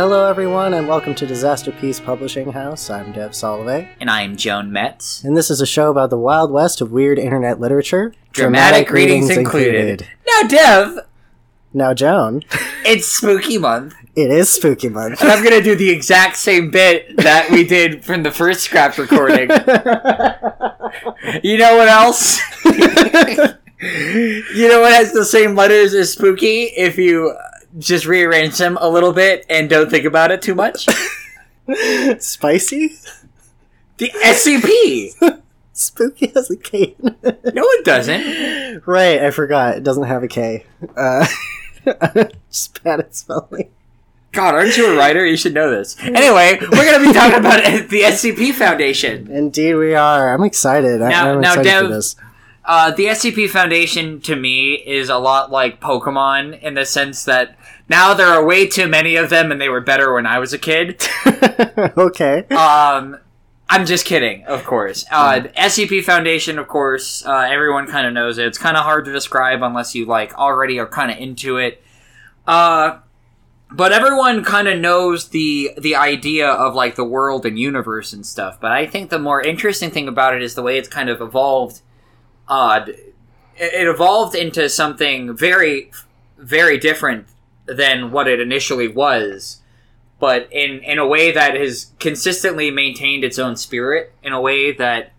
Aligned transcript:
Hello, 0.00 0.30
everyone, 0.30 0.72
and 0.72 0.88
welcome 0.88 1.14
to 1.14 1.26
Disaster 1.26 1.72
Peace 1.72 2.00
Publishing 2.00 2.52
House. 2.52 2.88
I'm 2.88 3.12
Dev 3.12 3.32
Solovey, 3.32 3.86
And 4.00 4.10
I 4.10 4.22
am 4.22 4.34
Joan 4.34 4.72
Metz. 4.72 5.22
and 5.22 5.36
this 5.36 5.50
is 5.50 5.60
a 5.60 5.66
show 5.66 5.90
about 5.90 6.08
the 6.08 6.16
wild 6.16 6.50
west 6.50 6.80
of 6.80 6.90
weird 6.90 7.18
internet 7.18 7.60
literature. 7.60 8.14
Dramatic, 8.32 8.90
readings, 8.90 9.28
included. 9.28 10.08
Now, 10.26 10.48
Dev, 10.48 10.98
Now, 11.74 11.92
Joan, 11.92 12.44
it's 12.82 13.08
spooky 13.08 13.58
month. 13.58 13.94
it 14.16 14.30
is 14.30 14.48
spooky 14.48 14.88
month. 14.88 15.20
And 15.20 15.30
I'm 15.30 15.44
going 15.44 15.58
to 15.58 15.62
do 15.62 15.76
the 15.76 15.90
exact 15.90 16.38
same 16.38 16.70
bit 16.70 17.18
that 17.18 17.50
we 17.50 17.62
did 17.62 18.02
from 18.02 18.22
the 18.22 18.30
first 18.30 18.62
scrap 18.62 18.96
recording. 18.96 19.50
you 21.42 21.58
know 21.58 21.76
what 21.76 21.88
else? 21.88 22.40
you 23.82 24.66
know 24.66 24.80
what 24.80 24.94
has 24.94 25.12
the 25.12 25.26
same 25.26 25.54
letters 25.54 25.92
as 25.92 26.12
spooky 26.12 26.72
if 26.74 26.96
you 26.96 27.36
just 27.78 28.06
rearrange 28.06 28.58
them 28.58 28.78
a 28.80 28.88
little 28.88 29.12
bit 29.12 29.46
and 29.48 29.68
don't 29.68 29.90
think 29.90 30.04
about 30.04 30.30
it 30.30 30.42
too 30.42 30.54
much? 30.54 30.86
Spicy? 32.18 32.96
The 33.98 34.10
SCP! 34.24 35.40
Spooky 35.72 36.28
has 36.34 36.50
a 36.50 36.56
K. 36.56 36.94
No, 37.02 37.62
it 37.64 37.84
doesn't. 37.84 38.86
right, 38.86 39.22
I 39.22 39.30
forgot. 39.30 39.76
It 39.76 39.82
doesn't 39.82 40.04
have 40.04 40.22
a 40.22 40.28
K. 40.28 40.66
Uh, 40.96 41.26
just 42.48 42.82
bad 42.82 43.00
at 43.00 43.14
spelling. 43.14 43.70
God, 44.32 44.54
aren't 44.54 44.76
you 44.76 44.92
a 44.92 44.96
writer? 44.96 45.24
You 45.26 45.36
should 45.36 45.54
know 45.54 45.70
this. 45.70 45.98
Anyway, 46.00 46.58
we're 46.60 46.84
going 46.84 47.00
to 47.00 47.06
be 47.06 47.12
talking 47.12 47.40
about 47.40 47.62
the 47.88 48.02
SCP 48.02 48.52
Foundation. 48.52 49.28
Indeed, 49.30 49.74
we 49.74 49.94
are. 49.94 50.32
I'm 50.32 50.44
excited. 50.44 51.00
Now- 51.00 51.32
I'm 51.32 51.40
now, 51.40 51.54
excited 51.54 51.86
for 51.86 51.94
this. 51.94 52.16
Uh, 52.64 52.92
the 52.92 53.06
SCP 53.06 53.48
Foundation 53.48 54.20
to 54.20 54.36
me 54.36 54.74
is 54.74 55.08
a 55.08 55.18
lot 55.18 55.50
like 55.50 55.80
Pokemon 55.80 56.60
in 56.60 56.74
the 56.74 56.84
sense 56.84 57.24
that 57.24 57.56
now 57.90 58.14
there 58.14 58.28
are 58.28 58.44
way 58.44 58.68
too 58.68 58.86
many 58.86 59.16
of 59.16 59.30
them, 59.30 59.50
and 59.50 59.60
they 59.60 59.68
were 59.68 59.80
better 59.80 60.14
when 60.14 60.24
I 60.24 60.38
was 60.38 60.52
a 60.52 60.58
kid. 60.58 61.04
okay. 61.98 62.46
Um, 62.50 63.18
I'm 63.68 63.84
just 63.84 64.06
kidding, 64.06 64.44
of 64.44 64.64
course. 64.64 65.04
Uh, 65.10 65.40
SCP 65.56 66.04
Foundation, 66.04 66.60
of 66.60 66.68
course, 66.68 67.26
uh, 67.26 67.48
everyone 67.50 67.88
kind 67.88 68.06
of 68.06 68.12
knows 68.12 68.38
it. 68.38 68.46
It's 68.46 68.58
kind 68.58 68.76
of 68.76 68.84
hard 68.84 69.06
to 69.06 69.12
describe 69.12 69.60
unless 69.62 69.96
you 69.96 70.06
like 70.06 70.32
already 70.38 70.78
are 70.78 70.86
kind 70.86 71.10
of 71.10 71.18
into 71.18 71.56
it. 71.56 71.82
Uh, 72.46 72.98
but 73.72 73.90
everyone 73.90 74.44
kind 74.44 74.68
of 74.68 74.78
knows 74.78 75.30
the 75.30 75.72
the 75.76 75.96
idea 75.96 76.48
of 76.48 76.76
like 76.76 76.94
the 76.94 77.04
world 77.04 77.44
and 77.44 77.58
universe 77.58 78.12
and 78.12 78.24
stuff. 78.24 78.60
But 78.60 78.70
I 78.70 78.86
think 78.86 79.10
the 79.10 79.18
more 79.18 79.42
interesting 79.42 79.90
thing 79.90 80.06
about 80.06 80.36
it 80.36 80.42
is 80.42 80.54
the 80.54 80.62
way 80.62 80.78
it's 80.78 80.88
kind 80.88 81.08
of 81.08 81.20
evolved. 81.20 81.80
Uh, 82.46 82.84
it 82.86 83.14
it 83.56 83.88
evolved 83.88 84.36
into 84.36 84.68
something 84.68 85.36
very, 85.36 85.90
very 86.38 86.78
different 86.78 87.26
than 87.74 88.10
what 88.12 88.26
it 88.28 88.40
initially 88.40 88.88
was 88.88 89.58
but 90.18 90.46
in 90.52 90.80
in 90.80 90.98
a 90.98 91.06
way 91.06 91.32
that 91.32 91.54
has 91.54 91.92
consistently 91.98 92.70
maintained 92.70 93.24
its 93.24 93.38
own 93.38 93.56
spirit 93.56 94.12
in 94.22 94.32
a 94.32 94.40
way 94.40 94.70
that 94.72 95.12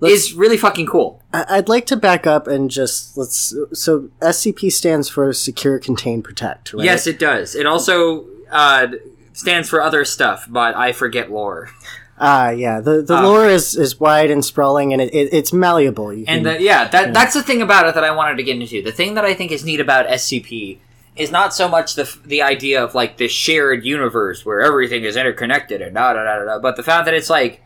is 0.00 0.10
Let's- 0.10 0.32
really 0.32 0.56
fucking 0.56 0.86
cool. 0.86 1.22
I'd 1.32 1.68
like 1.68 1.86
to 1.86 1.96
back 1.96 2.26
up 2.26 2.48
and 2.48 2.68
just 2.70 3.16
let's. 3.16 3.54
So 3.72 4.08
SCP 4.20 4.72
stands 4.72 5.08
for 5.08 5.32
Secure, 5.32 5.78
Contain, 5.78 6.22
Protect. 6.22 6.72
Right? 6.74 6.84
Yes, 6.84 7.06
it 7.06 7.18
does. 7.20 7.54
It 7.54 7.66
also 7.66 8.24
uh, 8.50 8.88
stands 9.32 9.68
for 9.68 9.80
other 9.80 10.04
stuff, 10.04 10.46
but 10.48 10.74
I 10.74 10.90
forget 10.92 11.30
lore. 11.30 11.70
Ah, 12.18 12.50
yeah. 12.50 12.80
The 12.80 13.02
the 13.02 13.14
Ah. 13.14 13.22
lore 13.26 13.46
is, 13.46 13.76
is 13.76 14.00
wide 14.00 14.30
and 14.30 14.44
sprawling, 14.44 14.92
and 14.92 15.00
it, 15.00 15.14
it, 15.14 15.28
it's 15.32 15.52
malleable. 15.52 16.12
You 16.12 16.24
And 16.26 16.44
the, 16.46 16.60
yeah, 16.60 16.88
that 16.88 17.14
that's 17.14 17.34
the 17.34 17.42
thing 17.42 17.62
about 17.62 17.86
it 17.86 17.94
that 17.94 18.02
I 18.04 18.10
wanted 18.10 18.36
to 18.38 18.42
get 18.42 18.56
into. 18.60 18.82
The 18.82 18.92
thing 18.92 19.14
that 19.14 19.24
I 19.24 19.34
think 19.34 19.52
is 19.52 19.64
neat 19.64 19.78
about 19.80 20.06
SCP 20.08 20.78
is 21.16 21.30
not 21.30 21.52
so 21.52 21.68
much 21.68 21.94
the 21.94 22.18
the 22.24 22.42
idea 22.42 22.82
of 22.82 22.94
like 22.94 23.18
this 23.18 23.32
shared 23.32 23.84
universe 23.84 24.44
where 24.46 24.60
everything 24.60 25.04
is 25.04 25.16
interconnected 25.16 25.82
and 25.82 25.94
da 25.94 26.12
da 26.12 26.24
da 26.24 26.44
da, 26.44 26.58
but 26.58 26.76
the 26.76 26.82
fact 26.82 27.04
that 27.04 27.14
it's 27.14 27.30
like 27.30 27.62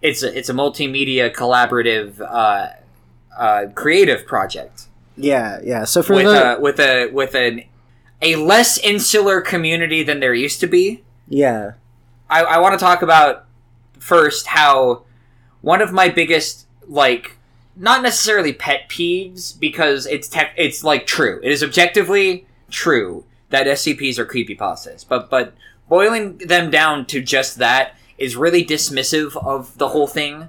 it's 0.00 0.22
a, 0.22 0.36
it's 0.36 0.48
a 0.48 0.52
multimedia 0.52 1.34
collaborative 1.34 2.20
uh, 2.20 2.68
uh, 3.36 3.66
creative 3.74 4.26
project. 4.26 4.86
yeah, 5.16 5.58
yeah. 5.62 5.84
So 5.84 6.02
for 6.02 6.14
with 6.14 6.26
the 6.26 6.56
a 6.56 6.60
with 6.60 6.80
a 6.80 7.10
with 7.12 7.34
an 7.34 7.64
a 8.22 8.36
less 8.36 8.78
insular 8.78 9.40
community 9.40 10.02
than 10.02 10.20
there 10.20 10.34
used 10.34 10.60
to 10.60 10.66
be. 10.66 11.02
yeah, 11.28 11.72
I, 12.30 12.42
I 12.44 12.58
want 12.58 12.78
to 12.78 12.84
talk 12.84 13.02
about 13.02 13.44
first 13.98 14.46
how 14.46 15.04
one 15.60 15.82
of 15.82 15.92
my 15.92 16.08
biggest 16.08 16.66
like 16.86 17.37
not 17.78 18.02
necessarily 18.02 18.52
pet 18.52 18.88
peeves 18.88 19.58
because 19.58 20.06
it's 20.06 20.28
tech 20.28 20.52
it's 20.56 20.82
like 20.84 21.06
true. 21.06 21.40
It 21.42 21.52
is 21.52 21.62
objectively 21.62 22.46
true 22.70 23.24
that 23.50 23.66
SCPs 23.66 24.18
are 24.18 24.26
creepypastas, 24.26 25.06
but 25.08 25.30
but 25.30 25.54
boiling 25.88 26.38
them 26.38 26.70
down 26.70 27.06
to 27.06 27.20
just 27.22 27.56
that 27.58 27.94
is 28.18 28.36
really 28.36 28.64
dismissive 28.64 29.36
of 29.36 29.76
the 29.78 29.88
whole 29.88 30.06
thing. 30.06 30.48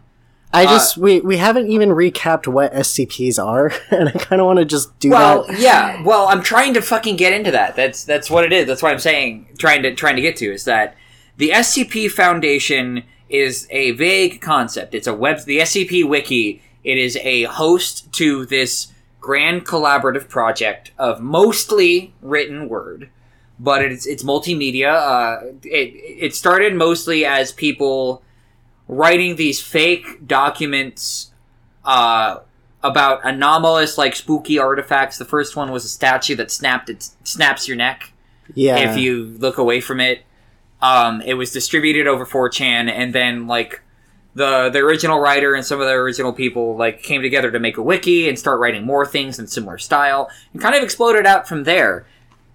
I 0.52 0.66
uh, 0.66 0.70
just 0.70 0.98
we 0.98 1.20
we 1.22 1.38
haven't 1.38 1.68
even 1.70 1.90
recapped 1.90 2.48
what 2.48 2.74
SCPs 2.74 3.38
are, 3.44 3.72
and 3.92 4.10
I 4.10 4.14
kind 4.14 4.42
of 4.42 4.48
want 4.48 4.58
to 4.60 4.66
just 4.66 4.98
do 5.00 5.12
Well, 5.12 5.44
that. 5.46 5.60
yeah. 5.60 6.02
Well, 6.04 6.28
I'm 6.28 6.42
trying 6.42 6.74
to 6.74 6.82
fucking 6.82 7.16
get 7.18 7.34
into 7.34 7.52
that. 7.52 7.76
That's 7.76 8.04
that's 8.04 8.30
what 8.30 8.44
it 8.44 8.52
is. 8.52 8.66
That's 8.68 8.82
what 8.82 8.92
I'm 8.92 9.00
saying. 9.00 9.48
Trying 9.60 9.84
to 9.84 9.94
trying 9.94 10.16
to 10.16 10.22
get 10.24 10.36
to 10.38 10.52
is 10.52 10.66
that 10.66 10.96
the 11.38 11.52
SCP 11.52 12.10
Foundation 12.12 13.04
is 13.30 13.68
a 13.70 13.92
vague 13.92 14.42
concept. 14.42 14.96
It's 14.96 15.06
a 15.06 15.14
web. 15.14 15.42
The 15.46 15.60
SCP 15.60 16.08
Wiki. 16.10 16.64
It 16.90 16.98
is 16.98 17.18
a 17.18 17.44
host 17.44 18.12
to 18.14 18.48
this 18.48 18.92
grand 19.22 19.64
collaborative 19.64 20.28
project 20.28 20.90
of 20.98 21.22
mostly 21.22 22.16
written 22.20 22.68
word, 22.68 23.12
but 23.60 23.84
it's 23.84 24.08
it's 24.08 24.24
multimedia. 24.24 24.92
Uh, 24.92 25.54
it 25.64 25.94
it 26.26 26.36
started 26.36 26.74
mostly 26.74 27.26
as 27.26 27.52
people 27.52 28.24
writing 28.88 29.36
these 29.36 29.62
fake 29.62 30.26
documents 30.26 31.30
uh, 31.86 32.40
about 32.82 33.22
anomalous, 33.24 34.00
like 34.00 34.16
spooky 34.16 34.58
artifacts. 34.58 35.20
The 35.20 35.26
first 35.26 35.56
one 35.56 35.72
was 35.72 35.86
a 35.86 35.90
statue 35.90 36.36
that 36.38 36.50
snapped 36.50 36.90
it 36.90 37.08
snaps 37.24 37.68
your 37.68 37.78
neck 37.78 38.14
Yeah, 38.56 38.78
if 38.78 38.98
you 38.98 39.26
look 39.26 39.60
away 39.60 39.80
from 39.80 40.00
it. 40.00 40.24
Um, 40.82 41.22
it 41.22 41.36
was 41.36 41.52
distributed 41.52 42.08
over 42.08 42.26
4chan, 42.26 42.90
and 42.90 43.14
then 43.14 43.46
like 43.46 43.84
the 44.36 44.70
the 44.70 44.80
original 44.80 45.20
writer 45.20 45.56
and 45.56 45.66
some 45.66 45.80
of 45.82 45.88
the 45.88 45.94
original 45.94 46.34
people 46.34 46.76
like 46.76 47.02
came 47.02 47.22
together 47.22 47.52
to 47.52 47.60
make 47.60 47.78
a 47.78 47.82
wiki 47.82 48.30
and 48.30 48.38
start 48.38 48.60
writing 48.60 48.86
more 48.86 49.06
things 49.06 49.40
in 49.40 49.48
similar 49.48 49.78
style, 49.78 50.30
and 50.54 50.62
kind 50.62 50.76
of 50.76 50.84
exploded 50.84 51.26
out 51.26 51.48
from 51.48 51.64
there. 51.64 52.06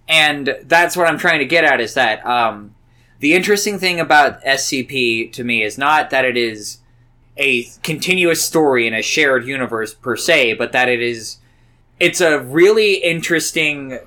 And 0.09 0.57
that's 0.65 0.97
what 0.97 1.09
I'm 1.09 1.19
trying 1.19 1.39
to 1.39 1.47
get 1.47 1.65
at 1.65 1.81
is 1.81 1.95
that 1.95 2.25
um, 2.27 2.75
the 3.21 3.35
interesting 3.35 3.79
thing 3.79 4.01
about 4.01 4.43
SCP 4.43 5.33
to 5.33 5.45
me 5.45 5.63
is 5.63 5.79
not 5.79 6.11
that 6.11 6.25
it 6.25 6.37
is 6.37 6.79
a 7.37 7.65
continuous 7.83 8.43
story 8.45 8.87
in 8.87 8.95
a 8.95 9.03
shared 9.03 9.47
universe 9.47 9.95
per 9.95 10.17
se, 10.17 10.55
but 10.55 10.73
that 10.73 10.89
it 10.89 11.01
is 11.01 11.39
it's 11.99 12.21
a 12.21 12.41
really 12.41 12.95
interesting 12.95 13.99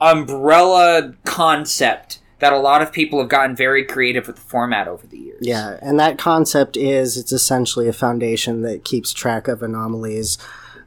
umbrella 0.00 1.14
concept 1.24 2.20
that 2.40 2.52
a 2.52 2.58
lot 2.58 2.82
of 2.82 2.92
people 2.92 3.18
have 3.18 3.28
gotten 3.28 3.56
very 3.56 3.84
creative 3.84 4.26
with 4.26 4.36
the 4.36 4.42
format 4.42 4.86
over 4.86 5.06
the 5.06 5.18
years. 5.18 5.38
yeah, 5.40 5.78
and 5.82 5.98
that 5.98 6.18
concept 6.18 6.76
is 6.76 7.16
it's 7.16 7.32
essentially 7.32 7.88
a 7.88 7.92
foundation 7.92 8.62
that 8.62 8.84
keeps 8.84 9.12
track 9.12 9.48
of 9.48 9.62
anomalies. 9.62 10.38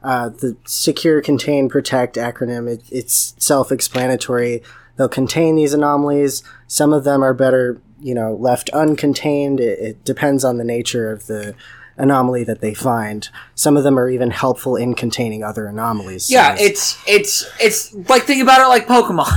Uh, 0.02 0.30
the 0.30 0.56
Secure, 0.64 1.20
Contain, 1.20 1.68
Protect 1.68 2.16
acronym 2.16 2.68
it, 2.68 2.82
it's 2.90 3.34
self-explanatory. 3.38 4.62
They'll 4.96 5.08
contain 5.08 5.54
these 5.54 5.74
anomalies. 5.74 6.42
Some 6.66 6.92
of 6.92 7.04
them 7.04 7.22
are 7.22 7.34
better, 7.34 7.80
you 8.00 8.14
know, 8.14 8.34
left 8.34 8.70
uncontained. 8.72 9.60
It, 9.60 9.78
it 9.78 10.04
depends 10.04 10.44
on 10.44 10.58
the 10.58 10.64
nature 10.64 11.12
of 11.12 11.26
the 11.26 11.54
anomaly 11.96 12.44
that 12.44 12.60
they 12.60 12.74
find. 12.74 13.28
Some 13.54 13.76
of 13.76 13.84
them 13.84 13.98
are 13.98 14.08
even 14.08 14.30
helpful 14.30 14.76
in 14.76 14.94
containing 14.94 15.42
other 15.42 15.66
anomalies. 15.66 16.30
Yeah, 16.30 16.54
it's- 16.54 16.98
it's 17.06 17.44
it's 17.60 17.92
it's 17.94 18.08
like 18.08 18.22
think 18.22 18.42
about 18.42 18.60
it 18.60 18.68
like 18.68 18.86
Pokemon. 18.86 19.28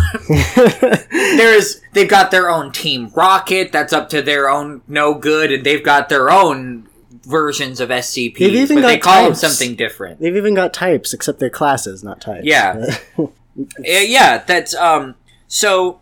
There's 1.37 1.81
they've 1.93 2.09
got 2.09 2.31
their 2.31 2.49
own 2.49 2.71
Team 2.71 3.11
Rocket 3.15 3.71
that's 3.71 3.93
up 3.93 4.09
to 4.09 4.21
their 4.21 4.49
own 4.49 4.81
no 4.87 5.13
good, 5.13 5.51
and 5.51 5.65
they've 5.65 5.83
got 5.83 6.09
their 6.09 6.29
own 6.29 6.87
versions 7.23 7.79
of 7.79 7.89
SCP. 7.89 8.37
They've 8.37 8.55
even 8.55 8.81
but 8.81 8.87
they 8.87 8.97
got 8.97 9.01
call 9.03 9.27
types. 9.29 9.41
them 9.41 9.49
something 9.51 9.75
different. 9.75 10.19
They've 10.19 10.35
even 10.35 10.53
got 10.53 10.73
types, 10.73 11.13
except 11.13 11.39
they're 11.39 11.49
classes, 11.49 12.03
not 12.03 12.21
types. 12.21 12.45
Yeah. 12.45 12.97
Yeah, 13.79 14.39
that's 14.45 14.75
um. 14.75 15.15
So 15.47 16.01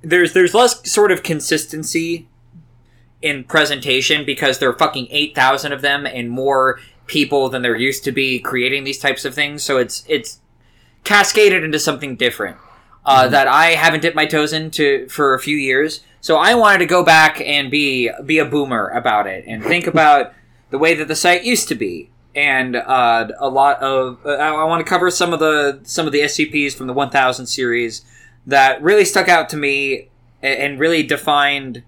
there's 0.00 0.32
there's 0.32 0.54
less 0.54 0.88
sort 0.88 1.10
of 1.10 1.24
consistency 1.24 2.28
in 3.20 3.44
presentation 3.44 4.24
because 4.24 4.58
there 4.58 4.68
are 4.68 4.78
fucking 4.78 5.08
eight 5.10 5.34
thousand 5.34 5.72
of 5.72 5.82
them 5.82 6.06
and 6.06 6.30
more 6.30 6.80
people 7.06 7.48
than 7.48 7.62
there 7.62 7.76
used 7.76 8.04
to 8.04 8.12
be 8.12 8.38
creating 8.38 8.84
these 8.84 8.98
types 8.98 9.24
of 9.24 9.34
things. 9.34 9.62
So 9.62 9.78
it's 9.78 10.04
it's 10.08 10.40
cascaded 11.04 11.64
into 11.64 11.78
something 11.78 12.16
different 12.16 12.58
uh, 13.04 13.28
that 13.28 13.48
I 13.48 13.68
haven't 13.70 14.00
dipped 14.00 14.16
my 14.16 14.26
toes 14.26 14.52
into 14.52 15.08
for 15.08 15.34
a 15.34 15.40
few 15.40 15.56
years. 15.56 16.00
So 16.20 16.36
I 16.36 16.54
wanted 16.54 16.78
to 16.78 16.86
go 16.86 17.04
back 17.04 17.40
and 17.40 17.70
be 17.70 18.10
be 18.24 18.38
a 18.38 18.44
boomer 18.44 18.88
about 18.88 19.26
it 19.26 19.44
and 19.46 19.64
think 19.64 19.86
about 19.94 20.32
the 20.70 20.78
way 20.78 20.94
that 20.94 21.08
the 21.08 21.16
site 21.16 21.44
used 21.44 21.68
to 21.68 21.74
be 21.74 22.10
and 22.34 22.76
uh, 22.76 23.28
a 23.38 23.48
lot 23.48 23.80
of 23.82 24.24
uh, 24.24 24.30
I, 24.30 24.64
want 24.64 24.84
to 24.84 24.88
cover 24.88 25.10
some 25.10 25.32
of 25.32 25.40
the 25.40 25.80
some 25.82 26.06
of 26.06 26.12
the 26.12 26.20
SCPs 26.20 26.74
from 26.74 26.86
the 26.86 26.92
1000 26.92 27.46
series 27.46 28.04
that 28.46 28.80
really 28.82 29.04
stuck 29.04 29.28
out 29.28 29.48
to 29.50 29.56
me 29.56 30.08
and 30.40 30.78
really 30.78 31.02
defined 31.02 31.82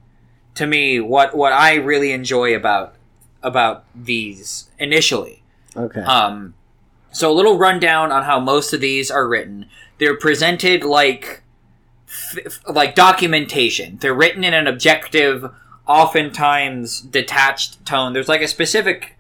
to 0.55 0.67
me 0.67 1.01
what 1.01 1.37
what 1.37 1.53
I 1.53 1.75
really 1.75 2.13
enjoy 2.13 2.55
about 2.55 2.95
about 3.43 3.85
these 3.95 4.69
initially. 4.79 5.43
Okay. 5.77 6.01
Um, 6.01 6.55
so 7.13 7.31
a 7.31 7.35
little 7.35 7.59
rundown 7.59 8.13
on 8.13 8.25
how 8.25 8.39
most 8.41 8.73
of 8.73 8.81
these 8.81 9.11
are 9.11 9.27
written. 9.27 9.67
They're 9.99 10.17
presented 10.17 10.85
like 10.85 11.43
f- 12.09 12.61
like 12.69 12.95
documentation. 12.95 13.99
They're 13.99 14.15
written 14.15 14.45
in 14.45 14.55
an 14.55 14.67
objective, 14.67 15.51
oftentimes 15.87 17.01
detached 17.01 17.85
tone. 17.85 18.13
There's 18.13 18.29
like 18.29 18.43
a 18.43 18.49
specific 18.49 19.17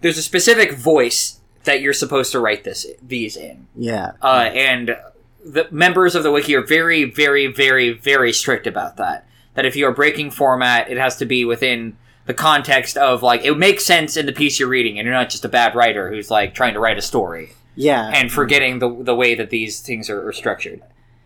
there's 0.00 0.18
a 0.18 0.22
specific 0.22 0.72
voice 0.72 1.40
that 1.64 1.82
you're 1.82 1.92
supposed 1.92 2.32
to 2.32 2.40
write 2.40 2.64
this 2.64 2.86
these 3.02 3.36
in. 3.36 3.66
yeah. 3.76 4.12
Uh, 4.22 4.50
and 4.54 4.96
the 5.44 5.66
members 5.70 6.14
of 6.14 6.22
the 6.22 6.30
wiki 6.30 6.54
are 6.54 6.64
very, 6.64 7.04
very, 7.04 7.46
very, 7.46 7.92
very 7.92 8.32
strict 8.32 8.66
about 8.66 8.96
that. 8.96 9.26
That 9.54 9.66
if 9.66 9.76
you 9.76 9.86
are 9.86 9.92
breaking 9.92 10.30
format, 10.30 10.90
it 10.90 10.96
has 10.96 11.16
to 11.16 11.26
be 11.26 11.44
within 11.44 11.96
the 12.26 12.34
context 12.34 12.96
of 12.96 13.22
like 13.22 13.44
it 13.44 13.56
makes 13.56 13.84
sense 13.84 14.16
in 14.16 14.26
the 14.26 14.32
piece 14.32 14.60
you're 14.60 14.68
reading, 14.68 14.98
and 14.98 15.06
you're 15.06 15.14
not 15.14 15.30
just 15.30 15.44
a 15.44 15.48
bad 15.48 15.74
writer 15.74 16.10
who's 16.10 16.30
like 16.30 16.54
trying 16.54 16.74
to 16.74 16.80
write 16.80 16.98
a 16.98 17.02
story 17.02 17.52
yeah. 17.74 18.10
and 18.14 18.30
forgetting 18.30 18.78
the 18.78 19.02
the 19.02 19.14
way 19.14 19.34
that 19.34 19.50
these 19.50 19.80
things 19.80 20.10
are, 20.10 20.28
are 20.28 20.32
structured. 20.32 20.82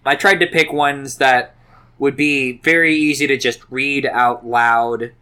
I 0.07 0.17
tried 0.17 0.41
to 0.41 0.47
pick 0.47 0.73
ones 0.73 1.19
that 1.19 1.55
would 1.99 2.17
be 2.17 2.59
very 2.59 2.97
easy 2.97 3.27
to 3.27 3.37
just 3.37 3.61
read 3.71 4.07
out 4.07 4.47
loud, 4.47 5.13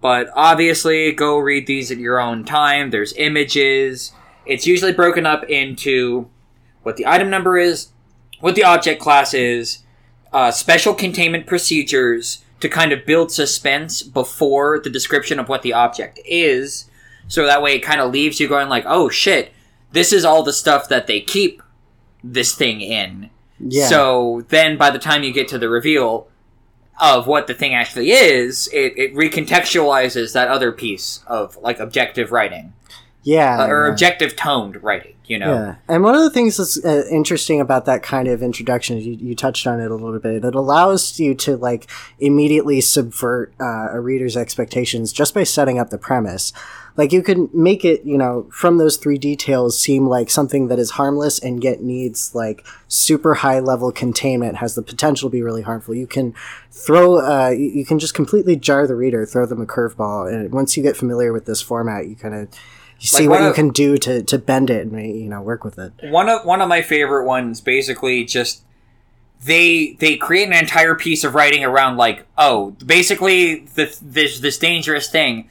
but 0.00 0.28
obviously 0.34 1.12
go 1.12 1.38
read 1.38 1.66
these 1.66 1.90
at 1.90 1.98
your 1.98 2.20
own 2.20 2.44
time. 2.44 2.90
There's 2.90 3.12
images. 3.14 4.12
It's 4.46 4.66
usually 4.66 4.92
broken 4.92 5.26
up 5.26 5.44
into 5.44 6.28
what 6.82 6.96
the 6.96 7.06
item 7.06 7.30
number 7.30 7.58
is, 7.58 7.88
what 8.40 8.54
the 8.54 8.64
object 8.64 9.00
class 9.00 9.34
is, 9.34 9.80
uh, 10.32 10.50
special 10.50 10.94
containment 10.94 11.46
procedures 11.46 12.44
to 12.60 12.68
kind 12.68 12.92
of 12.92 13.06
build 13.06 13.32
suspense 13.32 14.02
before 14.02 14.78
the 14.78 14.90
description 14.90 15.38
of 15.38 15.48
what 15.48 15.62
the 15.62 15.72
object 15.72 16.20
is. 16.24 16.86
So 17.28 17.46
that 17.46 17.62
way 17.62 17.74
it 17.76 17.80
kind 17.80 18.00
of 18.00 18.12
leaves 18.12 18.38
you 18.38 18.48
going 18.48 18.68
like, 18.68 18.84
oh 18.86 19.08
shit, 19.08 19.52
this 19.92 20.12
is 20.12 20.24
all 20.24 20.42
the 20.42 20.52
stuff 20.52 20.88
that 20.88 21.06
they 21.06 21.20
keep 21.20 21.62
this 22.22 22.54
thing 22.54 22.80
in. 22.80 23.30
yeah. 23.58 23.88
So 23.88 24.44
then 24.48 24.76
by 24.76 24.90
the 24.90 24.98
time 24.98 25.22
you 25.22 25.32
get 25.32 25.48
to 25.48 25.58
the 25.58 25.68
reveal 25.68 26.28
of 27.00 27.26
what 27.26 27.46
the 27.46 27.54
thing 27.54 27.74
actually 27.74 28.10
is, 28.10 28.68
it, 28.72 28.92
it 28.96 29.14
recontextualizes 29.14 30.34
that 30.34 30.48
other 30.48 30.70
piece 30.70 31.24
of 31.26 31.56
like 31.56 31.80
objective 31.80 32.30
writing 32.30 32.74
yeah. 33.22 33.58
uh, 33.60 33.66
or 33.66 33.86
yeah. 33.86 33.92
objective 33.92 34.36
toned 34.36 34.82
writing, 34.82 35.14
you 35.30 35.38
know? 35.38 35.52
Yeah, 35.52 35.76
and 35.86 36.02
one 36.02 36.16
of 36.16 36.22
the 36.22 36.30
things 36.30 36.56
that's 36.56 36.84
uh, 36.84 37.04
interesting 37.08 37.60
about 37.60 37.84
that 37.84 38.02
kind 38.02 38.26
of 38.26 38.42
introduction, 38.42 38.98
you, 38.98 39.12
you 39.12 39.36
touched 39.36 39.64
on 39.64 39.78
it 39.78 39.88
a 39.88 39.94
little 39.94 40.18
bit. 40.18 40.44
It 40.44 40.54
allows 40.56 41.20
you 41.20 41.36
to 41.36 41.56
like 41.56 41.88
immediately 42.18 42.80
subvert 42.80 43.54
uh, 43.60 43.92
a 43.92 44.00
reader's 44.00 44.36
expectations 44.36 45.12
just 45.12 45.32
by 45.32 45.44
setting 45.44 45.78
up 45.78 45.90
the 45.90 45.98
premise. 45.98 46.52
Like 46.96 47.12
you 47.12 47.22
can 47.22 47.48
make 47.54 47.84
it, 47.84 48.04
you 48.04 48.18
know, 48.18 48.48
from 48.50 48.78
those 48.78 48.96
three 48.96 49.18
details 49.18 49.78
seem 49.78 50.08
like 50.08 50.30
something 50.30 50.66
that 50.66 50.80
is 50.80 50.90
harmless 50.90 51.38
and 51.38 51.62
yet 51.62 51.80
needs 51.80 52.34
like 52.34 52.66
super 52.88 53.34
high 53.34 53.60
level 53.60 53.92
containment, 53.92 54.56
has 54.56 54.74
the 54.74 54.82
potential 54.82 55.30
to 55.30 55.32
be 55.32 55.42
really 55.42 55.62
harmful. 55.62 55.94
You 55.94 56.08
can 56.08 56.34
throw, 56.72 57.20
uh, 57.20 57.50
you 57.50 57.86
can 57.86 58.00
just 58.00 58.14
completely 58.14 58.56
jar 58.56 58.88
the 58.88 58.96
reader, 58.96 59.24
throw 59.24 59.46
them 59.46 59.62
a 59.62 59.66
curveball, 59.66 60.28
and 60.28 60.52
once 60.52 60.76
you 60.76 60.82
get 60.82 60.96
familiar 60.96 61.32
with 61.32 61.46
this 61.46 61.62
format, 61.62 62.08
you 62.08 62.16
kind 62.16 62.34
of 62.34 62.48
see 63.00 63.22
Like 63.26 63.30
what 63.30 63.42
you 63.42 63.48
of- 63.48 63.54
can 63.54 63.70
do 63.70 63.96
to, 63.98 64.22
to 64.22 64.38
bend 64.38 64.70
it 64.70 64.86
and 64.86 65.00
you 65.00 65.28
know 65.28 65.40
work 65.42 65.64
with 65.64 65.78
it. 65.78 65.92
one 66.10 66.28
of 66.28 66.44
one 66.44 66.60
of 66.60 66.68
my 66.68 66.82
favorite 66.82 67.24
ones 67.26 67.60
basically 67.60 68.24
just 68.24 68.62
they 69.44 69.96
they 70.00 70.16
create 70.16 70.46
an 70.48 70.52
entire 70.52 70.94
piece 70.94 71.24
of 71.24 71.34
writing 71.34 71.64
around 71.64 71.96
like 71.96 72.26
oh 72.36 72.72
basically 72.84 73.60
the, 73.74 73.96
this 74.02 74.38
this 74.40 74.58
dangerous 74.58 75.10
thing. 75.10 75.48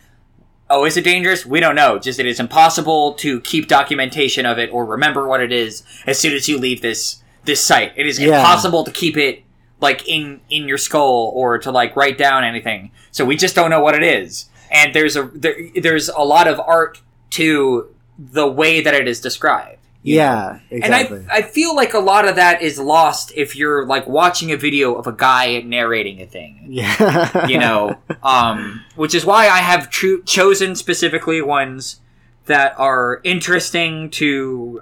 Oh 0.69 0.85
is 0.85 0.95
it 0.97 1.03
dangerous? 1.03 1.45
We 1.45 1.59
don't 1.59 1.73
know. 1.75 1.97
Just 1.97 2.19
it 2.19 2.27
is 2.27 2.39
impossible 2.39 3.13
to 3.15 3.41
keep 3.41 3.67
documentation 3.67 4.45
of 4.45 4.59
it 4.59 4.69
or 4.71 4.85
remember 4.85 5.27
what 5.27 5.41
it 5.41 5.51
is 5.51 5.83
as 6.05 6.19
soon 6.19 6.33
as 6.33 6.47
you 6.47 6.59
leave 6.59 6.81
this 6.81 7.23
this 7.45 7.63
site. 7.63 7.93
It 7.95 8.05
is 8.05 8.19
Yeah. 8.19 8.37
impossible 8.39 8.83
to 8.83 8.91
keep 8.91 9.17
it 9.17 9.41
like 9.81 10.07
in 10.07 10.41
in 10.51 10.67
your 10.67 10.77
skull 10.77 11.31
or 11.33 11.57
to 11.57 11.71
like 11.71 11.95
write 11.95 12.17
down 12.19 12.43
anything. 12.43 12.91
So 13.09 13.25
we 13.25 13.35
just 13.35 13.55
don't 13.55 13.71
know 13.71 13.81
what 13.81 13.95
it 13.95 14.03
is. 14.03 14.45
And 14.69 14.93
there's 14.93 15.15
a 15.15 15.23
there, 15.33 15.55
there's 15.81 16.09
a 16.09 16.21
lot 16.21 16.47
of 16.47 16.59
art 16.59 17.01
to 17.31 17.93
the 18.17 18.47
way 18.47 18.81
that 18.81 18.93
it 18.93 19.07
is 19.07 19.19
described? 19.21 19.79
Yeah, 20.01 20.59
exactly. 20.69 21.17
and 21.17 21.29
I, 21.31 21.37
I 21.37 21.41
feel 21.41 21.75
like 21.75 21.93
a 21.93 21.99
lot 21.99 22.27
of 22.27 22.37
that 22.37 22.61
is 22.61 22.79
lost 22.79 23.33
if 23.35 23.55
you're 23.55 23.85
like 23.85 24.07
watching 24.07 24.51
a 24.51 24.57
video 24.57 24.95
of 24.95 25.07
a 25.07 25.11
guy 25.11 25.59
narrating 25.61 26.21
a 26.21 26.25
thing. 26.25 26.67
Yeah, 26.69 27.47
you 27.47 27.57
know 27.57 27.97
um, 28.23 28.83
which 28.95 29.13
is 29.13 29.25
why 29.25 29.49
i 29.49 29.59
have 29.59 29.89
cho- 29.91 30.21
chosen 30.21 30.75
specifically 30.75 31.41
ones 31.41 31.99
that 32.45 32.73
are 32.79 33.19
interesting 33.23 34.09
to 34.11 34.81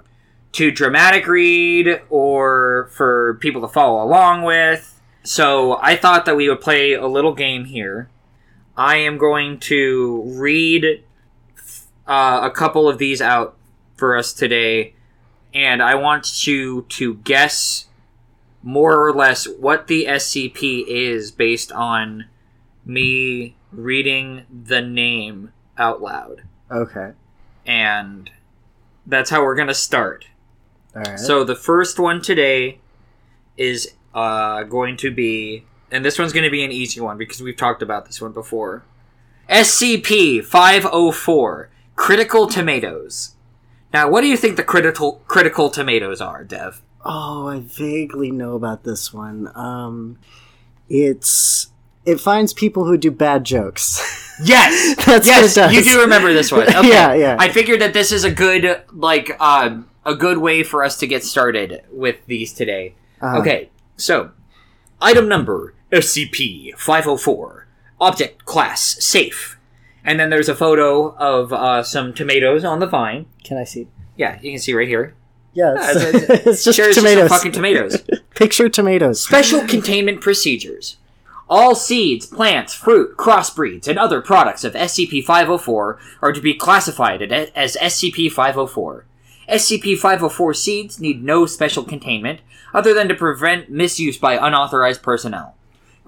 to 0.52 0.70
dramatic 0.70 1.26
read 1.26 2.00
or 2.10 2.88
for 2.92 3.34
people 3.40 3.60
to 3.62 3.68
follow 3.68 4.02
along 4.02 4.42
with. 4.42 5.00
So 5.24 5.78
i 5.82 5.96
thought 5.96 6.26
that 6.26 6.36
we 6.36 6.48
would 6.48 6.60
play 6.60 6.92
a 6.92 7.06
little 7.08 7.34
game 7.34 7.64
here. 7.64 8.08
I 8.76 8.98
am 8.98 9.18
going 9.18 9.58
to 9.60 10.22
read 10.26 11.02
uh, 12.08 12.40
a 12.42 12.50
couple 12.50 12.88
of 12.88 12.98
these 12.98 13.20
out 13.20 13.56
for 13.96 14.16
us 14.16 14.32
today 14.32 14.94
and 15.54 15.82
i 15.82 15.94
want 15.94 16.46
you 16.46 16.82
to 16.88 17.14
guess 17.16 17.88
more 18.62 19.06
or 19.06 19.12
less 19.12 19.48
what 19.48 19.86
the 19.86 20.06
SCP 20.06 20.84
is 20.86 21.30
based 21.30 21.72
on 21.72 22.26
me 22.84 23.56
reading 23.72 24.44
the 24.50 24.80
name 24.80 25.52
out 25.76 26.02
loud. 26.02 26.42
okay. 26.70 27.12
And 27.66 28.30
that's 29.06 29.30
how 29.30 29.42
we're 29.42 29.54
going 29.54 29.68
to 29.68 29.74
start. 29.74 30.26
All 30.96 31.02
right. 31.02 31.18
So 31.18 31.44
the 31.44 31.54
first 31.54 31.98
one 31.98 32.22
today 32.22 32.80
is 33.56 33.92
uh, 34.14 34.62
going 34.64 34.96
to 34.98 35.10
be, 35.10 35.64
and 35.90 36.04
this 36.04 36.18
one's 36.18 36.32
going 36.32 36.44
to 36.44 36.50
be 36.50 36.64
an 36.64 36.72
easy 36.72 37.00
one 37.00 37.18
because 37.18 37.42
we've 37.42 37.56
talked 37.56 37.82
about 37.82 38.06
this 38.06 38.20
one 38.20 38.32
before. 38.32 38.84
SCP 39.50 40.44
504 40.44 41.70
Critical 41.98 42.46
Tomatoes. 42.46 43.34
Now, 43.92 44.08
what 44.08 44.20
do 44.20 44.28
you 44.28 44.36
think 44.36 44.56
the 44.56 44.62
critical 44.62 45.20
critical 45.26 45.68
tomatoes 45.68 46.20
are, 46.20 46.44
Dev? 46.44 46.80
oh, 47.04 47.48
I 47.48 47.60
vaguely 47.60 48.30
know 48.30 48.54
about 48.54 48.84
this 48.84 49.12
one. 49.14 49.50
Um, 49.54 50.18
it's 50.88 51.70
it 52.04 52.20
finds 52.20 52.52
people 52.52 52.84
who 52.84 52.96
do 52.96 53.10
bad 53.10 53.44
jokes. 53.44 54.14
Yes, 54.44 55.04
That's 55.04 55.26
yes, 55.26 55.56
you 55.72 55.82
do 55.82 56.00
remember 56.02 56.32
this 56.32 56.52
one. 56.52 56.62
Okay. 56.68 56.88
Yeah, 56.88 57.12
yeah. 57.14 57.36
I 57.40 57.48
figured 57.48 57.80
that 57.80 57.92
this 57.92 58.12
is 58.12 58.22
a 58.22 58.30
good, 58.30 58.82
like, 58.92 59.36
uh, 59.40 59.80
a 60.06 60.14
good 60.14 60.38
way 60.38 60.62
for 60.62 60.84
us 60.84 60.96
to 60.98 61.08
get 61.08 61.24
started 61.24 61.82
with 61.90 62.24
these 62.26 62.52
today. 62.52 62.94
Uh, 63.20 63.38
Okay, 63.40 63.70
so 63.96 64.30
item 65.00 65.28
number 65.28 65.74
SCP 65.90 66.76
five 66.78 67.02
hundred 67.02 67.18
four, 67.18 67.66
object 68.00 68.44
class 68.44 68.80
safe, 69.04 69.57
and 70.08 70.18
then 70.18 70.30
there's 70.30 70.48
a 70.48 70.54
photo 70.54 71.14
of 71.16 71.52
uh, 71.52 71.82
some 71.82 72.12
tomatoes 72.14 72.64
on 72.64 72.80
the 72.80 72.86
vine. 72.86 73.26
Can 73.44 73.56
I 73.58 73.64
see? 73.64 73.88
Yeah, 74.16 74.38
you 74.42 74.50
can 74.52 74.58
see 74.60 74.74
right 74.74 74.88
here. 74.88 75.14
Yeah, 75.54 75.74
it's, 75.78 75.96
it's- 76.04 76.14
it's- 76.30 76.46
it's 76.46 76.64
just 76.64 76.76
Sure, 76.76 76.86
it's 76.88 76.94
just 76.96 77.06
some 77.06 77.14
tomatoes. 77.14 77.28
fucking 77.30 77.52
tomatoes. 77.52 78.02
Picture 78.34 78.68
tomatoes. 78.68 79.20
Special 79.22 79.66
containment 79.66 80.20
procedures. 80.20 80.96
All 81.50 81.74
seeds, 81.74 82.26
plants, 82.26 82.74
fruit, 82.74 83.16
crossbreeds, 83.16 83.88
and 83.88 83.98
other 83.98 84.20
products 84.20 84.64
of 84.64 84.74
SCP-504 84.74 85.98
are 86.20 86.32
to 86.32 86.40
be 86.40 86.52
classified 86.54 87.22
at- 87.22 87.54
as 87.56 87.76
SCP-504. 87.76 89.02
SCP-504 89.48 90.54
seeds 90.56 91.00
need 91.00 91.24
no 91.24 91.46
special 91.46 91.84
containment 91.84 92.40
other 92.74 92.92
than 92.92 93.08
to 93.08 93.14
prevent 93.14 93.70
misuse 93.70 94.18
by 94.18 94.34
unauthorized 94.36 95.02
personnel. 95.02 95.54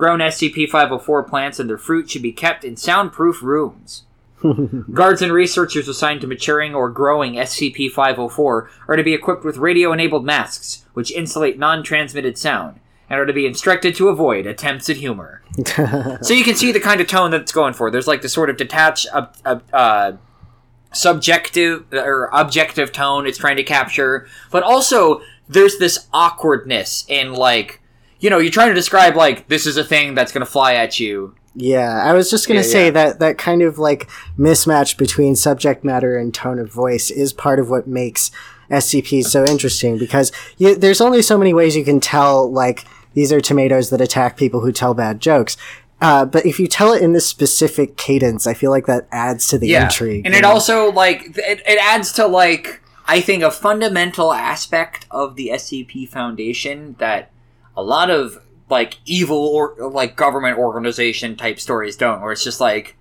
Grown 0.01 0.21
SCP-504 0.21 1.29
plants 1.29 1.61
and 1.61 1.69
their 1.69 1.77
fruit 1.77 2.09
should 2.09 2.23
be 2.23 2.33
kept 2.33 2.65
in 2.65 2.75
soundproof 2.75 3.43
rooms. 3.43 4.05
Guards 4.95 5.21
and 5.21 5.31
researchers 5.31 5.89
assigned 5.89 6.23
to 6.23 6.27
maturing 6.27 6.75
or 6.75 6.89
growing 6.89 7.35
SCP-504 7.35 8.69
are 8.89 8.97
to 8.97 9.03
be 9.03 9.13
equipped 9.13 9.45
with 9.45 9.59
radio-enabled 9.59 10.25
masks, 10.25 10.87
which 10.95 11.13
insulate 11.13 11.59
non-transmitted 11.59 12.39
sound, 12.39 12.81
and 13.11 13.21
are 13.21 13.27
to 13.27 13.35
be 13.35 13.45
instructed 13.45 13.95
to 13.97 14.09
avoid 14.09 14.47
attempts 14.47 14.89
at 14.89 14.97
humor. 14.97 15.43
so 16.23 16.33
you 16.33 16.45
can 16.45 16.55
see 16.55 16.73
the 16.73 16.81
kind 16.81 17.03
of 17.03 17.07
tone 17.07 17.31
that 17.33 17.43
it's 17.43 17.53
going 17.53 17.75
for. 17.75 17.91
There's 17.91 18.07
like 18.07 18.23
this 18.23 18.33
sort 18.33 18.49
of 18.49 18.57
detached, 18.57 19.07
uh, 19.13 19.27
uh, 19.71 20.13
subjective 20.95 21.93
or 21.93 22.31
objective 22.33 22.91
tone 22.91 23.27
it's 23.27 23.37
trying 23.37 23.57
to 23.57 23.65
capture, 23.65 24.27
but 24.51 24.63
also 24.63 25.21
there's 25.47 25.77
this 25.77 26.09
awkwardness 26.15 27.05
in 27.07 27.35
like, 27.35 27.80
you 28.21 28.31
know, 28.31 28.39
you're 28.39 28.53
trying 28.53 28.69
to 28.69 28.75
describe 28.75 29.17
like 29.17 29.49
this 29.49 29.67
is 29.67 29.77
a 29.77 29.85
thing 29.85 30.15
that's 30.15 30.33
going 30.33 30.45
to 30.45 30.51
fly 30.51 30.75
at 30.75 31.01
you. 31.01 31.35
Yeah, 31.57 32.03
I 32.05 32.13
was 32.13 32.31
just 32.31 32.47
gonna 32.47 32.61
Yeah, 32.61 32.67
say 32.67 32.85
yeah. 32.87 32.91
that 32.93 33.19
that 33.19 33.37
kind 33.39 33.61
of 33.61 33.77
like 33.77 34.09
mismatch 34.39 34.97
between 34.97 35.35
subject 35.35 35.83
matter 35.83 36.17
and 36.17 36.33
tone 36.33 36.61
of 36.61 36.73
voice 36.73 37.11
is 37.11 37.33
part 37.33 37.59
of 37.59 37.69
what 37.69 37.89
makes 37.89 38.31
SCP 38.71 39.25
so 39.25 39.45
interesting 39.45 39.99
because 39.99 40.31
you, 40.59 40.77
there's 40.77 41.01
only 41.01 41.23
so 41.23 41.37
many 41.37 41.53
ways 41.53 41.75
you 41.75 41.85
can 41.85 41.99
tell 41.99 42.49
like 42.51 42.85
these 43.15 43.33
are 43.33 43.41
tomatoes 43.41 43.91
that 43.91 44.01
attack 44.01 44.37
people 44.37 44.61
who 44.61 44.71
tell 44.71 44.95
bad 44.95 45.21
jokes. 45.21 45.57
Uh, 46.01 46.25
but 46.25 46.47
if 46.47 46.61
you 46.61 46.69
tell 46.69 46.93
it 46.93 47.03
in 47.03 47.13
this 47.15 47.27
specific 47.27 47.97
cadence, 47.97 48.47
I 48.47 48.55
feel 48.55 48.71
like 48.71 48.87
that 48.87 49.09
adds 49.11 49.49
to 49.49 49.59
the 49.59 49.67
yeah, 49.67 49.83
intrigue. 49.85 50.25
and 50.25 50.37
it 50.37 50.43
know? 50.43 50.51
also 50.51 50.93
like 50.93 51.37
it, 51.37 51.61
it 51.67 51.79
adds 51.83 52.13
to 52.13 52.29
like 52.29 52.81
I 53.09 53.21
think 53.21 53.43
a 53.43 53.51
fundamental 53.51 54.33
aspect 54.33 55.05
of 55.11 55.35
the 55.35 55.51
SCP 55.53 56.09
Foundation 56.09 56.95
that 57.01 57.33
a 57.81 57.83
lot 57.83 58.11
of 58.11 58.39
like 58.69 58.99
evil 59.05 59.37
or 59.39 59.75
like 59.91 60.15
government 60.17 60.59
organization 60.59 61.37
type 61.37 61.59
stories 61.59 61.97
don't, 61.97 62.21
where 62.21 62.33
it's 62.33 62.45
just 62.45 62.61
like, 62.61 62.97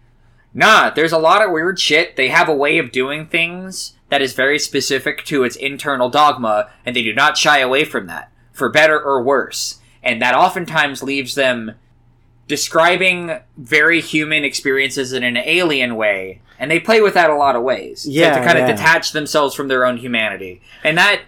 nah, 0.54 0.90
there's 0.90 1.12
a 1.12 1.18
lot 1.20 1.44
of 1.44 1.52
weird 1.52 1.80
shit. 1.80 2.16
They 2.16 2.30
have 2.30 2.50
a 2.50 2.56
way 2.56 2.78
of 2.80 2.92
doing 2.92 3.28
things 3.28 3.94
that 4.10 4.22
is 4.22 4.34
very 4.34 4.58
specific 4.58 5.24
to 5.26 5.44
its 5.44 5.56
internal 5.56 6.10
dogma, 6.10 6.70
and 6.86 6.96
they 6.96 7.04
do 7.04 7.14
not 7.14 7.38
shy 7.38 7.60
away 7.60 7.86
from 7.86 8.08
that, 8.08 8.32
for 8.52 8.68
better 8.70 9.00
or 9.00 9.22
worse. 9.22 9.80
And 10.02 10.20
that 10.22 10.34
oftentimes 10.34 11.04
leaves 11.04 11.36
them 11.36 11.74
describing 12.48 13.40
very 13.58 14.02
human 14.02 14.44
experiences 14.44 15.14
in 15.14 15.24
an 15.24 15.38
alien 15.38 15.96
way, 15.96 16.42
and 16.58 16.72
they 16.72 16.80
play 16.80 17.02
with 17.02 17.14
that 17.14 17.30
a 17.30 17.36
lot 17.36 17.56
of 17.56 17.62
ways. 17.62 18.04
to- 18.04 18.10
Yeah, 18.12 18.40
to, 18.40 18.44
kind 18.44 18.58
yeah. 18.58 18.68
of 18.68 18.76
detach 18.76 19.12
themselves 19.12 19.54
from 19.54 19.68
their 19.68 19.86
own 19.86 19.98
humanity, 19.98 20.62
and 20.84 20.98
that, 20.98 21.22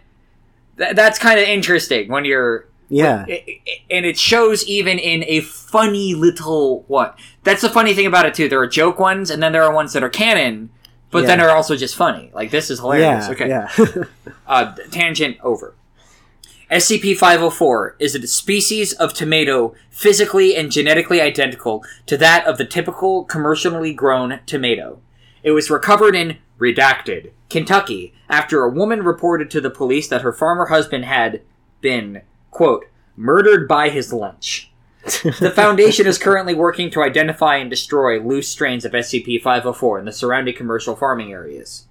that 0.78 0.96
that's 0.96 1.20
kind 1.20 1.40
of 1.40 1.46
interesting 1.48 2.10
when 2.10 2.26
you're 2.26 2.66
yeah, 2.92 3.26
and 3.90 4.06
it 4.06 4.18
shows 4.18 4.66
even 4.68 5.00
in 5.00 5.24
a 5.26 5.40
funny 5.40 6.14
little 6.14 6.84
what. 6.88 7.18
That's 7.44 7.62
the 7.62 7.70
funny 7.70 7.94
thing 7.94 8.06
about 8.06 8.26
it 8.26 8.34
too. 8.34 8.50
There 8.50 8.60
are 8.60 8.68
joke 8.68 9.00
ones, 9.00 9.30
and 9.30 9.42
then 9.42 9.54
there 9.54 9.64
are 9.64 9.74
ones 9.74 9.94
that 9.94 10.04
are 10.04 10.10
canon, 10.10 10.70
but 11.10 11.26
then 11.26 11.40
are 11.40 11.50
also 11.50 11.78
just 11.78 11.96
funny. 11.96 12.32
Like 12.34 12.52
this 12.52 12.70
is 12.70 12.80
hilarious. 12.80 13.28
yeah, 13.28 13.32
okay, 13.32 13.48
yeah. 13.48 14.04
uh, 14.48 14.76
tangent 14.92 15.38
over. 15.42 15.74
SCP-504 16.70 17.96
is 18.00 18.16
a 18.16 18.26
species 18.28 18.94
of 18.94 19.14
tomato 19.14 19.74
physically 19.90 20.56
and 20.56 20.72
genetically 20.72 21.20
identical 21.20 21.84
to 22.06 22.16
that 22.16 22.48
of 22.48 22.58
the 22.58 22.66
typical 22.66 23.26
commercially 23.26 23.94
grown 23.94 24.40
tomato. 24.46 25.02
It 25.44 25.52
was 25.52 25.70
recovered 25.70 26.16
in 26.16 26.38
Redacted, 26.60 27.32
Kentucky, 27.50 28.14
after 28.30 28.64
a 28.64 28.70
woman 28.70 29.04
reported 29.04 29.52
to 29.52 29.60
the 29.60 29.70
police 29.70 30.08
that 30.08 30.22
her 30.22 30.32
farmer 30.32 30.68
husband 30.68 31.04
had 31.04 31.42
been, 31.82 32.22
quote, 32.52 32.86
murdered 33.16 33.68
by 33.68 33.90
his 33.90 34.14
lunch. 34.14 34.72
the 35.04 35.52
Foundation 35.56 36.06
is 36.06 36.18
currently 36.18 36.54
working 36.54 36.92
to 36.92 37.02
identify 37.02 37.56
and 37.56 37.70
destroy 37.70 38.20
loose 38.20 38.48
strains 38.48 38.86
of 38.86 38.92
SCP-504 38.92 40.00
in 40.00 40.06
the 40.06 40.12
surrounding 40.12 40.56
commercial 40.56 40.96
farming 40.96 41.32
areas. 41.32 41.88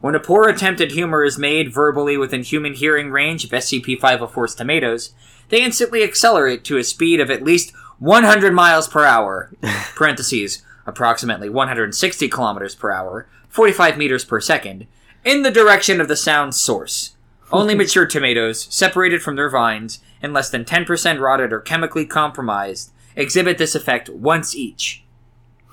When 0.00 0.14
a 0.14 0.20
poor 0.20 0.48
attempt 0.48 0.80
at 0.80 0.92
humor 0.92 1.24
is 1.24 1.38
made 1.38 1.72
verbally 1.72 2.16
within 2.16 2.42
human 2.42 2.72
hearing 2.72 3.10
range 3.10 3.44
of 3.44 3.50
SCP-504's 3.50 4.54
tomatoes, 4.54 5.12
they 5.50 5.62
instantly 5.62 6.02
accelerate 6.02 6.64
to 6.64 6.78
a 6.78 6.84
speed 6.84 7.20
of 7.20 7.30
at 7.30 7.44
least 7.44 7.72
100 7.98 8.54
miles 8.54 8.88
per 8.88 9.04
hour, 9.04 9.50
parentheses, 9.94 10.62
approximately 10.86 11.50
160 11.50 12.28
kilometers 12.28 12.74
per 12.74 12.90
hour, 12.90 13.28
45 13.48 13.98
meters 13.98 14.24
per 14.24 14.40
second, 14.40 14.86
in 15.22 15.42
the 15.42 15.50
direction 15.50 16.00
of 16.00 16.08
the 16.08 16.16
sound's 16.16 16.56
source. 16.56 17.14
Only 17.52 17.74
mature 17.74 18.06
tomatoes, 18.06 18.66
separated 18.70 19.22
from 19.22 19.36
their 19.36 19.50
vines, 19.50 20.00
and 20.22 20.32
less 20.32 20.50
than 20.50 20.64
10% 20.64 21.20
rotted 21.20 21.52
or 21.52 21.60
chemically 21.60 22.06
compromised, 22.06 22.92
exhibit 23.16 23.58
this 23.58 23.74
effect 23.74 24.08
once 24.08 24.54
each. 24.54 25.02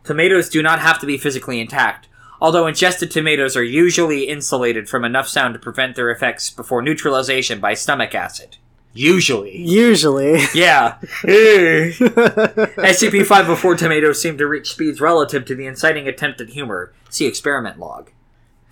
Tomatoes 0.04 0.50
do 0.50 0.62
not 0.62 0.80
have 0.80 1.00
to 1.00 1.06
be 1.06 1.18
physically 1.18 1.62
intact, 1.62 2.10
although 2.42 2.68
ingested 2.68 3.10
tomatoes 3.10 3.56
are 3.56 3.64
usually 3.64 4.24
insulated 4.24 4.90
from 4.90 5.06
enough 5.06 5.30
sound 5.30 5.54
to 5.54 5.60
prevent 5.60 5.96
their 5.96 6.10
effects 6.10 6.50
before 6.50 6.82
neutralization 6.82 7.62
by 7.62 7.74
stomach 7.74 8.14
acid. 8.14 8.58
Usually. 8.94 9.58
Usually. 9.58 10.44
Yeah. 10.54 10.98
SCP 11.24 11.96
504 13.26 13.76
tomatoes 13.76 14.22
seem 14.22 14.38
to 14.38 14.46
reach 14.46 14.72
speeds 14.72 15.02
relative 15.02 15.46
to 15.46 15.56
the 15.56 15.66
inciting 15.66 16.08
attempt 16.08 16.42
at 16.42 16.50
humor. 16.50 16.94
See 17.10 17.26
experiment 17.26 17.80
log. 17.80 18.12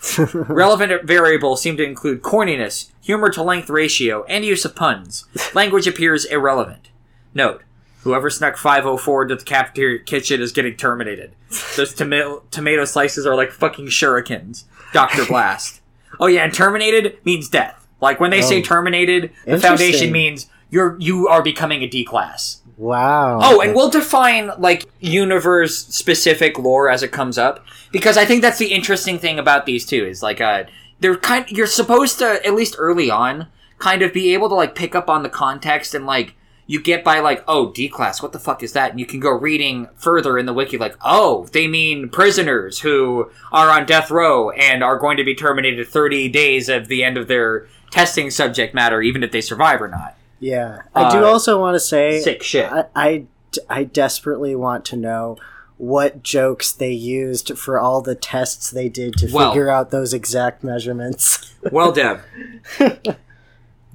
Relevant 0.33 1.03
variables 1.03 1.61
seem 1.61 1.77
to 1.77 1.83
include 1.83 2.21
corniness, 2.21 2.89
humor 3.01 3.29
to 3.29 3.43
length 3.43 3.69
ratio, 3.69 4.23
and 4.25 4.43
use 4.43 4.65
of 4.65 4.75
puns. 4.75 5.25
Language 5.53 5.87
appears 5.87 6.25
irrelevant. 6.25 6.89
Note: 7.33 7.61
Whoever 8.03 8.29
snuck 8.29 8.57
504 8.57 9.23
into 9.23 9.35
the 9.35 9.43
cafeteria 9.43 9.99
kitchen 9.99 10.41
is 10.41 10.51
getting 10.51 10.75
terminated. 10.75 11.33
Those 11.77 11.93
tomato 11.93 12.43
tomato 12.51 12.85
slices 12.85 13.25
are 13.27 13.35
like 13.35 13.51
fucking 13.51 13.87
shurikens. 13.87 14.63
Doctor 14.93 15.25
Blast. 15.25 15.81
Oh 16.19 16.25
yeah, 16.27 16.43
and 16.43 16.53
terminated 16.53 17.17
means 17.23 17.47
death. 17.47 17.87
Like 18.01 18.19
when 18.19 18.31
they 18.31 18.41
say 18.41 18.59
Oh. 18.59 18.63
terminated, 18.63 19.31
the 19.45 19.59
foundation 19.59 20.11
means 20.11 20.47
you're 20.71 20.97
you 20.99 21.27
are 21.27 21.43
becoming 21.43 21.83
a 21.83 21.87
D 21.87 22.03
class. 22.03 22.60
Wow. 22.77 23.39
Oh, 23.41 23.61
and 23.61 23.75
we'll 23.75 23.89
define 23.89 24.51
like 24.57 24.85
universe 24.99 25.77
specific 25.87 26.57
lore 26.57 26.89
as 26.89 27.03
it 27.03 27.11
comes 27.11 27.37
up 27.37 27.65
because 27.91 28.17
I 28.17 28.25
think 28.25 28.41
that's 28.41 28.59
the 28.59 28.73
interesting 28.73 29.19
thing 29.19 29.39
about 29.39 29.65
these 29.65 29.85
two 29.85 30.05
is 30.05 30.23
like 30.23 30.41
uh 30.41 30.63
they're 30.99 31.17
kind 31.17 31.49
you're 31.49 31.67
supposed 31.67 32.19
to 32.19 32.45
at 32.45 32.53
least 32.53 32.75
early 32.77 33.09
on 33.09 33.47
kind 33.79 34.01
of 34.01 34.13
be 34.13 34.33
able 34.33 34.49
to 34.49 34.55
like 34.55 34.75
pick 34.75 34.95
up 34.95 35.09
on 35.09 35.23
the 35.23 35.29
context 35.29 35.93
and 35.93 36.05
like 36.05 36.35
you 36.67 36.81
get 36.81 37.03
by 37.03 37.19
like 37.19 37.43
oh 37.47 37.71
D 37.71 37.89
class 37.89 38.21
what 38.21 38.31
the 38.31 38.39
fuck 38.39 38.63
is 38.63 38.73
that 38.73 38.91
and 38.91 38.99
you 38.99 39.05
can 39.05 39.19
go 39.19 39.31
reading 39.31 39.89
further 39.95 40.37
in 40.37 40.45
the 40.45 40.53
wiki 40.53 40.77
like 40.77 40.95
oh 41.03 41.47
they 41.51 41.67
mean 41.67 42.09
prisoners 42.09 42.79
who 42.79 43.29
are 43.51 43.69
on 43.69 43.85
death 43.85 44.09
row 44.09 44.51
and 44.51 44.83
are 44.83 44.97
going 44.97 45.17
to 45.17 45.23
be 45.23 45.35
terminated 45.35 45.87
30 45.87 46.29
days 46.29 46.69
of 46.69 46.87
the 46.87 47.03
end 47.03 47.17
of 47.17 47.27
their 47.27 47.67
testing 47.89 48.31
subject 48.31 48.73
matter 48.73 49.01
even 49.01 49.23
if 49.23 49.31
they 49.31 49.41
survive 49.41 49.81
or 49.81 49.87
not 49.87 50.15
Yeah. 50.41 50.81
I 50.93 51.09
do 51.11 51.19
Uh, 51.23 51.27
also 51.29 51.57
want 51.59 51.75
to 51.75 51.79
say 51.79 52.19
sick 52.19 52.43
shit 52.43 52.69
I, 52.69 52.85
I, 52.95 53.23
I 53.69 53.83
desperately 53.85 54.55
want 54.55 54.83
to 54.85 54.97
know 54.97 55.37
what 55.77 56.21
jokes 56.23 56.71
they 56.73 56.91
used 56.91 57.57
for 57.57 57.79
all 57.79 58.01
the 58.01 58.15
tests 58.15 58.69
they 58.69 58.89
did 58.89 59.13
to 59.17 59.29
Well- 59.31 59.51
figure 59.53 59.69
out 59.69 59.91
those 59.91 60.13
exact 60.13 60.63
measurements. 60.63 61.47
Well, 61.71 61.91
Dev. 61.91 62.23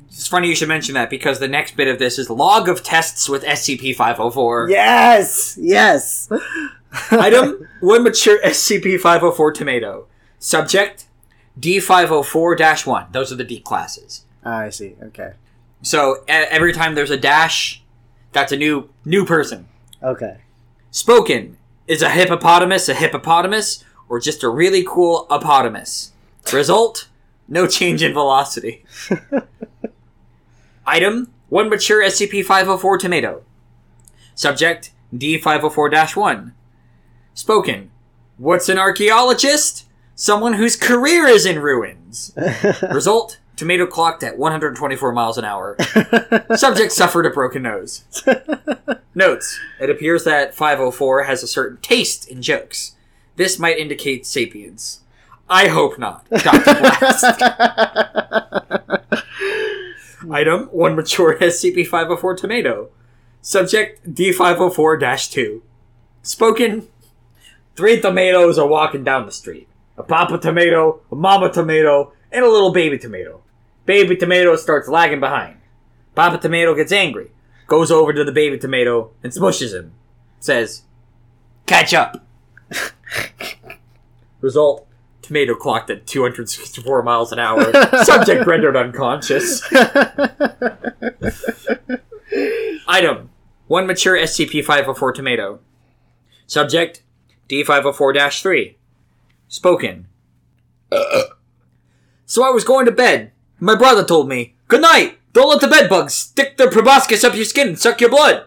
it's 0.08 0.28
funny 0.28 0.48
you 0.48 0.54
should 0.54 0.68
mention 0.68 0.94
that 0.94 1.10
because 1.10 1.40
the 1.40 1.48
next 1.48 1.76
bit 1.76 1.88
of 1.88 1.98
this 1.98 2.16
is 2.18 2.30
log 2.30 2.68
of 2.68 2.82
tests 2.84 3.28
with 3.28 3.42
SCP-504. 3.44 4.70
yes! 4.70 5.58
Yes! 5.60 6.28
Item: 7.10 7.68
one 7.80 8.02
mature 8.04 8.40
SCP-504 8.42 9.52
tomato. 9.54 10.06
Subject: 10.38 11.06
D504-1. 11.58 13.12
Those 13.12 13.32
are 13.32 13.36
the 13.36 13.44
D 13.44 13.58
classes. 13.60 14.22
Ah, 14.44 14.58
I 14.60 14.70
see. 14.70 14.94
Okay. 15.02 15.32
So 15.82 16.24
every 16.28 16.72
time 16.72 16.94
there's 16.94 17.10
a 17.10 17.16
dash, 17.16 17.82
that's 18.32 18.52
a 18.52 18.56
new 18.56 18.88
new 19.04 19.24
person. 19.24 19.68
Okay. 20.02 20.38
Spoken: 20.90 21.56
is 21.86 22.02
a 22.02 22.10
hippopotamus 22.10 22.88
a 22.88 22.94
hippopotamus 22.94 23.84
or 24.08 24.20
just 24.20 24.42
a 24.42 24.48
really 24.48 24.84
cool 24.86 25.26
opotamus? 25.30 26.10
Result: 26.52 27.08
no 27.48 27.66
change 27.66 28.02
in 28.02 28.12
velocity. 28.12 28.84
Item: 30.86 31.32
one 31.48 31.68
mature 31.68 32.02
SCP-504 32.02 32.98
tomato. 32.98 33.42
Subject: 34.34 34.90
D504-1. 35.14 36.52
Spoken: 37.34 37.90
What's 38.38 38.68
an 38.68 38.78
archaeologist? 38.78 39.84
Someone 40.14 40.54
whose 40.54 40.76
career 40.76 41.26
is 41.26 41.44
in 41.44 41.58
ruins. 41.58 42.32
Result: 42.90 43.38
tomato 43.56 43.86
clocked 43.86 44.22
at 44.22 44.38
124 44.38 45.12
miles 45.12 45.38
an 45.38 45.44
hour. 45.44 45.76
Subject 46.56 46.92
suffered 46.92 47.26
a 47.26 47.30
broken 47.30 47.62
nose. 47.62 48.04
Notes: 49.14 49.58
It 49.80 49.90
appears 49.90 50.24
that 50.24 50.54
504 50.54 51.24
has 51.24 51.42
a 51.42 51.48
certain 51.48 51.78
taste 51.78 52.28
in 52.28 52.42
jokes. 52.42 52.94
This 53.36 53.58
might 53.58 53.78
indicate 53.78 54.26
sapience. 54.26 55.00
I 55.48 55.68
hope 55.68 55.98
not, 55.98 56.28
Dr. 56.30 56.74
Blast. 56.74 57.24
Item: 60.30 60.64
One 60.66 60.96
mature 60.96 61.38
SCP-504 61.38 62.36
tomato. 62.36 62.90
Subject: 63.40 64.12
D504-2. 64.12 65.62
Spoken: 66.22 66.88
Three 67.74 68.00
tomatoes 68.00 68.58
are 68.58 68.66
walking 68.66 69.04
down 69.04 69.26
the 69.26 69.32
street. 69.32 69.68
A 69.96 70.02
papa 70.02 70.38
tomato, 70.38 71.00
a 71.10 71.14
mama 71.14 71.50
tomato, 71.50 72.12
and 72.30 72.44
a 72.44 72.50
little 72.50 72.72
baby 72.72 72.98
tomato. 72.98 73.40
Baby 73.86 74.16
tomato 74.16 74.56
starts 74.56 74.88
lagging 74.88 75.20
behind. 75.20 75.58
Papa 76.16 76.38
tomato 76.38 76.74
gets 76.74 76.92
angry, 76.92 77.30
goes 77.68 77.90
over 77.90 78.12
to 78.12 78.24
the 78.24 78.32
baby 78.32 78.58
tomato 78.58 79.12
and 79.22 79.32
smushes 79.32 79.72
him. 79.72 79.92
Says, 80.40 80.82
"Catch 81.66 81.94
up." 81.94 82.26
Result: 84.40 84.86
Tomato 85.22 85.54
clocked 85.54 85.90
at 85.90 86.06
264 86.06 87.02
miles 87.02 87.32
an 87.32 87.38
hour. 87.38 87.72
Subject 88.04 88.46
rendered 88.46 88.76
unconscious. 88.76 89.62
Item: 92.88 93.30
One 93.66 93.86
mature 93.86 94.16
SCP-504 94.16 95.14
tomato. 95.14 95.60
Subject: 96.46 97.02
D504-3. 97.48 98.74
Spoken. 99.48 100.06
so 102.26 102.44
I 102.44 102.50
was 102.50 102.64
going 102.64 102.86
to 102.86 102.92
bed. 102.92 103.32
My 103.58 103.74
brother 103.74 104.04
told 104.04 104.28
me, 104.28 104.54
"Good 104.68 104.82
night, 104.82 105.18
Don't 105.32 105.50
let 105.50 105.60
the 105.60 105.68
bed 105.68 105.90
bugs 105.90 106.14
stick 106.14 106.56
their 106.56 106.70
proboscis 106.70 107.22
up 107.22 107.34
your 107.34 107.44
skin 107.44 107.68
and 107.68 107.78
suck 107.78 108.00
your 108.00 108.08
blood. 108.08 108.46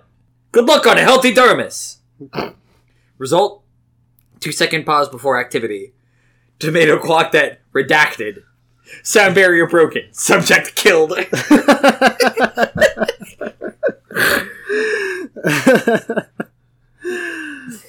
Good 0.51 0.65
luck 0.65 0.87
on 0.87 0.97
a 0.97 1.01
healthy 1.03 1.31
dermis. 1.31 1.97
Result: 3.19 3.63
two 4.39 4.51
second 4.51 4.85
pause 4.87 5.07
before 5.07 5.39
activity. 5.39 5.93
Tomato 6.57 6.97
clock 6.97 7.31
that 7.33 7.61
redacted. 7.73 8.41
Sound 9.03 9.35
barrier 9.35 9.67
broken. 9.67 10.11
Subject 10.13 10.73
killed. 10.75 11.13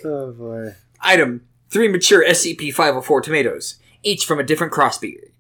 oh 0.04 0.32
boy. 0.32 0.74
Item: 1.00 1.46
three 1.70 1.88
mature 1.88 2.22
SCP-504 2.22 3.22
tomatoes, 3.22 3.76
each 4.02 4.26
from 4.26 4.38
a 4.38 4.44
different 4.44 4.74
crossbreed. 4.74 5.30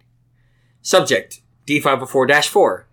Subject: 0.80 1.42
D504-4. 1.66 2.84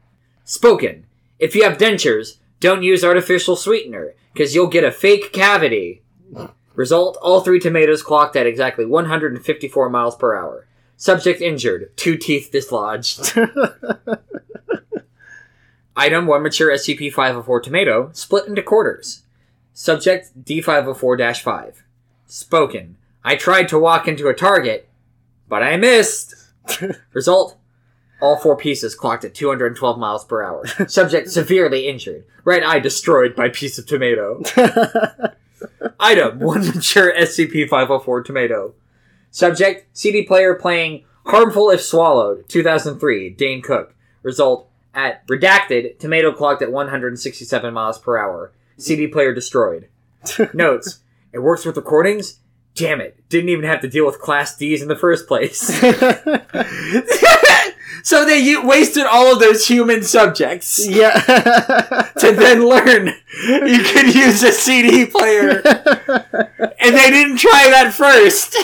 Spoken: 0.43 1.05
If 1.39 1.55
you 1.55 1.63
have 1.63 1.77
dentures, 1.77 2.37
don't 2.59 2.83
use 2.83 3.03
artificial 3.03 3.55
sweetener, 3.55 4.13
because 4.33 4.55
you'll 4.55 4.67
get 4.67 4.83
a 4.83 4.91
fake 4.91 5.33
cavity. 5.33 6.01
Result: 6.75 7.17
All 7.21 7.41
three 7.41 7.59
tomatoes 7.59 8.03
clocked 8.03 8.35
at 8.35 8.47
exactly 8.47 8.85
154 8.85 9.89
miles 9.89 10.15
per 10.15 10.35
hour. 10.35 10.67
Subject 10.95 11.41
injured, 11.41 11.95
two 11.95 12.17
teeth 12.17 12.49
dislodged. 12.51 13.35
Item: 15.95 16.27
One 16.27 16.43
mature 16.43 16.71
SCP-504 16.71 17.63
tomato, 17.63 18.09
split 18.13 18.47
into 18.47 18.61
quarters. 18.61 19.23
Subject 19.73 20.43
D504-5. 20.43 21.75
Spoken. 22.25 22.97
I 23.23 23.35
tried 23.35 23.67
to 23.69 23.79
walk 23.79 24.07
into 24.07 24.27
a 24.27 24.33
target, 24.33 24.89
but 25.47 25.61
I 25.61 25.77
missed. 25.77 26.35
Result: 27.13 27.57
All 28.19 28.37
four 28.37 28.57
pieces 28.57 28.95
clocked 28.95 29.23
at 29.25 29.35
212 29.35 29.99
miles 29.99 30.25
per 30.25 30.43
hour. 30.43 30.65
Subject 30.87 31.29
severely 31.29 31.87
injured. 31.87 32.25
Right 32.43 32.63
eye 32.63 32.79
destroyed 32.79 33.35
by 33.35 33.49
piece 33.49 33.77
of 33.77 33.85
tomato. 33.85 34.41
Item: 35.99 36.39
One 36.39 36.65
mature 36.65 37.13
SCP-504 37.13 38.25
tomato. 38.25 38.73
Subject: 39.29 39.85
CD 39.95 40.23
player 40.23 40.55
playing 40.55 41.05
Harmful 41.25 41.69
If 41.69 41.81
Swallowed, 41.81 42.47
2003, 42.49 43.29
Dane 43.31 43.61
Cook. 43.61 43.93
Result: 44.23 44.69
At 44.95 45.27
redacted, 45.27 45.99
tomato 45.99 46.31
clocked 46.31 46.61
at 46.61 46.71
167 46.71 47.73
miles 47.73 47.99
per 47.99 48.17
hour. 48.17 48.51
CD 48.77 49.07
player 49.07 49.33
destroyed. 49.33 49.89
Notes: 50.53 51.01
It 51.33 51.39
works 51.39 51.65
with 51.65 51.77
recordings. 51.77 52.39
Damn 52.73 53.01
it! 53.01 53.27
Didn't 53.29 53.49
even 53.49 53.65
have 53.65 53.81
to 53.81 53.89
deal 53.89 54.05
with 54.05 54.21
Class 54.21 54.55
D's 54.55 54.81
in 54.83 54.87
the 54.87 54.95
first 54.95 55.27
place. 55.27 55.69
So 58.03 58.25
they 58.25 58.55
wasted 58.57 59.05
all 59.05 59.33
of 59.33 59.39
those 59.39 59.67
human 59.67 60.03
subjects 60.03 60.87
yeah. 60.87 61.11
to 62.17 62.31
then 62.31 62.65
learn 62.65 63.13
you 63.45 63.83
could 63.83 64.13
use 64.15 64.41
a 64.43 64.51
CD 64.51 65.05
player, 65.05 65.61
and 66.79 66.95
they 66.95 67.09
didn't 67.11 67.37
try 67.37 67.69
that 67.69 67.93
first. 67.93 68.55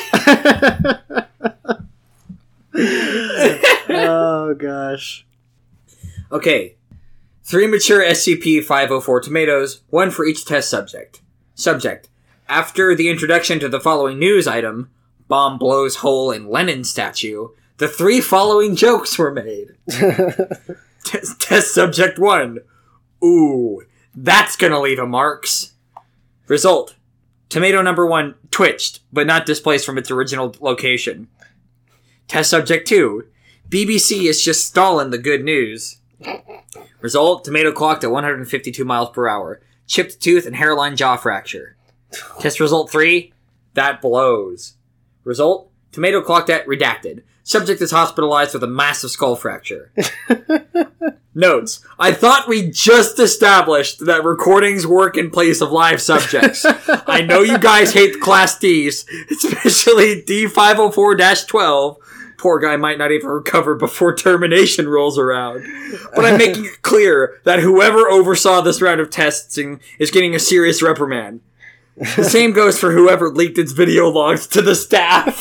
oh 3.89 4.55
gosh. 4.55 5.25
Okay. 6.31 6.75
Three 7.43 7.67
mature 7.67 8.01
SCP 8.01 8.63
504 8.63 9.21
tomatoes, 9.21 9.81
one 9.89 10.11
for 10.11 10.25
each 10.25 10.45
test 10.45 10.69
subject. 10.69 11.21
Subject. 11.55 12.09
After 12.47 12.95
the 12.95 13.09
introduction 13.09 13.59
to 13.59 13.69
the 13.69 13.81
following 13.81 14.17
news 14.17 14.47
item, 14.47 14.89
bomb 15.27 15.57
blows 15.57 15.97
hole 15.97 16.31
in 16.31 16.47
Lenin 16.47 16.83
statue, 16.83 17.49
the 17.83 17.89
three 17.89 18.21
following 18.21 18.77
jokes 18.77 19.17
were 19.17 19.29
made. 19.29 19.75
test, 21.03 21.41
test 21.41 21.73
subject 21.73 22.17
one. 22.17 22.59
Ooh, 23.21 23.81
that's 24.15 24.55
gonna 24.55 24.79
leave 24.79 24.99
a 24.99 25.05
marks. 25.05 25.73
Result. 26.47 26.95
Tomato 27.49 27.81
number 27.81 28.05
one 28.05 28.35
twitched, 28.51 29.01
but 29.11 29.27
not 29.27 29.45
displaced 29.45 29.85
from 29.85 29.97
its 29.97 30.09
original 30.09 30.55
location. 30.61 31.27
Test 32.29 32.51
subject 32.51 32.87
two. 32.87 33.25
BBC 33.67 34.29
is 34.29 34.41
just 34.41 34.65
stalling 34.65 35.09
the 35.09 35.17
good 35.17 35.43
news. 35.43 35.97
Result: 37.01 37.43
tomato 37.43 37.73
clocked 37.73 38.05
at 38.05 38.11
152 38.11 38.85
miles 38.85 39.09
per 39.09 39.27
hour, 39.27 39.59
chipped 39.87 40.21
tooth 40.21 40.45
and 40.45 40.55
hairline 40.55 40.95
jaw 40.95 41.17
fracture. 41.17 41.75
Test 42.39 42.61
result 42.61 42.89
three: 42.89 43.33
that 43.73 44.01
blows. 44.01 44.75
Result: 45.25 45.69
tomato 45.91 46.21
clocked 46.21 46.49
at 46.49 46.65
redacted. 46.65 47.23
Subject 47.43 47.81
is 47.81 47.91
hospitalized 47.91 48.53
with 48.53 48.63
a 48.63 48.67
massive 48.67 49.11
skull 49.11 49.35
fracture. 49.35 49.91
Notes: 51.35 51.83
I 51.99 52.13
thought 52.13 52.47
we 52.47 52.69
just 52.69 53.19
established 53.19 54.05
that 54.05 54.23
recordings 54.23 54.87
work 54.87 55.17
in 55.17 55.29
place 55.29 55.61
of 55.61 55.71
live 55.71 56.01
subjects. 56.01 56.65
I 57.07 57.21
know 57.21 57.41
you 57.41 57.57
guys 57.57 57.93
hate 57.93 58.21
Class 58.21 58.57
Ds, 58.57 59.05
especially 59.31 60.21
D504-12. 60.21 61.97
Poor 62.37 62.59
guy 62.59 62.75
might 62.77 62.97
not 62.97 63.11
even 63.11 63.29
recover 63.29 63.73
before 63.73 64.15
termination 64.15 64.87
rolls 64.87 65.17
around. 65.17 65.65
But 66.15 66.25
I'm 66.25 66.37
making 66.37 66.65
it 66.65 66.81
clear 66.81 67.39
that 67.45 67.59
whoever 67.59 68.09
oversaw 68.09 68.61
this 68.61 68.81
round 68.81 69.01
of 69.01 69.09
testing 69.09 69.79
is 69.97 70.11
getting 70.11 70.35
a 70.35 70.39
serious 70.39 70.81
reprimand. 70.81 71.41
The 71.97 72.23
same 72.23 72.53
goes 72.53 72.79
for 72.79 72.91
whoever 72.91 73.29
leaked 73.29 73.57
its 73.57 73.71
video 73.71 74.09
logs 74.09 74.47
to 74.47 74.61
the 74.61 74.75
staff. 74.75 75.39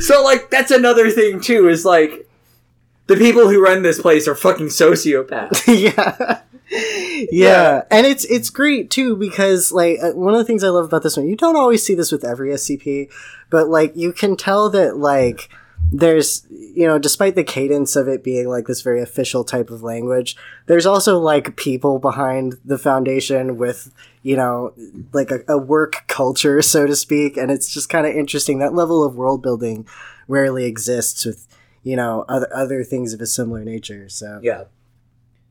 so, 0.00 0.24
like, 0.24 0.50
that's 0.50 0.70
another 0.70 1.10
thing, 1.10 1.40
too, 1.40 1.68
is 1.68 1.84
like, 1.84 2.28
the 3.10 3.16
people 3.16 3.48
who 3.48 3.60
run 3.60 3.82
this 3.82 4.00
place 4.00 4.28
are 4.28 4.36
fucking 4.36 4.68
sociopaths. 4.68 5.64
yeah. 5.66 6.42
yeah. 7.32 7.82
And 7.90 8.06
it's 8.06 8.24
it's 8.26 8.50
great 8.50 8.88
too 8.88 9.16
because 9.16 9.72
like 9.72 9.98
uh, 10.00 10.12
one 10.12 10.32
of 10.32 10.38
the 10.38 10.44
things 10.44 10.62
I 10.62 10.68
love 10.68 10.84
about 10.84 11.02
this 11.02 11.16
one, 11.16 11.26
you 11.26 11.34
don't 11.34 11.56
always 11.56 11.84
see 11.84 11.96
this 11.96 12.12
with 12.12 12.24
every 12.24 12.50
SCP, 12.50 13.10
but 13.50 13.66
like 13.66 13.96
you 13.96 14.12
can 14.12 14.36
tell 14.36 14.70
that 14.70 14.96
like 14.96 15.48
there's 15.92 16.46
you 16.50 16.86
know 16.86 16.98
despite 16.98 17.34
the 17.34 17.44
cadence 17.44 17.96
of 17.96 18.06
it 18.08 18.22
being 18.22 18.48
like 18.48 18.66
this 18.66 18.82
very 18.82 19.02
official 19.02 19.42
type 19.42 19.70
of 19.70 19.82
language 19.82 20.36
there's 20.66 20.86
also 20.86 21.18
like 21.18 21.56
people 21.56 21.98
behind 21.98 22.54
the 22.64 22.78
foundation 22.78 23.56
with 23.56 23.92
you 24.22 24.36
know 24.36 24.72
like 25.12 25.30
a, 25.30 25.40
a 25.48 25.58
work 25.58 26.04
culture 26.06 26.62
so 26.62 26.86
to 26.86 26.94
speak 26.94 27.36
and 27.36 27.50
it's 27.50 27.72
just 27.72 27.88
kind 27.88 28.06
of 28.06 28.14
interesting 28.14 28.58
that 28.58 28.74
level 28.74 29.02
of 29.04 29.16
world 29.16 29.42
building 29.42 29.86
rarely 30.28 30.64
exists 30.64 31.24
with 31.24 31.48
you 31.82 31.96
know 31.96 32.24
other 32.28 32.48
other 32.54 32.84
things 32.84 33.12
of 33.12 33.20
a 33.20 33.26
similar 33.26 33.64
nature 33.64 34.08
so 34.08 34.38
Yeah. 34.42 34.64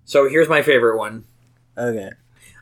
So 0.06 0.28
here's 0.28 0.49
my 0.49 0.63
favorite 0.63 0.97
one. 0.97 1.25
okay 1.78 2.12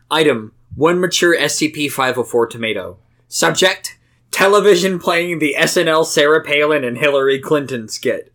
Item: 0.10 0.54
One 0.76 1.00
mature 1.00 1.38
SCP-504 1.38 2.50
tomato. 2.50 2.98
Subject: 3.28 3.97
Television 4.38 5.00
playing 5.00 5.40
the 5.40 5.56
SNL 5.58 6.06
Sarah 6.06 6.44
Palin 6.44 6.84
and 6.84 7.00
Hillary 7.00 7.40
Clinton 7.40 7.88
skit. 7.88 8.32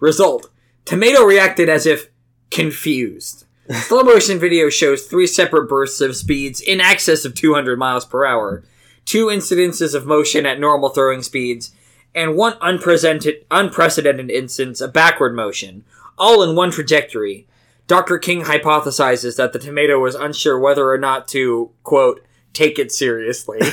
Result: 0.00 0.50
Tomato 0.86 1.22
reacted 1.22 1.68
as 1.68 1.84
if 1.84 2.08
confused. 2.50 3.44
Slow 3.70 4.02
motion 4.02 4.38
video 4.38 4.70
shows 4.70 5.02
three 5.02 5.26
separate 5.26 5.68
bursts 5.68 6.00
of 6.00 6.16
speeds 6.16 6.62
in 6.62 6.80
excess 6.80 7.26
of 7.26 7.34
200 7.34 7.78
miles 7.78 8.06
per 8.06 8.24
hour, 8.24 8.64
two 9.04 9.26
incidences 9.26 9.94
of 9.94 10.06
motion 10.06 10.46
at 10.46 10.58
normal 10.58 10.88
throwing 10.88 11.22
speeds, 11.22 11.72
and 12.14 12.36
one 12.36 12.56
unprecedented, 12.62 13.44
unprecedented 13.50 14.30
instance 14.30 14.80
of 14.80 14.94
backward 14.94 15.36
motion, 15.36 15.84
all 16.16 16.42
in 16.42 16.56
one 16.56 16.70
trajectory. 16.70 17.46
Dr. 17.86 18.16
King 18.16 18.44
hypothesizes 18.44 19.36
that 19.36 19.52
the 19.52 19.58
tomato 19.58 19.98
was 19.98 20.14
unsure 20.14 20.58
whether 20.58 20.88
or 20.88 20.96
not 20.96 21.28
to, 21.28 21.70
quote, 21.82 22.24
take 22.54 22.78
it 22.78 22.90
seriously. 22.92 23.58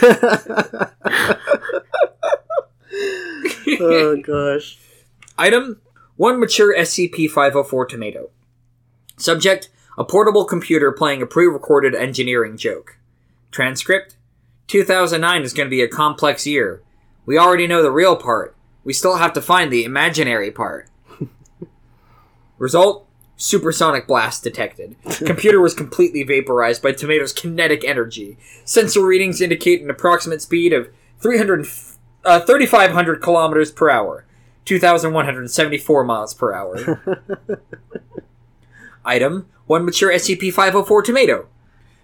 oh 3.79 4.17
gosh 4.21 4.77
Item 5.37 5.81
One 6.17 6.39
mature 6.39 6.75
SCP 6.77 7.29
504 7.29 7.85
tomato. 7.85 8.29
Subject 9.17 9.69
A 9.97 10.03
portable 10.03 10.45
computer 10.45 10.91
playing 10.91 11.21
a 11.21 11.25
pre 11.25 11.45
recorded 11.45 11.95
engineering 11.95 12.57
joke. 12.57 12.97
Transcript 13.51 14.17
2009 14.67 15.41
is 15.41 15.53
going 15.53 15.67
to 15.67 15.69
be 15.69 15.81
a 15.81 15.87
complex 15.87 16.47
year. 16.47 16.81
We 17.25 17.37
already 17.37 17.67
know 17.67 17.81
the 17.81 17.91
real 17.91 18.15
part. 18.15 18.55
We 18.83 18.93
still 18.93 19.17
have 19.17 19.33
to 19.33 19.41
find 19.41 19.71
the 19.71 19.83
imaginary 19.83 20.51
part. 20.51 20.89
Result 22.57 23.07
Supersonic 23.41 24.05
blast 24.05 24.43
detected. 24.43 24.95
Computer 25.25 25.59
was 25.59 25.73
completely 25.73 26.21
vaporized 26.21 26.83
by 26.83 26.91
Tomato's 26.91 27.33
kinetic 27.33 27.83
energy. 27.83 28.37
Sensor 28.65 29.03
readings 29.03 29.41
indicate 29.41 29.81
an 29.81 29.89
approximate 29.89 30.43
speed 30.43 30.71
of 30.73 30.89
300, 31.21 31.65
uh, 32.23 32.41
3,500 32.41 33.19
kilometers 33.19 33.71
per 33.71 33.89
hour, 33.89 34.25
2,174 34.65 36.03
miles 36.03 36.35
per 36.35 36.53
hour. 36.53 37.01
Item: 39.05 39.47
One 39.65 39.85
mature 39.85 40.13
SCP-504 40.13 41.03
tomato. 41.03 41.47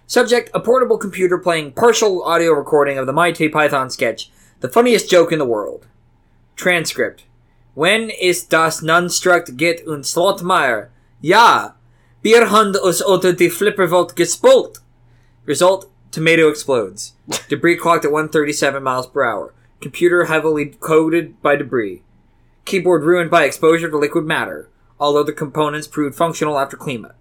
Subject: 0.08 0.50
A 0.52 0.58
portable 0.58 0.98
computer 0.98 1.38
playing 1.38 1.70
partial 1.70 2.24
audio 2.24 2.50
recording 2.50 2.98
of 2.98 3.06
the 3.06 3.12
Monty 3.12 3.48
Python 3.48 3.90
sketch, 3.90 4.32
"The 4.58 4.68
Funniest 4.68 5.08
Joke 5.08 5.30
in 5.30 5.38
the 5.38 5.44
World." 5.44 5.86
Transcript: 6.56 7.22
When 7.74 8.10
ist 8.10 8.50
das 8.50 8.80
Nunstruct 8.80 9.56
get 9.56 9.86
und 9.86 10.04
Slotmeyer? 10.04 10.88
Ja, 11.20 11.74
haben 12.24 12.76
uns 12.76 13.00
unter 13.02 13.32
die 13.32 13.50
Flippervolt 13.50 14.14
gespult. 14.14 14.80
Result, 15.46 15.88
tomato 16.10 16.48
explodes. 16.48 17.14
Debris 17.48 17.76
clocked 17.76 18.04
at 18.04 18.12
137 18.12 18.82
miles 18.82 19.06
per 19.06 19.24
hour. 19.24 19.54
Computer 19.80 20.24
heavily 20.26 20.66
coated 20.80 21.40
by 21.40 21.56
debris. 21.56 22.02
Keyboard 22.64 23.04
ruined 23.04 23.30
by 23.30 23.44
exposure 23.44 23.88
to 23.88 23.96
liquid 23.96 24.24
matter, 24.24 24.68
although 24.98 25.22
the 25.22 25.32
components 25.32 25.86
proved 25.86 26.16
functional 26.16 26.58
after 26.58 26.76
cleanup. 26.76 27.16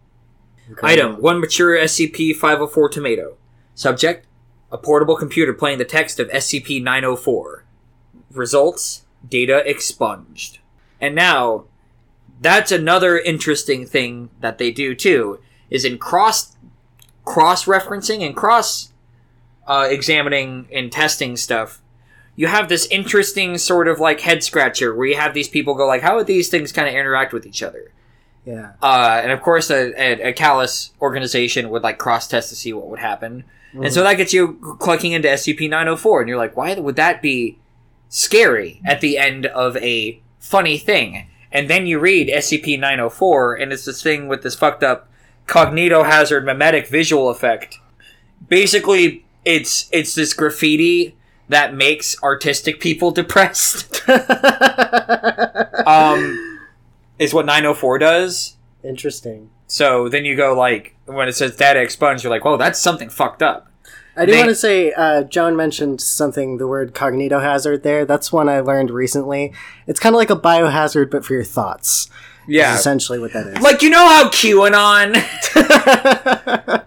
Item, 0.84 1.22
one 1.22 1.40
mature 1.40 1.78
SCP-504 1.78 2.92
tomato. 2.92 3.38
Subject, 3.74 4.26
a 4.72 4.78
portable 4.78 5.16
computer 5.16 5.54
playing 5.54 5.78
the 5.78 5.86
text 5.86 6.20
of 6.20 6.28
SCP-904. 6.30 7.62
Results, 8.34 9.06
data 9.28 9.64
expunged. 9.66 10.60
And 11.00 11.16
now, 11.16 11.66
that's 12.40 12.72
another 12.72 13.18
interesting 13.18 13.86
thing 13.86 14.30
that 14.40 14.58
they 14.58 14.72
do 14.72 14.96
too, 14.96 15.40
is 15.70 15.86
in 15.86 15.98
cross 15.98 16.56
cross-referencing 17.26 18.26
and 18.26 18.36
cross 18.36 18.94
uh, 19.68 19.88
examining 19.90 20.68
and 20.72 20.92
testing 20.92 21.36
stuff, 21.36 21.82
you 22.38 22.48
have 22.48 22.70
this 22.70 22.86
interesting 22.88 23.58
sort 23.58 23.88
of 23.88 24.00
like 24.00 24.22
head 24.22 24.44
scratcher 24.44 24.96
where 24.96 25.08
you 25.08 25.18
have 25.18 25.34
these 25.34 25.50
people 25.50 25.74
go 25.74 25.86
like, 25.86 26.02
how 26.02 26.16
would 26.16 26.28
these 26.28 26.50
things 26.50 26.72
kind 26.72 26.88
of 26.88 26.94
interact 26.94 27.34
with 27.34 27.46
each 27.46 27.62
other? 27.62 27.92
Yeah. 28.46 28.74
Uh, 28.82 29.20
and 29.22 29.32
of 29.34 29.42
course, 29.42 29.70
a, 29.70 29.92
a, 30.02 30.30
a 30.30 30.34
callous 30.34 30.94
organization 31.02 31.70
would 31.70 31.84
like 31.84 31.98
cross 31.98 32.30
test 32.30 32.50
to 32.50 32.56
see 32.56 32.72
what 32.72 32.88
would 32.88 33.00
happen. 33.00 33.44
And 33.74 33.94
so 33.94 34.02
that 34.04 34.16
gets 34.16 34.34
you 34.34 34.54
clicking 34.80 35.12
into 35.12 35.28
SCP 35.28 35.70
904, 35.70 36.22
and 36.22 36.30
you're 36.30 36.38
like, 36.38 36.56
why 36.56 36.74
would 36.74 36.96
that 36.96 37.22
be 37.22 37.60
scary 38.10 38.82
at 38.86 39.02
the 39.02 39.18
end 39.18 39.46
of 39.46 39.78
a 39.78 40.20
funny 40.40 40.78
thing? 40.78 41.30
And 41.58 41.68
then 41.72 41.88
you 41.88 41.98
read 41.98 42.28
SCP 42.28 42.80
904, 42.80 43.56
and 43.56 43.74
it's 43.74 43.86
this 43.86 44.04
thing 44.04 44.28
with 44.28 44.44
this 44.44 44.54
fucked 44.54 44.84
up 44.84 45.10
cognitohazard 45.48 46.44
memetic 46.44 46.88
visual 46.88 47.30
effect. 47.30 47.80
Basically, 48.48 49.26
it's 49.44 49.90
it's 49.92 50.14
this 50.14 50.36
graffiti 50.36 51.18
that 51.50 51.74
makes 51.74 52.16
artistic 52.22 52.80
people 52.80 53.10
depressed. 53.22 54.08
um, 55.88 56.60
is 57.18 57.34
what 57.34 57.48
904 57.48 57.98
does. 57.98 58.58
Interesting. 58.84 59.50
So 59.66 60.10
then 60.10 60.26
you 60.26 60.36
go 60.36 60.54
like 60.54 60.96
when 61.08 61.28
it 61.28 61.34
says 61.34 61.56
data 61.56 61.82
expunged, 61.82 62.24
you're 62.24 62.30
like, 62.30 62.46
"Whoa, 62.46 62.58
that's 62.58 62.80
something 62.80 63.10
fucked 63.10 63.42
up." 63.42 63.68
I 64.18 64.26
do 64.26 64.32
They- 64.32 64.38
want 64.40 64.50
to 64.50 64.56
say, 64.56 64.92
uh, 64.94 65.24
Joan 65.24 65.56
mentioned 65.56 66.02
something, 66.02 66.58
the 66.58 66.68
word 66.68 66.94
cognitohazard 66.96 67.84
there. 67.84 68.04
That's 68.06 68.32
one 68.34 68.50
I 68.50 68.60
learned 68.62 68.90
recently. 68.90 69.54
It's 69.86 70.00
kind 70.00 70.16
of 70.16 70.18
like 70.18 70.30
a 70.32 70.36
biohazard, 70.36 71.12
but 71.12 71.24
for 71.24 71.34
your 71.34 71.44
thoughts. 71.44 72.10
Yeah, 72.50 72.76
essentially 72.76 73.20
what 73.20 73.34
that 73.34 73.46
is. 73.48 73.60
like 73.62 73.82
you 73.82 73.90
know 73.90 74.08
how 74.08 74.30
QAnon 74.30 75.14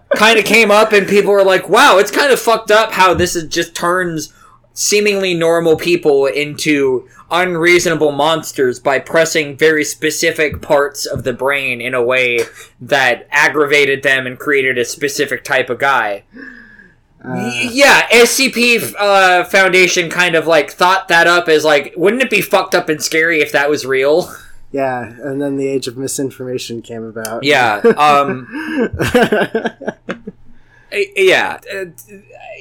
kind 0.15 0.39
of 0.39 0.45
came 0.45 0.71
up, 0.71 0.91
and 0.91 1.07
people 1.07 1.31
were 1.31 1.43
like, 1.43 1.69
"Wow, 1.69 1.97
it's 1.99 2.11
kind 2.11 2.31
of 2.31 2.39
fucked 2.39 2.71
up 2.71 2.91
how 2.93 3.13
this 3.13 3.35
is 3.35 3.45
just 3.47 3.75
turns 3.75 4.33
seemingly 4.73 5.33
normal 5.33 5.75
people 5.75 6.25
into 6.25 7.07
unreasonable 7.29 8.11
monsters 8.11 8.79
by 8.79 8.97
pressing 8.99 9.55
very 9.55 9.83
specific 9.83 10.61
parts 10.61 11.05
of 11.05 11.23
the 11.23 11.33
brain 11.33 11.79
in 11.81 11.93
a 11.93 12.03
way 12.03 12.39
that 12.79 13.27
aggravated 13.31 14.01
them 14.03 14.25
and 14.25 14.39
created 14.39 14.77
a 14.77 14.85
specific 14.85 15.43
type 15.43 15.69
of 15.69 15.77
guy." 15.79 16.23
Y- 17.23 17.69
yeah, 17.71 18.07
SCP 18.09 18.93
uh, 18.97 19.43
Foundation 19.45 20.09
kind 20.09 20.35
of 20.35 20.47
like 20.47 20.71
thought 20.71 21.07
that 21.09 21.27
up 21.27 21.47
as 21.47 21.63
like, 21.63 21.93
wouldn't 21.95 22.21
it 22.21 22.29
be 22.29 22.41
fucked 22.41 22.73
up 22.73 22.89
and 22.89 23.01
scary 23.01 23.41
if 23.41 23.51
that 23.51 23.69
was 23.69 23.85
real? 23.85 24.33
yeah, 24.71 25.03
and 25.03 25.41
then 25.41 25.57
the 25.57 25.67
age 25.67 25.87
of 25.87 25.97
misinformation 25.97 26.81
came 26.81 27.03
about. 27.03 27.43
Yeah. 27.43 27.77
Um, 27.97 28.47
yeah. 31.15 31.59
Uh, 31.71 31.85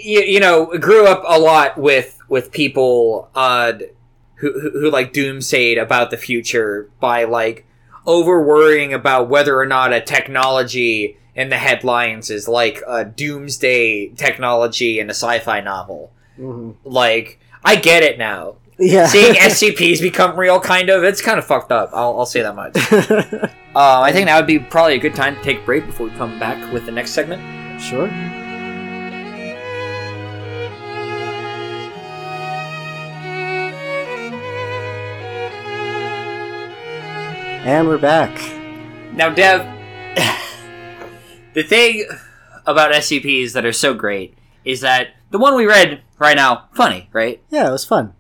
you, 0.03 0.21
you 0.21 0.41
know, 0.41 0.77
grew 0.79 1.07
up 1.07 1.23
a 1.27 1.39
lot 1.39 1.79
with 1.79 2.19
with 2.29 2.53
people 2.53 3.31
uh, 3.35 3.75
who, 4.37 4.61
who 4.61 4.71
who 4.71 4.91
like 4.91 5.13
doomsayed 5.13 5.81
about 5.81 6.11
the 6.11 6.17
future 6.17 6.91
by 7.01 7.25
like 7.25 7.67
over 8.07 8.43
worrying 8.43 8.93
about 8.93 9.29
whether 9.29 9.59
or 9.59 9.67
not 9.67 9.93
a 9.93 10.01
technology 10.01 11.17
in 11.41 11.49
the 11.49 11.57
headlines 11.57 12.31
is 12.31 12.47
like 12.49 12.83
a 12.87 13.05
doomsday 13.05 14.09
technology 14.11 14.99
in 15.01 15.09
a 15.09 15.15
sci-fi 15.15 15.61
novel. 15.61 16.13
Mhm. 16.39 16.75
Like, 16.85 17.39
I 17.65 17.77
get 17.77 18.03
it 18.03 18.19
now. 18.19 18.57
Yeah. 18.79 19.07
Seeing 19.07 19.35
SCPs 19.51 20.01
become 20.01 20.39
real, 20.39 20.59
kind 20.61 20.89
of, 20.91 21.05
it's 21.05 21.21
kind 21.21 21.39
of 21.39 21.45
fucked 21.45 21.71
up. 21.73 21.91
I'll, 21.93 22.19
I'll 22.21 22.27
say 22.27 22.43
that 22.43 22.55
much. 22.55 22.77
Uh, 22.93 23.49
I 23.77 24.13
think 24.13 24.27
that 24.27 24.37
would 24.37 24.47
be 24.47 24.59
probably 24.59 24.95
a 24.95 24.99
good 24.99 25.15
time 25.15 25.37
to 25.37 25.43
take 25.43 25.59
a 25.59 25.65
break 25.65 25.87
before 25.87 26.07
we 26.09 26.13
come 26.17 26.39
back 26.39 26.73
with 26.73 26.87
the 26.87 26.93
next 26.93 27.11
segment. 27.11 27.43
sure. 27.81 28.09
And 37.63 37.87
we're 37.87 37.99
back. 37.99 38.31
Now, 39.13 39.29
Dev, 39.31 39.61
the 41.55 41.63
thing 41.63 42.07
about 42.67 42.93
SCPs 42.93 43.53
that 43.53 43.65
are 43.65 43.73
so 43.73 43.95
great 43.95 44.37
is 44.65 44.81
that 44.83 45.09
the 45.31 45.39
one 45.39 45.55
we 45.55 45.67
read 45.67 46.03
right 46.19 46.37
now, 46.37 46.69
funny, 46.75 47.09
right? 47.13 47.41
Yeah, 47.51 47.69
it 47.69 47.73
was 47.73 47.85
fun. 47.85 48.15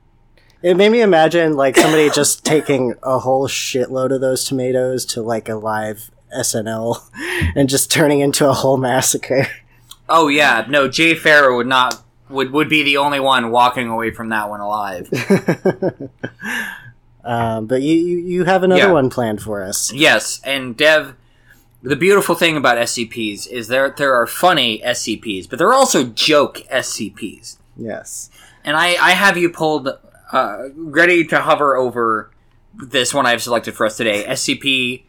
It 0.62 0.76
made 0.76 0.90
me 0.90 1.00
imagine 1.00 1.54
like 1.56 1.76
somebody 1.76 2.10
just 2.14 2.44
taking 2.44 2.94
a 3.02 3.18
whole 3.20 3.48
shitload 3.48 4.14
of 4.14 4.20
those 4.20 4.44
tomatoes 4.44 5.04
to 5.06 5.22
like 5.22 5.48
a 5.48 5.54
live 5.54 6.10
SNL 6.36 7.02
and 7.56 7.68
just 7.68 7.90
turning 7.90 8.20
into 8.20 8.48
a 8.48 8.52
whole 8.52 8.76
massacre. 8.76 9.46
Oh 10.08 10.28
yeah, 10.28 10.66
no, 10.68 10.88
Jay 10.88 11.14
Pharoah 11.14 11.56
would 11.56 11.66
not 11.66 12.02
would 12.28 12.52
would 12.52 12.68
be 12.68 12.82
the 12.82 12.96
only 12.96 13.20
one 13.20 13.50
walking 13.50 13.88
away 13.88 14.10
from 14.10 14.28
that 14.30 14.48
one 14.48 14.60
alive. 14.60 15.08
um, 17.24 17.66
but 17.66 17.82
you, 17.82 17.94
you 17.94 18.18
you 18.18 18.44
have 18.44 18.62
another 18.62 18.82
Yeah. 18.82 18.92
one 18.92 19.10
planned 19.10 19.42
for 19.42 19.62
us. 19.62 19.92
Yes, 19.92 20.40
and 20.44 20.76
Dev, 20.76 21.14
the 21.82 21.96
beautiful 21.96 22.34
thing 22.34 22.56
about 22.56 22.76
SCPs 22.78 23.46
is 23.48 23.68
there 23.68 23.90
there 23.96 24.14
are 24.14 24.26
funny 24.26 24.80
SCPs, 24.84 25.48
but 25.48 25.58
there 25.58 25.68
are 25.68 25.74
also 25.74 26.04
joke 26.04 26.58
SCPs. 26.72 27.56
Yes. 27.76 28.30
And 28.64 28.76
I, 28.76 28.88
I 29.02 29.12
have 29.12 29.36
you 29.38 29.48
pulled, 29.48 29.88
uh, 30.32 30.62
ready 30.76 31.24
to 31.26 31.40
hover 31.40 31.76
over 31.76 32.30
this 32.74 33.14
one 33.14 33.24
I've 33.26 33.42
selected 33.42 33.74
for 33.74 33.86
us 33.86 33.96
today 33.96 34.24
SCP 34.24 35.04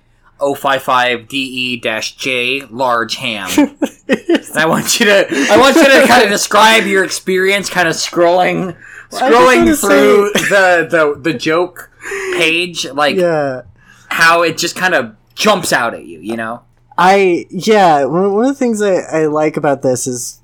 055DE-J, 1.31 2.65
large 2.69 3.15
ham. 3.15 3.49
I 4.55 4.65
want 4.65 4.99
you 4.99 5.05
to, 5.05 5.27
I 5.51 5.57
want 5.57 5.75
you 5.75 5.83
to 5.85 6.07
kind 6.07 6.23
of 6.23 6.29
describe 6.29 6.85
your 6.85 7.03
experience, 7.03 7.69
kind 7.69 7.87
of 7.87 7.93
scrolling, 7.95 8.75
scrolling 9.11 9.79
through 9.79 10.31
the, 10.49 10.87
the, 10.89 11.15
the 11.19 11.33
joke 11.37 11.91
page, 12.33 12.85
like 12.89 13.15
Yeah. 13.17 13.61
how 14.09 14.41
it 14.41 14.57
just 14.57 14.75
kind 14.75 14.93
of 14.95 15.15
jumps 15.35 15.71
out 15.73 15.93
at 15.93 16.05
you, 16.05 16.19
you 16.19 16.35
know? 16.37 16.61
I 16.97 17.45
yeah. 17.49 18.05
One, 18.05 18.43
of 18.43 18.47
the 18.49 18.53
things 18.53 18.81
I, 18.81 18.95
I 18.95 19.25
like 19.27 19.57
about 19.57 19.81
this 19.81 20.05
is, 20.07 20.41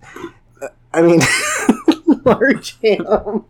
I 0.93 1.01
mean, 1.01 1.19
large 2.25 2.77
ham, 2.81 3.45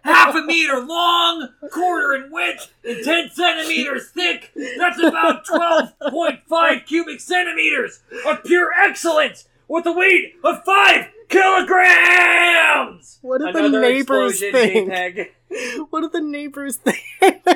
Half 0.03 0.35
a 0.35 0.43
meter 0.43 0.81
long, 0.81 1.49
quarter 1.71 2.15
in 2.15 2.33
width, 2.33 2.73
and 2.85 3.05
10 3.05 3.31
centimeters 3.31 4.11
thick. 4.11 4.53
That's 4.79 4.99
about 4.99 5.47
12.5 5.47 6.87
cubic 6.87 7.21
centimeters 7.21 8.01
of 8.27 8.43
pure 8.45 8.71
excellence 8.73 9.49
with 9.69 9.87
a 9.87 9.93
weight 9.93 10.35
of 10.43 10.65
5 10.65 11.09
kilograms! 11.29 13.19
What 13.23 13.39
do 13.39 13.53
the 13.53 13.81
neighbors 13.81 14.43
explosion 14.43 14.89
think? 14.89 14.91
JPEG. 14.91 15.29
What 15.91 16.01
do 16.01 16.09
the 16.09 16.21
neighbors 16.23 16.79
think? 16.79 16.99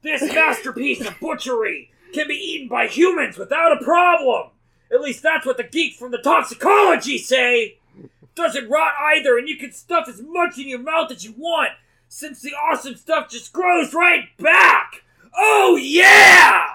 This 0.00 0.22
masterpiece 0.32 1.04
of 1.06 1.18
butchery 1.20 1.90
can 2.14 2.28
be 2.28 2.34
eaten 2.34 2.68
by 2.68 2.86
humans 2.86 3.36
without 3.36 3.72
a 3.72 3.84
problem. 3.84 4.50
At 4.90 5.00
least 5.00 5.22
that's 5.22 5.46
what 5.46 5.56
the 5.56 5.64
geeks 5.64 5.96
from 5.96 6.10
the 6.10 6.18
toxicology 6.18 7.18
say. 7.18 7.78
Doesn't 8.34 8.68
rot 8.68 8.92
either, 9.00 9.36
and 9.36 9.48
you 9.48 9.56
can 9.56 9.72
stuff 9.72 10.08
as 10.08 10.22
much 10.22 10.58
in 10.58 10.68
your 10.68 10.78
mouth 10.78 11.10
as 11.10 11.24
you 11.24 11.34
want, 11.36 11.72
since 12.08 12.40
the 12.40 12.52
awesome 12.52 12.96
stuff 12.96 13.28
just 13.28 13.52
grows 13.52 13.92
right 13.92 14.36
back. 14.38 15.02
Oh 15.36 15.78
yeah! 15.80 16.68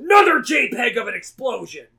Another 0.00 0.40
JPEG 0.40 1.00
of 1.00 1.08
an 1.08 1.14
explosion. 1.14 1.86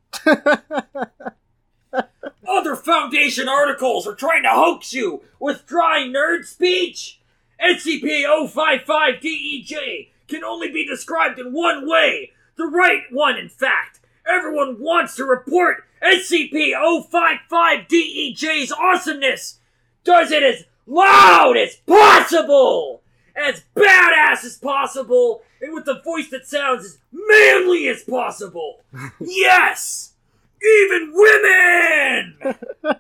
Other 2.48 2.76
Foundation 2.76 3.48
articles 3.48 4.06
are 4.06 4.16
trying 4.16 4.44
to 4.44 4.50
hoax 4.50 4.94
you 4.94 5.24
with 5.40 5.66
dry 5.66 6.06
nerd 6.08 6.46
speech. 6.46 7.20
SCP-055-DEJ 7.64 9.24
E 9.24 10.12
can 10.28 10.44
only 10.44 10.72
be 10.72 10.86
described 10.86 11.40
in 11.40 11.54
one 11.54 11.88
way. 11.88 12.32
The 12.56 12.66
right 12.66 13.04
one, 13.10 13.38
in 13.38 13.50
fact. 13.50 14.00
Everyone 14.28 14.80
wants 14.80 15.16
to 15.16 15.26
report 15.26 15.86
SCP-055-DEJ's 16.02 18.72
E 18.72 18.74
awesomeness. 18.78 19.60
Does 20.04 20.32
it 20.32 20.44
as 20.44 20.66
loud 20.88 21.58
as 21.58 21.76
possible. 21.88 23.02
As 23.36 23.64
badass 23.76 24.44
as 24.44 24.60
possible. 24.62 25.42
And 25.62 25.74
with 25.74 25.88
a 25.88 26.02
voice 26.02 26.30
that 26.30 26.48
sounds 26.48 26.86
as 26.86 26.98
manly 27.12 27.88
as 27.88 28.04
possible. 28.04 28.82
yes! 29.20 30.14
Even 30.62 31.12
women! 31.14 32.38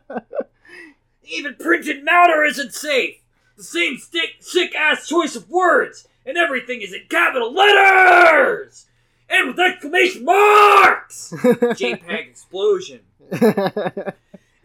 Even 1.24 1.56
printed 1.56 2.04
matter 2.04 2.44
isn't 2.44 2.74
safe. 2.74 3.22
The 3.56 3.64
same 3.64 3.98
sick 4.40 4.76
ass 4.76 5.08
choice 5.08 5.36
of 5.36 5.50
words, 5.50 6.08
and 6.26 6.38
everything 6.38 6.82
is 6.82 6.94
in 6.94 7.04
capital 7.10 7.54
letters! 7.54 8.88
And 9.34 9.48
with 9.48 9.60
exclamation 9.60 10.26
marks! 10.26 11.34
JPEG 11.36 12.30
explosion. 12.30 13.00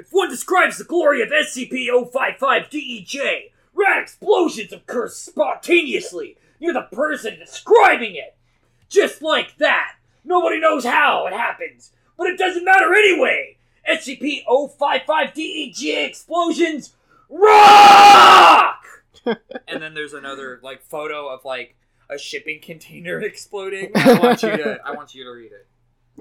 If 0.00 0.11
one 0.12 0.31
describes 0.31 0.78
the 0.78 0.85
glory 0.85 1.22
of 1.22 1.31
SCP-055-DEJ, 1.31 3.50
rad 3.74 4.00
explosions 4.00 4.72
occur 4.72 5.09
spontaneously 5.09 6.37
near 6.61 6.72
the 6.72 6.87
person 6.92 7.37
describing 7.38 8.14
it. 8.14 8.37
Just 8.88 9.22
like 9.22 9.57
that. 9.59 9.96
Nobody 10.24 10.61
knows 10.61 10.85
how 10.85 11.26
it 11.26 11.33
happens, 11.33 11.90
but 12.16 12.28
it 12.28 12.38
doesn't 12.38 12.64
matter 12.64 12.94
anyway. 12.94 13.57
SCP-055-DEJ 13.90 15.83
E 15.83 16.04
explosions 16.04 16.94
rock! 17.28 18.85
and 19.66 19.83
then 19.83 19.94
there's 19.94 20.14
another 20.14 20.61
like 20.62 20.81
photo 20.83 21.28
of 21.28 21.44
like 21.44 21.74
a 22.11 22.18
shipping 22.18 22.61
container 22.61 23.21
exploding. 23.23 23.90
I 23.94 24.18
want 24.18 24.42
you 24.42 24.57
to 24.57 24.79
I 24.85 24.92
want 24.92 25.14
you 25.14 25.25
to 25.25 25.31
read 25.31 25.53
it. 25.53 25.66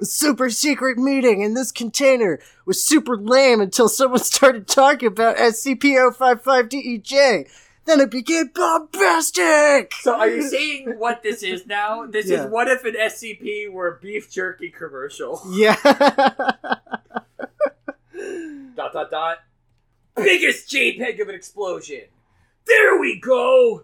Super 0.05 0.49
secret 0.51 0.97
meeting 0.99 1.41
in 1.41 1.55
this 1.55 1.71
container 1.71 2.39
was 2.67 2.79
super 2.83 3.17
lame 3.17 3.59
until 3.61 3.89
someone 3.89 4.19
started 4.23 4.67
talking 4.67 5.07
about 5.07 5.37
SCP-055-DEJ. 5.37 7.11
E 7.13 7.47
Then 7.85 8.01
it 8.01 8.11
became 8.11 8.51
bombastic! 8.53 9.93
So 10.01 10.13
are 10.15 10.29
you 10.29 10.43
seeing 10.47 10.99
what 10.99 11.23
this 11.23 11.41
is 11.41 11.65
now? 11.65 12.05
This 12.05 12.27
Yeah. 12.29 12.43
is 12.45 12.51
what 12.51 12.67
if 12.67 12.83
an 12.85 12.93
SCP 12.93 13.71
were 13.71 13.87
a 13.95 13.99
beef 13.99 14.29
jerky 14.31 14.69
commercial. 14.69 15.41
Yeah. 15.51 15.75
Dot 18.75 18.93
dot 18.93 19.09
dot. 19.09 19.37
Biggest 20.15 20.69
JPEG 20.69 21.19
of 21.21 21.29
an 21.29 21.35
explosion. 21.35 22.03
There 22.65 22.99
we 22.99 23.19
go. 23.19 23.83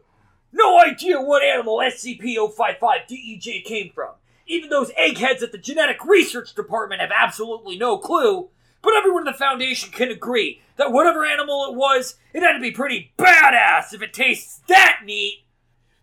No 0.54 0.80
idea 0.80 1.20
what 1.20 1.44
animal 1.44 1.78
SCP-055-DEJ 1.78 3.48
E 3.48 3.62
came 3.66 3.92
from. 3.92 4.12
Even 4.46 4.70
those 4.70 4.92
eggheads 4.96 5.42
at 5.42 5.52
the 5.52 5.58
genetic 5.58 6.06
research 6.06 6.54
department 6.54 7.02
have 7.02 7.12
absolutely 7.14 7.78
no 7.78 7.98
clue. 7.98 8.50
But 8.84 8.94
everyone 8.96 9.22
in 9.22 9.32
the 9.32 9.38
Foundation 9.38 9.92
can 9.92 10.12
agree 10.12 10.62
that 10.76 10.92
whatever 10.92 11.26
animal 11.26 11.66
it 11.70 11.76
was, 11.76 12.16
it 12.34 12.44
had 12.44 12.54
to 12.54 12.60
be 12.60 12.72
pretty 12.72 13.14
badass 13.18 13.94
if 13.94 14.02
it 14.02 14.14
tastes 14.14 14.62
that 14.68 15.00
neat. 15.04 15.46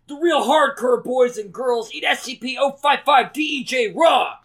The 0.07 0.15
real 0.15 0.43
hardcore 0.43 1.01
boys 1.01 1.37
and 1.37 1.53
girls 1.53 1.93
eat 1.93 2.03
SCP-055-DEJ 2.03 3.73
E 3.73 3.93
raw. 3.95 4.35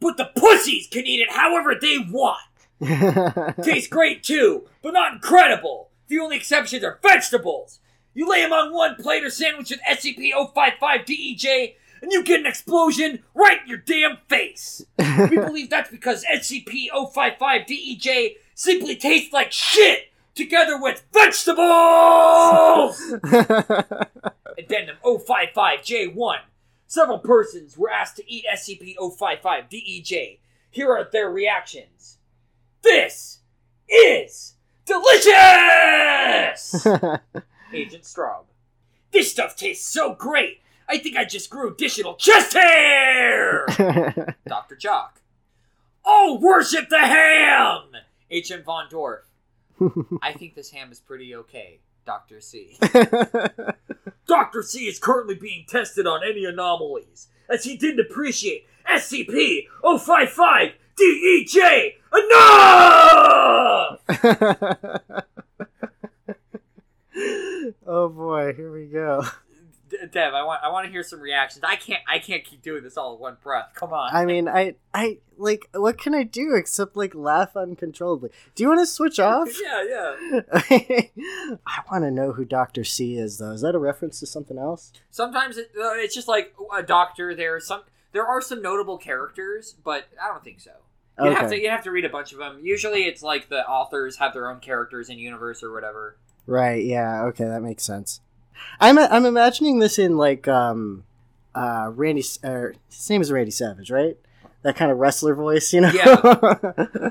But 0.00 0.18
the 0.18 0.30
pussies 0.36 0.86
can 0.88 1.06
eat 1.06 1.20
it 1.20 1.30
however 1.30 1.74
they 1.80 1.96
want. 1.98 2.40
Tastes 3.62 3.88
great 3.88 4.22
too, 4.22 4.68
but 4.82 4.92
not 4.92 5.14
incredible. 5.14 5.90
The 6.08 6.18
only 6.18 6.36
exceptions 6.36 6.84
are 6.84 6.98
vegetables. 7.00 7.80
You 8.14 8.28
lay 8.28 8.42
them 8.42 8.52
on 8.52 8.72
one 8.72 8.94
plate 8.96 9.24
or 9.24 9.30
sandwich 9.30 9.70
with 9.70 9.80
SCP-055-DEJ, 9.80 11.44
E 11.44 11.76
and 12.00 12.12
you 12.12 12.22
get 12.22 12.40
an 12.40 12.46
explosion 12.46 13.22
right 13.34 13.62
in 13.62 13.68
your 13.68 13.78
damn 13.78 14.18
face. 14.28 14.84
we 14.98 15.36
believe 15.36 15.70
that's 15.70 15.90
because 15.90 16.24
SCP-055-DEJ 16.24 18.06
E 18.06 18.36
simply 18.54 18.96
tastes 18.96 19.32
like 19.32 19.50
shit 19.50 20.12
together 20.34 20.80
with 20.80 21.04
vegetables. 21.12 23.00
Addendum 24.58 24.96
055J1. 25.04 26.38
Several 26.86 27.18
persons 27.18 27.76
were 27.76 27.90
asked 27.90 28.16
to 28.16 28.30
eat 28.30 28.44
SCP-055-DEJ. 28.52 30.12
E 30.12 30.40
Here 30.70 30.92
are 30.92 31.08
their 31.10 31.30
reactions. 31.30 32.18
This 32.82 33.40
is 33.88 34.54
delicious! 34.84 36.86
Agent 37.74 38.04
Straub. 38.04 38.44
This 39.12 39.30
stuff 39.30 39.56
tastes 39.56 39.86
so 39.86 40.14
great! 40.14 40.60
I 40.88 40.98
think 40.98 41.16
I 41.16 41.24
just 41.24 41.50
grew 41.50 41.70
additional 41.72 42.14
chest 42.16 42.52
hair! 42.54 43.66
Dr. 44.46 44.76
Jock. 44.76 45.20
Oh, 46.04 46.38
worship 46.40 46.88
the 46.88 46.98
ham! 46.98 47.92
Agent 48.30 48.64
Von 48.64 48.88
Dorf. 48.90 49.24
I 50.22 50.32
think 50.32 50.54
this 50.54 50.70
ham 50.70 50.92
is 50.92 51.00
pretty 51.00 51.34
okay. 51.34 51.80
Dr. 52.04 52.40
C. 52.40 52.76
Dr. 54.26 54.62
C 54.62 54.86
is 54.86 54.98
currently 54.98 55.34
being 55.34 55.64
tested 55.66 56.06
on 56.06 56.20
any 56.22 56.44
anomalies, 56.44 57.28
as 57.48 57.64
he 57.64 57.76
didn't 57.76 58.00
appreciate 58.00 58.66
SCP 58.88 59.66
055 59.82 60.72
DEJ 61.00 61.94
enough! 64.18 65.24
oh 67.86 68.08
boy, 68.08 68.52
here 68.54 68.72
we 68.72 68.86
go. 68.86 69.24
Dev, 70.10 70.34
I 70.34 70.42
want 70.42 70.60
I 70.62 70.70
want 70.70 70.86
to 70.86 70.90
hear 70.90 71.02
some 71.02 71.20
reactions. 71.20 71.64
I 71.66 71.76
can't 71.76 72.02
I 72.08 72.18
can't 72.18 72.44
keep 72.44 72.62
doing 72.62 72.82
this 72.82 72.96
all 72.96 73.14
in 73.14 73.20
one 73.20 73.36
breath. 73.42 73.72
Come 73.74 73.92
on. 73.92 74.14
I 74.14 74.24
mean, 74.24 74.48
I, 74.48 74.74
I 74.92 75.18
like, 75.36 75.68
what 75.72 75.98
can 75.98 76.14
I 76.14 76.22
do 76.22 76.54
except 76.54 76.96
like 76.96 77.14
laugh 77.14 77.56
uncontrollably? 77.56 78.30
Do 78.54 78.62
you 78.62 78.68
want 78.68 78.80
to 78.80 78.86
switch 78.86 79.18
off? 79.20 79.48
yeah, 79.62 79.84
yeah. 79.84 80.40
I 81.66 81.80
want 81.90 82.04
to 82.04 82.10
know 82.10 82.32
who 82.32 82.44
Doctor 82.44 82.82
C 82.82 83.16
is, 83.18 83.38
though. 83.38 83.52
Is 83.52 83.60
that 83.60 83.74
a 83.74 83.78
reference 83.78 84.20
to 84.20 84.26
something 84.26 84.58
else? 84.58 84.92
Sometimes 85.10 85.58
it, 85.58 85.70
uh, 85.78 85.94
it's 85.94 86.14
just 86.14 86.28
like 86.28 86.54
a 86.76 86.82
doctor. 86.82 87.34
There 87.34 87.54
are 87.54 87.60
some 87.60 87.82
there 88.12 88.26
are 88.26 88.40
some 88.40 88.62
notable 88.62 88.98
characters, 88.98 89.74
but 89.84 90.08
I 90.22 90.28
don't 90.28 90.42
think 90.42 90.60
so. 90.60 90.72
You 91.22 91.32
have 91.32 91.50
to 91.50 91.60
you 91.60 91.70
have 91.70 91.84
to 91.84 91.92
read 91.92 92.04
a 92.04 92.08
bunch 92.08 92.32
of 92.32 92.38
them. 92.38 92.58
Usually, 92.62 93.02
it's 93.02 93.22
like 93.22 93.48
the 93.48 93.64
authors 93.68 94.16
have 94.16 94.32
their 94.32 94.50
own 94.50 94.58
characters 94.58 95.08
in 95.08 95.18
universe 95.18 95.62
or 95.62 95.72
whatever. 95.72 96.18
Right. 96.46 96.84
Yeah. 96.84 97.24
Okay, 97.24 97.44
that 97.44 97.62
makes 97.62 97.82
sense. 97.84 98.20
I'm 98.80 98.98
I'm 98.98 99.24
imagining 99.26 99.78
this 99.78 99.98
in 99.98 100.16
like 100.16 100.46
um, 100.48 101.04
uh, 101.54 101.90
Randy. 101.94 102.24
Uh, 102.42 102.68
his 102.90 103.08
name 103.10 103.22
is 103.22 103.30
Randy 103.32 103.50
Savage, 103.50 103.90
right? 103.90 104.16
That 104.62 104.76
kind 104.76 104.90
of 104.90 104.98
wrestler 104.98 105.34
voice, 105.34 105.72
you 105.74 105.82
know. 105.82 105.90
Yeah. 105.90 107.10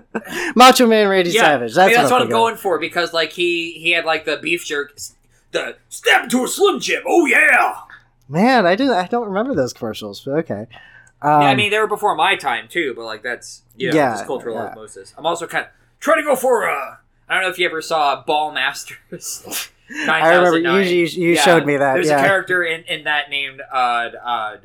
Macho 0.56 0.88
Man 0.88 1.08
Randy 1.08 1.32
yeah, 1.32 1.42
Savage. 1.42 1.78
I 1.78 1.86
mean, 1.86 1.94
That's, 1.94 2.02
that's 2.04 2.12
what 2.12 2.22
I'm 2.22 2.30
going 2.30 2.56
for 2.56 2.80
because 2.80 3.14
like 3.14 3.32
he 3.32 3.74
he 3.74 3.92
had 3.92 4.06
like 4.06 4.26
the 4.26 4.38
beef 4.38 4.66
jerk, 4.66 4.98
the 5.52 5.78
step 5.90 6.30
to 6.30 6.44
a 6.44 6.48
slim 6.48 6.80
jim. 6.80 7.04
Oh 7.08 7.26
yeah. 7.26 7.76
Man, 8.28 8.66
I 8.66 8.76
didn't. 8.76 8.94
I 8.94 9.06
don't 9.08 9.28
remember 9.28 9.54
those 9.54 9.74
commercials. 9.74 10.22
But 10.22 10.32
okay. 10.40 10.68
Um, 11.22 11.42
yeah, 11.42 11.48
I 11.50 11.56
mean 11.56 11.70
they 11.70 11.80
were 11.80 11.88
before 11.88 12.16
my 12.16 12.36
time 12.36 12.68
too, 12.68 12.94
but 12.96 13.06
like 13.06 13.22
that's 13.22 13.62
you 13.78 13.90
know, 13.90 13.96
Yeah, 13.96 14.24
cultural 14.26 14.56
yeah. 14.56 14.70
osmosis. 14.70 15.14
I'm 15.18 15.26
also 15.26 15.46
kind 15.48 15.66
of 15.66 15.72
trying 16.00 16.18
to 16.18 16.24
go 16.24 16.36
for 16.36 16.68
uh 16.70 16.96
I 17.34 17.38
don't 17.38 17.44
know 17.46 17.50
if 17.50 17.58
you 17.58 17.66
ever 17.66 17.82
saw 17.82 18.22
Ball 18.24 18.52
Masters. 18.54 19.44
I 20.08 20.36
remember 20.36 20.60
you. 20.60 20.78
You, 20.78 21.06
you 21.06 21.30
Yeah, 21.34 21.42
showed 21.42 21.66
me 21.66 21.78
that. 21.78 21.96
There's 21.96 22.08
yeah. 22.08 22.24
a 22.24 22.28
character 22.28 22.64
in, 22.64 22.84
in 22.84 23.06
that 23.06 23.32
named 23.32 23.60
uh, 23.72 24.10
uh, 24.24 24.58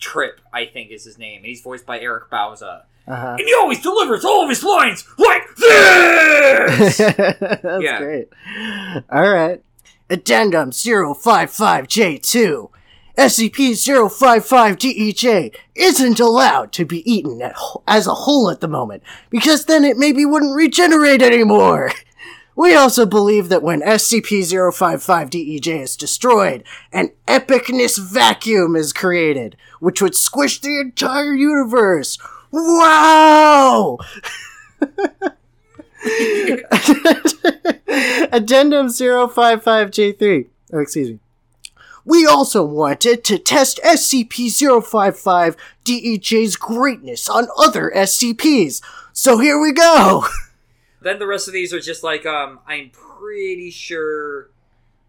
Trip, 0.00 0.40
I 0.52 0.66
think 0.66 0.90
is 0.90 1.04
his 1.04 1.18
name. 1.18 1.36
And 1.38 1.46
he's 1.46 1.62
voiced 1.62 1.86
by 1.86 2.00
Eric 2.00 2.28
Bauza. 2.30 2.82
Uh-huh. 3.08 3.36
And 3.38 3.46
he 3.46 3.54
always 3.54 3.80
delivers 3.80 4.24
all 4.24 4.42
of 4.42 4.48
his 4.48 4.64
lines 4.64 5.06
like 5.18 5.42
this! 5.56 6.96
That's 6.98 7.82
Yeah. 7.82 7.98
great. 7.98 8.28
All 9.10 9.28
right. 9.30 9.62
Addendum 10.10 10.70
055J2. 10.72 12.70
SCP-055-DEJ 13.18 15.54
isn't 15.74 16.20
allowed 16.20 16.70
to 16.72 16.84
be 16.84 17.10
eaten 17.10 17.40
at, 17.42 17.54
wh- 17.56 17.76
as 17.86 18.06
a 18.06 18.12
whole 18.14 18.50
at 18.50 18.60
the 18.60 18.68
moment, 18.68 19.02
because 19.30 19.64
then 19.64 19.84
it 19.84 19.96
maybe 19.96 20.24
wouldn't 20.26 20.54
regenerate 20.54 21.22
anymore. 21.22 21.90
We 22.56 22.74
also 22.74 23.04
believe 23.04 23.50
that 23.50 23.62
when 23.62 23.82
SCP-055-DEJ 23.82 25.36
E 25.36 25.82
is 25.82 25.94
destroyed, 25.94 26.64
an 26.90 27.12
epicness 27.28 27.98
vacuum 27.98 28.74
is 28.74 28.94
created, 28.94 29.56
which 29.78 30.00
would 30.00 30.14
squish 30.14 30.58
the 30.60 30.80
entire 30.80 31.34
universe. 31.34 32.18
Wow! 32.50 33.98
Addendum 38.32 38.86
055J3. 38.88 40.46
Oh, 40.72 40.78
excuse 40.78 41.10
me. 41.10 41.18
We 42.06 42.24
also 42.26 42.64
wanted 42.64 43.22
to 43.24 43.38
test 43.38 43.80
SCP-055 43.84 45.56
DEJ's 45.84 46.56
greatness 46.56 47.28
on 47.28 47.48
other 47.58 47.92
SCPs. 47.94 48.80
So 49.12 49.38
here 49.38 49.60
we 49.60 49.72
go. 49.72 50.24
then 51.06 51.18
the 51.18 51.26
rest 51.26 51.46
of 51.48 51.54
these 51.54 51.72
are 51.72 51.80
just 51.80 52.02
like, 52.02 52.26
um, 52.26 52.60
I'm 52.66 52.90
pretty 52.90 53.70
sure 53.70 54.48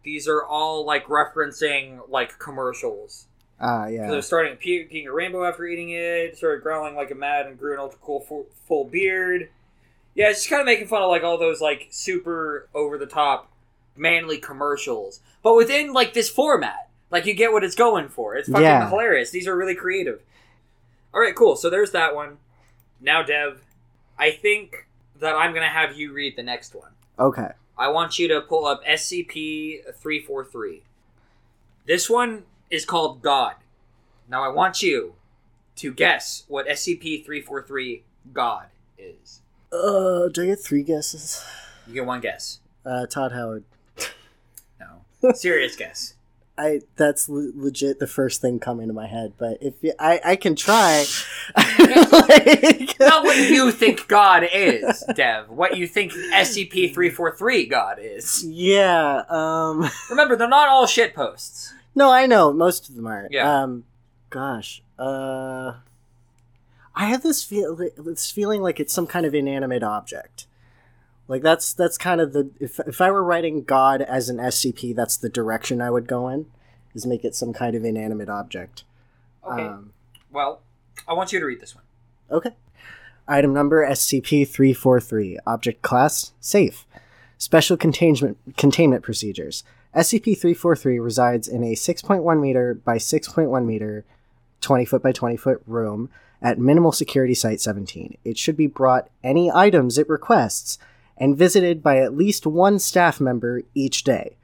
these 0.03 0.27
are 0.27 0.43
all 0.43 0.85
like 0.85 1.05
referencing 1.07 1.99
like 2.09 2.39
commercials. 2.39 3.25
Ah, 3.59 3.85
So 3.85 3.89
yeah. 3.91 4.09
they're 4.11 4.21
starting 4.21 4.55
puking 4.57 5.07
a 5.07 5.11
rainbow 5.13 5.43
after 5.45 5.65
eating 5.65 5.89
it, 5.89 6.37
started 6.37 6.61
growling 6.63 6.95
like 6.95 7.11
a 7.11 7.15
mad 7.15 7.47
and 7.47 7.57
grew 7.57 7.73
an 7.73 7.79
ultra 7.79 7.99
cool 8.01 8.19
full, 8.21 8.45
full 8.67 8.85
beard. 8.85 9.49
Yeah, 10.15 10.29
it's 10.29 10.39
just 10.39 10.49
kind 10.49 10.61
of 10.61 10.65
making 10.65 10.87
fun 10.87 11.01
of 11.01 11.09
like 11.09 11.23
all 11.23 11.37
those 11.37 11.59
like 11.61 11.87
super 11.89 12.67
over 12.73 12.97
the 12.97 13.05
top 13.05 13.51
manly 13.95 14.37
commercials, 14.37 15.19
but 15.43 15.55
within 15.55 15.93
like 15.93 16.13
this 16.13 16.29
format. 16.29 16.89
Like 17.09 17.25
you 17.25 17.33
get 17.33 17.51
what 17.53 17.63
it's 17.63 17.75
going 17.75 18.09
for. 18.09 18.35
It's 18.35 18.49
fucking 18.49 18.63
Yeah. 18.63 18.89
hilarious. 18.89 19.29
These 19.31 19.47
are 19.47 19.55
really 19.55 19.75
creative. 19.75 20.21
All 21.13 21.21
right, 21.21 21.33
cool. 21.35 21.55
So 21.55 21.69
there's 21.69 21.91
that 21.91 22.13
one. 22.13 22.37
Now, 22.99 23.23
Dev, 23.23 23.61
I 24.19 24.31
think 24.31 24.86
that 25.19 25.35
I'm 25.35 25.53
gonna 25.53 25.67
have 25.67 25.97
you 25.97 26.13
read 26.13 26.35
the 26.35 26.43
next 26.43 26.75
one. 26.75 26.91
Okay. 27.19 27.49
I 27.77 27.89
want 27.89 28.17
you 28.17 28.27
to 28.29 28.41
pull 28.41 28.65
up 28.65 28.83
SCP 28.85 29.83
343. 29.95 30.83
This 31.85 32.09
one 32.09 32.43
is 32.69 32.85
called 32.85 33.21
God. 33.21 33.55
Now 34.29 34.43
I 34.43 34.49
want 34.49 34.81
you 34.81 35.13
to 35.77 35.93
guess 35.93 36.43
what 36.47 36.67
SCP 36.67 37.23
343 37.23 38.03
God 38.33 38.65
is. 38.97 39.41
Uh, 39.71 40.27
do 40.29 40.43
I 40.43 40.45
get 40.47 40.59
three 40.59 40.83
guesses? 40.83 41.45
You 41.85 41.93
get 41.93 42.05
one 42.05 42.19
guess. 42.19 42.59
Uh, 42.85 43.05
Todd 43.05 43.31
Howard. 43.31 43.63
No. 44.79 45.33
Serious 45.33 45.75
guess. 45.75 46.15
I 46.57 46.81
that's 46.95 47.29
le- 47.29 47.51
legit 47.55 47.99
the 47.99 48.07
first 48.07 48.41
thing 48.41 48.59
coming 48.59 48.87
to 48.87 48.93
my 48.93 49.07
head, 49.07 49.33
but 49.37 49.57
if 49.61 49.75
you, 49.81 49.93
I 49.99 50.19
I 50.25 50.35
can 50.35 50.55
try. 50.55 51.05
Like- 51.55 52.99
Not 52.99 53.23
what 53.23 53.37
you 53.49 53.71
think 53.71 54.07
God 54.07 54.47
is, 54.51 55.03
Dev. 55.15 55.49
What 55.49 55.77
you 55.77 55.87
think 55.87 56.11
SCP 56.13 56.93
343 56.93 57.65
God 57.67 57.97
is. 58.01 58.43
Yeah. 58.45 59.23
Um. 59.29 59.89
Remember, 60.09 60.35
they're 60.35 60.47
not 60.47 60.67
all 60.69 60.87
shit 60.87 61.13
posts. 61.13 61.73
No, 61.95 62.11
I 62.11 62.25
know 62.25 62.51
most 62.53 62.89
of 62.89 62.95
them 62.95 63.07
are. 63.07 63.27
Yeah. 63.31 63.61
Um. 63.63 63.83
Gosh. 64.29 64.81
Uh. 64.97 65.73
I 66.95 67.05
have 67.05 67.21
this 67.21 67.43
feel 67.43 67.75
this 67.75 68.31
feeling 68.31 68.61
like 68.61 68.79
it's 68.79 68.93
some 68.93 69.05
kind 69.07 69.25
of 69.25 69.35
inanimate 69.35 69.83
object. 69.83 70.47
Like 71.27 71.41
that's 71.41 71.73
that's 71.73 71.97
kind 71.97 72.21
of 72.21 72.33
the 72.33 72.49
if 72.59 72.79
if 72.87 73.01
I 73.01 73.11
were 73.11 73.23
writing 73.23 73.63
God 73.63 74.01
as 74.01 74.29
an 74.29 74.37
SCP, 74.37 74.95
that's 74.95 75.17
the 75.17 75.29
direction 75.29 75.81
I 75.81 75.91
would 75.91 76.07
go 76.07 76.29
in, 76.29 76.45
is 76.93 77.05
make 77.05 77.25
it 77.25 77.35
some 77.35 77.53
kind 77.53 77.75
of 77.75 77.83
inanimate 77.83 78.29
object. 78.29 78.83
Okay. 79.43 79.63
Um, 79.63 79.93
well, 80.31 80.61
I 81.07 81.13
want 81.13 81.33
you 81.33 81.39
to 81.39 81.45
read 81.45 81.59
this 81.59 81.75
one. 81.75 81.83
Okay. 82.31 82.51
Item 83.27 83.53
number 83.53 83.85
SCP 83.85 84.47
343. 84.47 85.39
Object 85.45 85.81
class 85.81 86.31
Safe. 86.39 86.85
Special 87.37 87.77
containment, 87.77 88.37
containment 88.55 89.03
procedures. 89.03 89.63
SCP 89.95 90.37
343 90.37 90.99
resides 90.99 91.47
in 91.47 91.63
a 91.63 91.73
6.1 91.73 92.39
meter 92.39 92.73
by 92.73 92.97
6.1 92.97 93.65
meter, 93.65 94.05
20 94.61 94.85
foot 94.85 95.03
by 95.03 95.11
20 95.11 95.37
foot 95.37 95.61
room 95.67 96.09
at 96.41 96.59
Minimal 96.59 96.91
Security 96.91 97.33
Site 97.33 97.61
17. 97.61 98.17
It 98.23 98.37
should 98.37 98.57
be 98.57 98.67
brought 98.67 99.09
any 99.23 99.51
items 99.51 99.97
it 99.97 100.09
requests 100.09 100.77
and 101.17 101.37
visited 101.37 101.81
by 101.81 101.97
at 101.97 102.15
least 102.15 102.45
one 102.45 102.79
staff 102.79 103.19
member 103.19 103.61
each 103.73 104.03
day. 104.03 104.37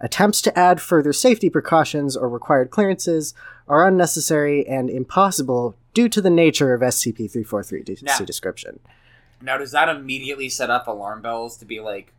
Attempts 0.00 0.40
to 0.42 0.56
add 0.56 0.80
further 0.80 1.12
safety 1.12 1.50
precautions 1.50 2.16
or 2.16 2.28
required 2.28 2.70
clearances 2.70 3.34
are 3.66 3.86
unnecessary 3.86 4.66
and 4.66 4.88
impossible 4.88 5.74
due 5.92 6.08
to 6.08 6.20
the 6.20 6.30
nature 6.30 6.72
of 6.72 6.80
SCP 6.82 7.30
343 7.30 7.82
to 7.96 8.04
Now- 8.04 8.18
description. 8.18 8.80
Now, 9.40 9.56
does 9.56 9.70
that 9.70 9.88
immediately 9.88 10.48
set 10.48 10.68
up 10.68 10.88
alarm 10.88 11.22
bells 11.22 11.56
to 11.58 11.64
be 11.64 11.78
like, 11.80 12.12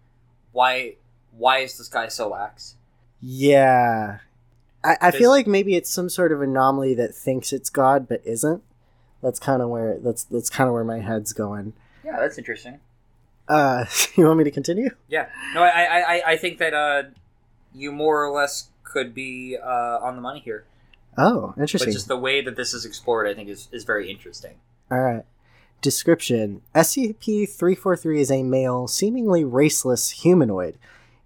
why, 0.53 0.95
why 1.37 1.59
is 1.59 1.77
this 1.77 1.89
guy 1.89 2.07
so 2.07 2.29
lax? 2.29 2.75
Yeah. 3.21 4.19
I, 4.83 4.97
I 5.01 5.11
feel 5.11 5.29
like 5.29 5.45
maybe 5.45 5.75
it's 5.75 5.89
some 5.89 6.07
sort 6.09 6.31
of 6.31 6.41
anomaly 6.41 6.93
that 6.95 7.13
thinks 7.13 7.51
it's 7.51 7.69
God 7.69 8.07
but 8.07 8.21
isn't. 8.25 8.63
That's 9.21 9.39
kind 9.39 9.61
of 9.61 9.67
where 9.67 9.99
that's 9.99 10.23
that's 10.23 10.49
kind 10.49 10.69
of 10.69 10.73
where 10.73 10.85
my 10.85 10.99
head's 10.99 11.33
going. 11.33 11.73
Yeah, 12.05 12.17
that's 12.19 12.37
interesting. 12.37 12.79
Uh, 13.49 13.85
you 14.15 14.25
want 14.25 14.37
me 14.37 14.43
to 14.45 14.51
continue? 14.51 14.91
Yeah, 15.09 15.27
no, 15.53 15.63
I, 15.63 15.69
I, 15.69 16.21
I, 16.27 16.37
think 16.37 16.59
that 16.59 16.73
uh, 16.73 17.09
you 17.73 17.91
more 17.91 18.23
or 18.23 18.31
less 18.31 18.69
could 18.83 19.15
be 19.15 19.57
uh, 19.57 19.99
on 20.01 20.15
the 20.15 20.21
money 20.21 20.39
here, 20.39 20.65
Oh, 21.17 21.53
but 21.55 21.61
interesting. 21.61 21.91
just 21.91 22.07
the 22.07 22.17
way 22.17 22.41
that 22.41 22.55
this 22.55 22.73
is 22.73 22.85
explored, 22.85 23.27
I 23.27 23.33
think, 23.33 23.49
is, 23.49 23.67
is 23.71 23.83
very 23.83 24.09
interesting. 24.09 24.55
All 24.91 24.99
right. 24.99 25.23
Description 25.81 26.61
SCP 26.75 27.49
343 27.49 28.21
is 28.21 28.31
a 28.31 28.43
male, 28.43 28.87
seemingly 28.87 29.43
raceless 29.43 30.11
humanoid, 30.21 30.77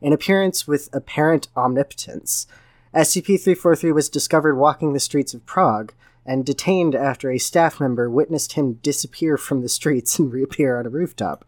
in 0.02 0.14
appearance 0.14 0.68
with 0.68 0.90
apparent 0.94 1.48
omnipotence. 1.58 2.48
SCP 2.94 3.40
343 3.42 3.92
was 3.92 4.10
discovered 4.10 4.56
walking 4.56 4.94
the 4.94 5.00
streets 5.00 5.34
of 5.34 5.46
Prague 5.46 5.94
and 6.26 6.46
detained 6.46 6.96
after 6.96 7.32
a 7.32 7.40
staff 7.40 7.80
member 7.80 8.10
witnessed 8.10 8.54
him 8.54 8.74
disappear 8.84 9.38
from 9.38 9.62
the 9.62 9.70
streets 9.70 10.20
and 10.20 10.32
reappear 10.34 10.80
on 10.80 10.86
a 10.86 10.90
rooftop. 10.90 11.44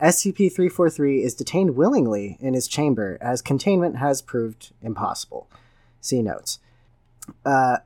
SCP 0.00 0.52
343 0.52 1.22
is 1.22 1.34
detained 1.34 1.76
willingly 1.76 2.36
in 2.40 2.54
his 2.54 2.66
chamber, 2.68 3.16
as 3.20 3.40
containment 3.40 3.96
has 3.96 4.20
proved 4.20 4.72
impossible. 4.82 5.48
See 6.00 6.20
notes. 6.20 6.58
Uh, 7.44 7.78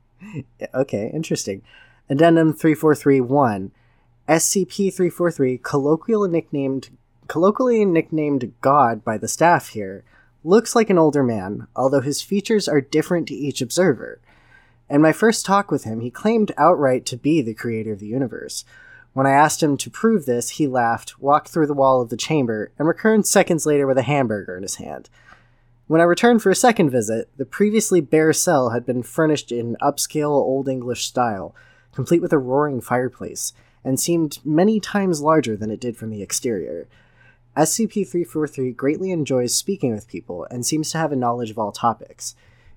okay, 0.74 1.10
interesting. 1.12 1.62
Addendum 2.08 2.52
3431. 2.52 3.72
SCP-343, 4.28 5.62
colloquially 5.62 6.30
nicknamed 6.30 6.90
colloquially 7.28 7.84
nicknamed 7.84 8.52
God 8.60 9.04
by 9.04 9.16
the 9.16 9.28
staff 9.28 9.68
here, 9.68 10.04
looks 10.44 10.74
like 10.74 10.90
an 10.90 10.98
older 10.98 11.22
man, 11.22 11.66
although 11.74 12.00
his 12.00 12.20
features 12.20 12.68
are 12.68 12.80
different 12.80 13.26
to 13.28 13.34
each 13.34 13.62
observer. 13.62 14.20
In 14.90 15.00
my 15.00 15.12
first 15.12 15.46
talk 15.46 15.70
with 15.70 15.84
him, 15.84 16.00
he 16.00 16.10
claimed 16.10 16.52
outright 16.58 17.06
to 17.06 17.16
be 17.16 17.40
the 17.40 17.54
creator 17.54 17.92
of 17.92 18.00
the 18.00 18.06
universe. 18.06 18.64
When 19.12 19.26
I 19.26 19.32
asked 19.32 19.62
him 19.62 19.76
to 19.76 19.90
prove 19.90 20.24
this, 20.24 20.50
he 20.50 20.66
laughed, 20.66 21.20
walked 21.20 21.48
through 21.48 21.66
the 21.66 21.74
wall 21.74 22.00
of 22.00 22.08
the 22.08 22.16
chamber, 22.16 22.72
and 22.78 22.88
returned 22.88 23.26
seconds 23.26 23.66
later 23.66 23.86
with 23.86 23.98
a 23.98 24.02
hamburger 24.02 24.56
in 24.56 24.62
his 24.62 24.76
hand. 24.76 25.10
When 25.86 26.00
I 26.00 26.04
returned 26.04 26.42
for 26.42 26.48
a 26.48 26.54
second 26.54 26.88
visit, 26.88 27.28
the 27.36 27.44
previously 27.44 28.00
bare 28.00 28.32
cell 28.32 28.70
had 28.70 28.86
been 28.86 29.02
furnished 29.02 29.52
in 29.52 29.76
upscale 29.82 30.30
Old 30.30 30.66
English 30.68 31.04
style, 31.04 31.54
complete 31.94 32.22
with 32.22 32.32
a 32.32 32.38
roaring 32.38 32.80
fireplace, 32.80 33.52
and 33.84 34.00
seemed 34.00 34.38
many 34.44 34.80
times 34.80 35.20
larger 35.20 35.56
than 35.56 35.70
it 35.70 35.80
did 35.80 35.96
from 35.96 36.08
the 36.08 36.22
exterior. 36.22 36.88
SCP 37.54 38.08
343 38.08 38.72
greatly 38.72 39.10
enjoys 39.10 39.54
speaking 39.54 39.92
with 39.92 40.08
people 40.08 40.46
and 40.50 40.64
seems 40.64 40.90
to 40.90 40.98
have 40.98 41.12
a 41.12 41.16
knowledge 41.16 41.50
of 41.50 41.58
all 41.58 41.72
topics. 41.72 42.34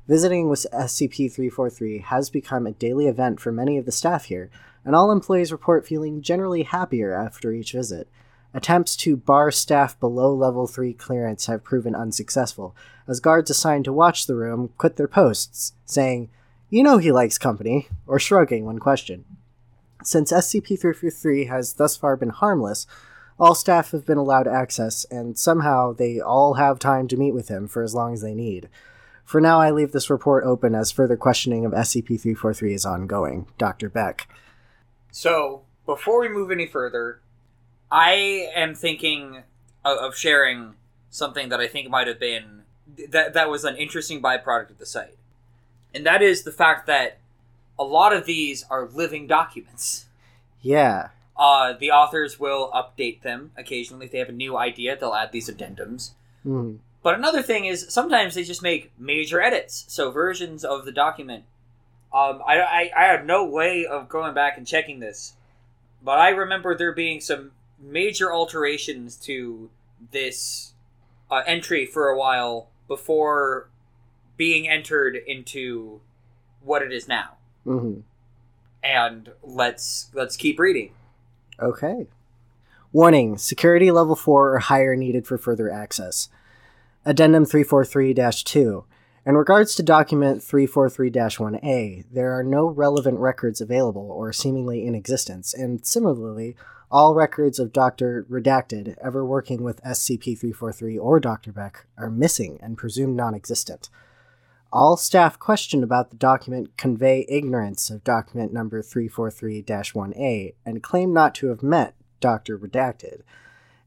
Visiting 0.08 0.50
with 0.50 0.68
SCP 0.72 1.32
343 1.32 1.98
has 2.00 2.30
become 2.30 2.68
a 2.68 2.72
daily 2.72 3.08
event 3.08 3.40
for 3.40 3.52
many 3.52 3.76
of 3.80 3.86
the 3.86 3.92
staff 3.92 4.26
here, 4.26 4.52
and 4.84 4.96
all 4.96 5.12
employees 5.12 5.52
report 5.52 5.88
feeling 5.88 6.22
generally 6.22 6.62
happier 6.62 7.12
after 7.12 7.52
each 7.52 7.72
visit. 7.72 8.08
Attempts 8.54 8.96
to 8.98 9.18
bar 9.18 9.50
staff 9.50 10.00
below 10.00 10.32
level 10.32 10.68
3 10.68 10.94
clearance 10.94 11.48
have 11.48 11.64
proven 11.64 11.96
unsuccessful, 11.96 12.76
as 13.08 13.20
guards 13.20 13.50
assigned 13.50 13.86
to 13.86 13.94
watch 13.94 14.28
the 14.28 14.36
room 14.36 14.70
quit 14.78 14.96
their 14.96 15.08
posts, 15.08 15.74
saying, 15.86 16.30
You 16.70 16.84
know 16.84 17.00
he 17.00 17.12
likes 17.12 17.40
company, 17.40 17.88
or 18.06 18.20
shrugging 18.20 18.64
when 18.66 18.78
questioned. 18.78 19.26
Since 20.04 20.32
SCP 20.32 20.80
343 20.80 21.46
has 21.46 21.74
thus 21.74 21.98
far 21.98 22.16
been 22.16 22.30
harmless, 22.30 22.86
all 23.40 23.56
staff 23.56 23.90
have 23.90 24.06
been 24.06 24.20
allowed 24.20 24.48
access, 24.48 25.04
and 25.06 25.36
somehow 25.36 25.94
they 25.94 26.20
all 26.20 26.54
have 26.54 26.78
time 26.78 27.08
to 27.08 27.18
meet 27.18 27.34
with 27.34 27.48
him 27.48 27.68
for 27.68 27.82
as 27.82 27.96
long 27.96 28.14
as 28.14 28.22
they 28.22 28.36
need. 28.36 28.70
For 29.26 29.42
now, 29.42 29.60
I 29.60 29.72
leave 29.72 29.92
this 29.92 30.10
report 30.10 30.44
open 30.46 30.76
as 30.76 30.92
further 30.92 31.18
questioning 31.18 31.66
of 31.66 31.72
SCP 31.72 32.08
343 32.22 32.74
is 32.74 32.86
ongoing. 32.86 33.48
Dr. 33.58 33.90
Beck. 33.90 34.30
So, 35.12 35.64
before 35.86 36.20
we 36.22 36.30
move 36.30 36.52
any 36.52 36.68
further, 36.68 37.20
I 37.92 38.50
am 38.56 38.76
thinking 38.76 39.44
of, 39.84 40.16
sharing 40.16 40.76
something 41.10 41.50
that 41.50 41.60
I 41.60 41.68
think 41.68 41.90
might 41.90 42.08
have 42.08 42.20
been 42.20 42.64
that 43.10 43.34
that 43.34 43.50
was 43.50 43.64
an 43.64 43.76
interesting 43.78 44.22
byproduct 44.22 44.72
of 44.72 44.78
the 44.78 44.86
site, 44.86 45.18
and 45.94 46.06
that 46.06 46.22
is 46.22 46.44
the 46.44 46.52
fact 46.52 46.88
that 46.88 47.18
a 47.80 47.84
lot 47.84 48.14
of 48.14 48.26
these 48.26 48.66
are 48.70 48.88
living 48.88 49.28
documents. 49.28 50.06
Yeah. 50.62 51.10
Uh, 51.38 51.74
the 51.74 51.92
authors 51.92 52.40
will 52.40 52.72
update 52.72 53.22
them 53.22 53.52
occasionally 53.58 54.06
if 54.06 54.12
they 54.12 54.20
have 54.20 54.30
a 54.30 54.34
new 54.34 54.58
idea. 54.58 54.98
They'll 54.98 55.14
add 55.14 55.32
these 55.32 55.50
addendums. 55.50 56.12
Mhm. 56.46 56.80
But 57.06 57.14
another 57.14 57.44
thing 57.44 57.66
is 57.66 57.86
sometimes 57.90 58.34
they 58.34 58.44
just 58.44 58.64
make 58.64 58.92
major 58.98 59.40
edits, 59.40 59.86
so 59.88 60.10
versions 60.10 60.66
of 60.66 60.86
the 60.86 60.92
document. 60.92 61.44
Um, 62.12 62.42
I, 62.44 62.60
I, 62.60 62.92
I 62.98 63.04
have 63.04 63.28
no 63.28 63.46
way 63.46 63.86
of 63.86 64.10
going 64.10 64.34
back 64.34 64.58
and 64.58 64.66
checking 64.66 65.02
this, 65.02 65.34
but 66.04 66.18
I 66.18 66.30
remember 66.30 66.76
there 66.76 66.94
being 66.94 67.22
some 67.22 67.52
major 67.80 68.34
alterations 68.34 69.18
to 69.18 69.70
this 70.10 70.74
uh, 71.30 71.44
entry 71.46 71.86
for 71.86 72.10
a 72.10 72.18
while 72.18 72.70
before 72.88 73.70
being 74.36 74.68
entered 74.68 75.16
into 75.16 76.02
what 76.64 76.82
it 76.82 76.92
is 76.92 77.08
now. 77.08 77.38
Mhm. 77.68 78.02
And 78.82 79.30
let's 79.44 80.10
let's 80.16 80.36
keep 80.36 80.58
reading. 80.58 80.94
Okay. 81.60 82.08
Warning 82.92 83.38
Security 83.38 83.92
level 83.92 84.16
4 84.16 84.56
or 84.56 84.58
higher 84.58 84.96
needed 84.96 85.28
for 85.28 85.38
further 85.38 85.70
access. 85.70 86.30
Addendum 87.08 87.46
343 87.46 88.16
2. 88.16 88.86
In 89.28 89.36
regards 89.36 89.76
to 89.76 89.84
document 89.84 90.42
343 90.42 91.12
1A, 91.12 92.06
there 92.12 92.32
are 92.32 92.44
no 92.44 92.66
relevant 92.66 93.20
records 93.20 93.62
available 93.62 94.10
or 94.12 94.34
seemingly 94.34 94.88
in 94.88 94.96
existence, 94.96 95.54
and 95.54 95.86
similarly, 95.86 96.56
all 96.90 97.14
records 97.14 97.60
of 97.60 97.72
Dr. 97.72 98.26
Redacted 98.28 98.96
ever 99.04 99.24
working 99.24 99.64
with 99.64 99.84
SCP 99.84 100.36
343 100.36 100.98
or 100.98 101.20
Dr. 101.20 101.52
Beck 101.52 101.86
are 101.96 102.10
missing 102.10 102.58
and 102.60 102.76
presumed 102.76 103.16
non 103.16 103.36
existent. 103.36 103.92
All 104.74 104.98
staff 104.98 105.38
questioned 105.38 105.84
about 105.84 106.10
the 106.10 106.18
document 106.18 106.76
convey 106.76 107.28
ignorance 107.30 107.92
of 107.92 108.04
document 108.04 108.52
number 108.52 108.82
343 108.82 109.62
1A 109.62 110.56
and 110.66 110.82
claim 110.82 111.14
not 111.14 111.36
to 111.36 111.50
have 111.50 111.62
met 111.62 111.94
Dr. 112.20 112.58
Redacted. 112.58 113.22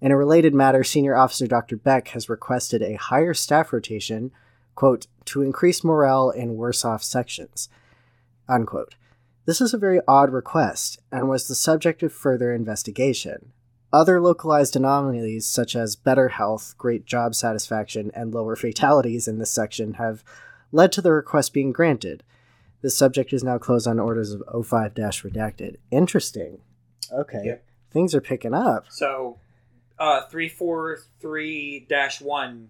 In 0.01 0.13
a 0.13 0.17
related 0.17 0.55
matter, 0.55 0.85
Senior 0.85 1.17
Officer 1.17 1.47
Dr. 1.47 1.77
Beck 1.77 2.09
has 2.09 2.29
requested 2.29 2.83
a 2.83 2.95
higher 2.95 3.35
staff 3.35 3.73
rotation, 3.73 4.31
quote, 4.75 5.07
to 5.27 5.43
increase 5.43 5.83
morale 5.83 6.31
in 6.31 6.57
worse 6.57 6.85
off 6.85 7.03
sections, 7.03 7.69
unquote. 8.49 8.95
This 9.45 9.61
is 9.61 9.75
a 9.75 9.79
very 9.79 10.01
odd 10.07 10.31
request 10.31 11.01
and 11.11 11.29
was 11.29 11.49
the 11.49 11.55
subject 11.55 12.03
of 12.03 12.13
further 12.13 12.55
investigation. 12.55 13.53
Other 13.93 14.21
localized 14.21 14.77
anomalies, 14.77 15.47
such 15.47 15.75
as 15.75 15.97
better 15.97 16.29
health, 16.29 16.75
great 16.77 17.07
job 17.07 17.35
satisfaction, 17.35 18.11
and 18.15 18.33
lower 18.33 18.55
fatalities 18.55 19.27
in 19.27 19.39
this 19.39 19.51
section, 19.51 19.95
have 19.95 20.23
led 20.71 20.93
to 20.93 21.01
the 21.01 21.13
request 21.13 21.55
being 21.55 21.73
granted. 21.73 22.23
This 22.83 22.97
subject 22.97 23.33
is 23.33 23.43
now 23.43 23.57
closed 23.57 23.89
on 23.89 23.99
orders 23.99 24.33
of 24.33 24.43
O5 24.53 24.95
redacted. 24.95 25.77
Interesting. 25.91 26.59
Okay. 27.11 27.43
Yep. 27.45 27.65
Things 27.91 28.15
are 28.15 28.21
picking 28.21 28.53
up. 28.53 28.85
So, 28.91 29.39
uh, 29.99 30.23
three 30.23 30.49
four 30.49 30.99
three 31.21 31.87
dash 31.89 32.21
one, 32.21 32.69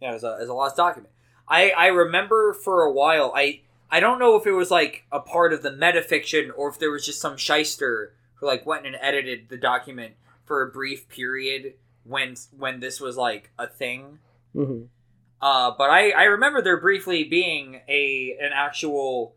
yeah, 0.00 0.14
is 0.14 0.24
a 0.24 0.34
is 0.40 0.48
a 0.48 0.54
lost 0.54 0.76
document. 0.76 1.12
I 1.48 1.70
I 1.70 1.86
remember 1.86 2.52
for 2.52 2.82
a 2.82 2.92
while. 2.92 3.32
I 3.34 3.60
I 3.90 4.00
don't 4.00 4.18
know 4.18 4.36
if 4.36 4.46
it 4.46 4.52
was 4.52 4.70
like 4.70 5.04
a 5.10 5.20
part 5.20 5.52
of 5.52 5.62
the 5.62 5.70
metafiction 5.70 6.50
or 6.56 6.68
if 6.68 6.78
there 6.78 6.90
was 6.90 7.06
just 7.06 7.20
some 7.20 7.36
shyster 7.36 8.12
who 8.36 8.46
like 8.46 8.66
went 8.66 8.86
and 8.86 8.96
edited 9.00 9.48
the 9.48 9.56
document 9.56 10.14
for 10.44 10.62
a 10.62 10.70
brief 10.70 11.08
period 11.08 11.74
when 12.04 12.34
when 12.56 12.80
this 12.80 13.00
was 13.00 13.16
like 13.16 13.50
a 13.58 13.66
thing. 13.66 14.18
hmm 14.52 14.82
Uh, 15.40 15.72
but 15.78 15.90
I, 15.90 16.10
I 16.10 16.24
remember 16.24 16.60
there 16.60 16.80
briefly 16.80 17.24
being 17.24 17.80
a 17.88 18.36
an 18.40 18.50
actual 18.52 19.34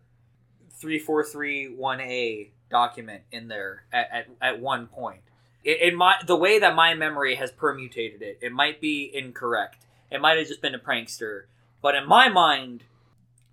three 0.72 1.00
four 1.00 1.24
three 1.24 1.68
one 1.68 2.02
A 2.02 2.52
document 2.70 3.24
in 3.32 3.48
there 3.50 3.84
at, 3.92 4.10
at, 4.12 4.28
at 4.42 4.60
one 4.60 4.88
point. 4.88 5.22
It, 5.64 5.82
it 5.82 5.95
might 5.95 6.28
the 6.28 6.36
way 6.36 6.59
that 6.59 6.76
my 6.76 6.93
memory 6.93 7.36
has 7.36 7.51
permutated 7.51 8.22
it, 8.22 8.39
it 8.41 8.51
might 8.51 8.82
be 8.82 9.09
incorrect. 9.14 9.86
It 10.12 10.22
might 10.22 10.38
have 10.38 10.47
just 10.47 10.62
been 10.62 10.76
a 10.76 10.80
prankster. 10.80 11.43
But 11.82 11.95
in 11.95 12.07
my 12.07 12.30
mind, 12.30 12.84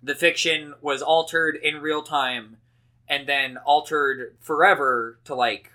the 0.03 0.15
fiction 0.15 0.75
was 0.81 1.01
altered 1.01 1.55
in 1.55 1.81
real 1.81 2.03
time 2.03 2.57
and 3.07 3.27
then 3.27 3.57
altered 3.57 4.35
forever 4.39 5.19
to 5.25 5.35
like 5.35 5.71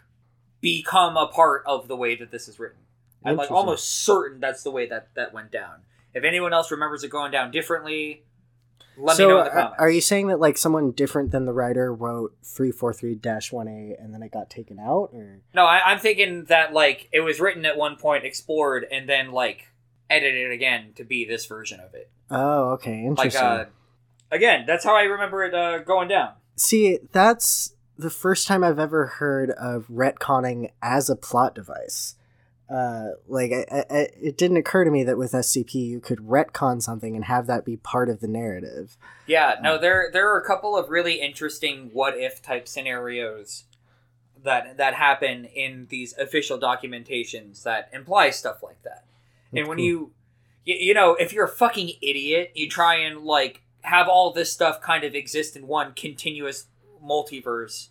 become 0.61 1.17
a 1.17 1.27
part 1.27 1.63
of 1.67 1.89
the 1.89 1.97
way 1.97 2.17
that 2.17 2.31
this 2.31 2.49
is 2.49 2.59
written. 2.59 2.79
I'm 3.25 3.37
like 3.37 3.51
almost 3.51 4.03
certain 4.03 4.41
that's 4.41 4.63
the 4.63 4.71
way 4.71 4.87
that 4.87 5.09
that 5.15 5.33
went 5.33 5.51
down. 5.51 5.81
If 6.13 6.25
anyone 6.25 6.53
else 6.53 6.71
remembers 6.71 7.03
it 7.03 7.09
going 7.09 7.33
down 7.33 7.51
differently, 7.51 8.23
let 8.97 9.17
so, 9.17 9.23
me 9.23 9.29
know 9.33 9.39
in 9.39 9.45
the 9.45 9.51
uh, 9.51 9.55
comments. 9.55 9.77
are 9.79 9.91
you 9.91 10.01
saying 10.01 10.27
that 10.29 10.41
like 10.41 10.57
someone 10.57 10.93
different 10.93 11.31
than 11.31 11.45
the 11.45 11.53
writer 11.53 11.93
wrote 11.93 12.35
343-1A 12.43 14.03
and 14.03 14.15
then 14.15 14.23
it 14.23 14.33
got 14.33 14.51
taken 14.51 14.79
out 14.79 15.11
or 15.13 15.41
No, 15.55 15.65
I, 15.65 15.81
I'm 15.87 15.99
thinking 15.99 16.45
that 16.45 16.73
like 16.73 17.09
it 17.13 17.21
was 17.21 17.41
written 17.41 17.65
at 17.65 17.77
one 17.77 17.97
point, 17.97 18.25
explored, 18.25 18.87
and 18.91 19.09
then 19.09 19.33
like 19.33 19.73
edited 20.11 20.51
again 20.51 20.93
to 20.97 21.05
be 21.05 21.25
this 21.25 21.47
version 21.47 21.81
of 21.81 21.95
it. 21.95 22.11
Oh, 22.31 22.73
okay. 22.73 23.09
Like 23.09 23.27
Interesting. 23.27 23.43
uh, 23.43 23.65
again, 24.31 24.65
that's 24.67 24.85
how 24.85 24.97
I 24.97 25.03
remember 25.03 25.45
it 25.45 25.55
uh, 25.55 25.79
going 25.79 26.09
down. 26.09 26.33
See, 26.57 26.99
that's 27.13 27.75
the 27.97 28.11
first 28.11 28.47
time 28.47 28.65
I've 28.65 28.79
ever 28.79 29.07
heard 29.07 29.51
of 29.51 29.87
retconning 29.89 30.71
as 30.83 31.09
a 31.09 31.17
plot 31.17 31.55
device. 31.55 32.17
Uh, 32.69 33.11
like, 33.29 33.53
I, 33.53 33.85
I, 33.91 34.09
it 34.21 34.39
didn't 34.39 34.57
occur 34.57 34.85
to 34.85 34.91
me 34.91 35.05
that 35.05 35.19
with 35.19 35.33
SCP 35.33 35.75
you 35.75 36.01
could 36.01 36.21
retcon 36.21 36.81
something 36.81 37.15
and 37.15 37.27
have 37.27 37.47
that 37.47 37.65
be 37.65 37.77
part 37.77 38.09
of 38.09 38.21
the 38.21 38.29
narrative. 38.29 38.97
Yeah, 39.27 39.57
no, 39.63 39.77
there 39.77 40.09
there 40.13 40.33
are 40.33 40.41
a 40.41 40.47
couple 40.47 40.77
of 40.77 40.89
really 40.89 41.21
interesting 41.21 41.91
what 41.93 42.17
if 42.17 42.41
type 42.41 42.67
scenarios 42.67 43.65
that 44.43 44.77
that 44.79 44.95
happen 44.95 45.45
in 45.45 45.87
these 45.91 46.17
official 46.17 46.59
documentations 46.59 47.63
that 47.65 47.91
imply 47.93 48.31
stuff 48.31 48.63
like 48.63 48.83
that. 48.83 49.05
And 49.53 49.69
when 49.69 49.79
Cool. 49.79 49.85
you, 49.87 50.13
you 50.65 50.75
you 50.77 50.95
know, 50.95 51.15
if 51.15 51.33
you're 51.33 51.45
a 51.45 51.49
fucking 51.49 51.91
idiot, 52.01 52.53
you 52.55 52.69
try 52.69 52.97
and 52.97 53.25
like 53.25 53.63
have 53.83 54.09
all 54.09 54.33
this 54.33 54.51
stuff 54.51 54.81
kind 54.81 55.05
of 55.05 55.15
exist 55.15 55.55
in 55.57 55.67
one 55.67 55.93
continuous 55.93 56.67
multiverse 57.05 57.89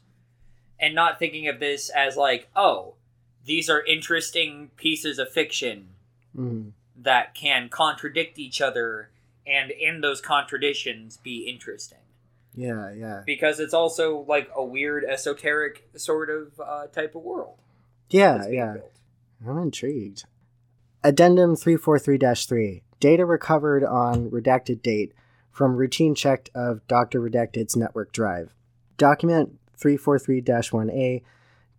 and 0.79 0.95
not 0.95 1.19
thinking 1.19 1.47
of 1.47 1.59
this 1.59 1.89
as 1.89 2.17
like, 2.17 2.49
oh, 2.55 2.95
these 3.45 3.69
are 3.69 3.83
interesting 3.85 4.69
pieces 4.77 5.19
of 5.19 5.29
fiction 5.29 5.89
Mhm. 6.35 6.71
that 6.95 7.35
can 7.35 7.69
contradict 7.69 8.39
each 8.39 8.61
other 8.61 9.09
and 9.45 9.71
in 9.71 10.01
those 10.01 10.21
contradictions 10.21 11.17
be 11.17 11.47
interesting 11.47 11.97
Yeah, 12.55 12.91
yeah. 12.93 13.23
because 13.25 13.59
it's 13.59 13.73
also 13.73 14.19
like 14.27 14.49
a 14.55 14.63
weird 14.63 15.03
esoteric 15.03 15.87
sort 15.95 16.29
of 16.29 16.59
uh, 16.59 16.87
type 16.87 17.15
of 17.15 17.23
world 17.23 17.57
Yeah, 18.09 18.47
yeah. 18.47 18.73
built. 18.73 18.91
I'm 19.45 19.57
intrigued. 19.57 20.23
Addendum 21.03 21.55
343 21.57 22.17
3 22.17 22.83
Data 23.01 23.25
recovered 23.25 23.83
on 23.83 24.29
redacted 24.31 24.81
date 24.81 25.11
from 25.51 25.75
routine 25.75 26.15
check 26.15 26.49
of 26.55 26.87
Dr. 26.87 27.19
Redacted's 27.19 27.75
network 27.75 28.13
drive. 28.13 28.53
Document 28.97 29.59
343 29.75 30.41
1A 30.41 31.21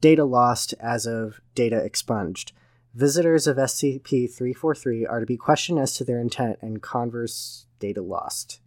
Data 0.05 0.27
lost 0.27 0.75
as 0.81 1.07
of 1.07 1.41
data 1.55 1.79
expunged. 1.79 2.53
Visitors 2.93 3.47
of 3.47 3.57
SCP 3.57 4.31
343 4.31 5.07
are 5.07 5.21
to 5.21 5.25
be 5.25 5.39
questioned 5.39 5.79
as 5.79 5.95
to 5.95 6.05
their 6.05 6.21
intent 6.21 6.59
and 6.61 6.83
converse 6.83 7.65
data 7.79 8.03
lost. 8.03 8.61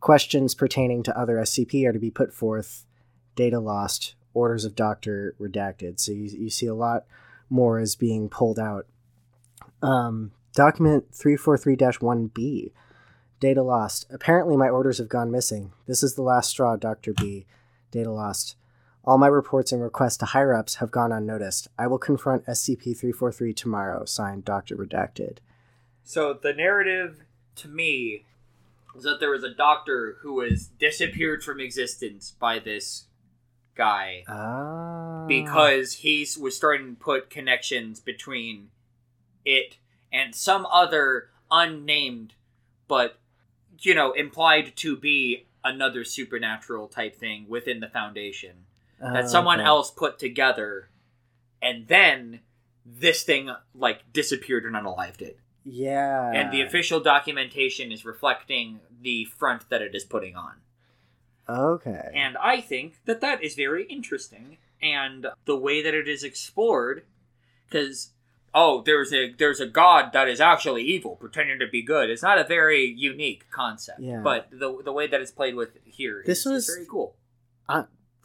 Questions 0.00 0.52
pertaining 0.52 1.04
to 1.04 1.16
other 1.16 1.36
SCP 1.36 1.86
are 1.86 1.92
to 1.92 2.00
be 2.00 2.10
put 2.10 2.32
forth. 2.32 2.86
Data 3.36 3.60
lost. 3.60 4.16
Orders 4.32 4.64
of 4.64 4.74
Doctor 4.74 5.36
redacted. 5.40 6.00
So 6.00 6.10
you, 6.10 6.24
you 6.24 6.50
see 6.50 6.66
a 6.66 6.74
lot 6.74 7.04
more 7.48 7.78
is 7.78 7.94
being 7.94 8.28
pulled 8.28 8.58
out. 8.58 8.88
Um, 9.80 10.32
document 10.56 11.14
343 11.14 11.76
1B. 11.76 12.72
Data 13.38 13.62
lost. 13.62 14.06
Apparently, 14.10 14.56
my 14.56 14.70
orders 14.70 14.98
have 14.98 15.08
gone 15.08 15.30
missing. 15.30 15.70
This 15.86 16.02
is 16.02 16.16
the 16.16 16.22
last 16.22 16.50
straw, 16.50 16.74
Dr. 16.74 17.12
B. 17.12 17.46
Data 17.92 18.10
lost. 18.10 18.56
All 19.06 19.18
my 19.18 19.26
reports 19.26 19.70
and 19.72 19.82
requests 19.82 20.16
to 20.18 20.26
higher 20.26 20.54
ups 20.54 20.76
have 20.76 20.90
gone 20.90 21.12
unnoticed. 21.12 21.68
I 21.78 21.86
will 21.86 21.98
confront 21.98 22.46
SCP 22.46 22.82
343 22.96 23.52
tomorrow. 23.52 24.04
Signed, 24.06 24.44
Dr. 24.44 24.76
Redacted. 24.76 25.38
So 26.02 26.32
the 26.32 26.54
narrative 26.54 27.24
to 27.56 27.68
me 27.68 28.24
was 28.94 29.04
that 29.04 29.20
there 29.20 29.30
was 29.30 29.44
a 29.44 29.52
doctor 29.52 30.16
who 30.22 30.34
was 30.34 30.68
disappeared 30.78 31.42
from 31.42 31.60
existence 31.60 32.32
by 32.38 32.58
this 32.58 33.04
guy 33.74 34.22
Ah. 34.28 35.24
because 35.26 35.94
he 35.94 36.26
was 36.40 36.56
starting 36.56 36.94
to 36.94 37.00
put 37.00 37.28
connections 37.28 37.98
between 38.00 38.70
it 39.44 39.76
and 40.12 40.32
some 40.34 40.64
other 40.66 41.28
unnamed 41.50 42.34
but 42.86 43.18
you 43.80 43.92
know 43.92 44.12
implied 44.12 44.76
to 44.76 44.96
be 44.96 45.46
another 45.64 46.04
supernatural 46.04 46.86
type 46.86 47.16
thing 47.16 47.46
within 47.48 47.80
the 47.80 47.88
foundation 47.88 48.64
that 49.12 49.24
Ah, 49.24 49.26
someone 49.28 49.60
okay. 49.60 49.66
else 49.66 49.90
put 49.90 50.18
together 50.18 50.88
and 51.60 51.88
then 51.88 52.40
this 52.86 53.22
thing 53.22 53.50
like 53.74 54.12
disappeared 54.12 54.64
and 54.64 54.74
unalived 54.74 55.20
it 55.22 55.38
Yeah. 55.64 56.30
and 56.32 56.52
the 56.52 56.60
official 56.62 57.00
documentation 57.00 57.92
is 57.92 58.04
reflecting 58.04 58.80
the 59.00 59.24
front 59.26 59.68
that 59.70 59.82
it 59.82 59.94
is 59.94 60.04
putting 60.04 60.36
on 60.36 60.54
Okay. 61.48 62.10
and 62.14 62.36
I 62.38 62.60
think 62.60 63.00
that 63.04 63.20
that 63.20 63.42
is 63.44 63.54
very 63.54 63.84
interesting, 63.84 64.56
and 64.80 65.26
the 65.44 65.56
way 65.56 65.82
that 65.82 65.92
it 65.92 66.08
is 66.08 66.24
explored, 66.24 67.04
because 67.68 68.12
oh, 68.54 68.82
there's 68.86 69.12
a 69.12 69.30
there's 69.32 69.60
a 69.60 69.66
god 69.66 70.12
that 70.14 70.26
is 70.26 70.40
actually 70.40 70.82
evil, 70.84 71.16
pretending 71.16 71.58
to 71.58 71.66
be 71.66 71.82
good. 71.82 72.08
It's 72.08 72.22
not 72.22 72.38
a 72.38 72.44
very 72.44 72.86
unique 72.86 73.50
concept, 73.50 74.00
Yeah. 74.00 74.20
but 74.22 74.48
the 74.50 74.80
the 74.82 74.92
way 74.92 75.06
that 75.06 75.20
it's 75.20 75.32
played 75.32 75.54
with 75.54 75.76
here 75.84 76.22
This 76.24 76.40
is, 76.40 76.46
is 76.46 76.52
was- 76.52 76.66
very 76.76 76.86
cool. 76.90 77.14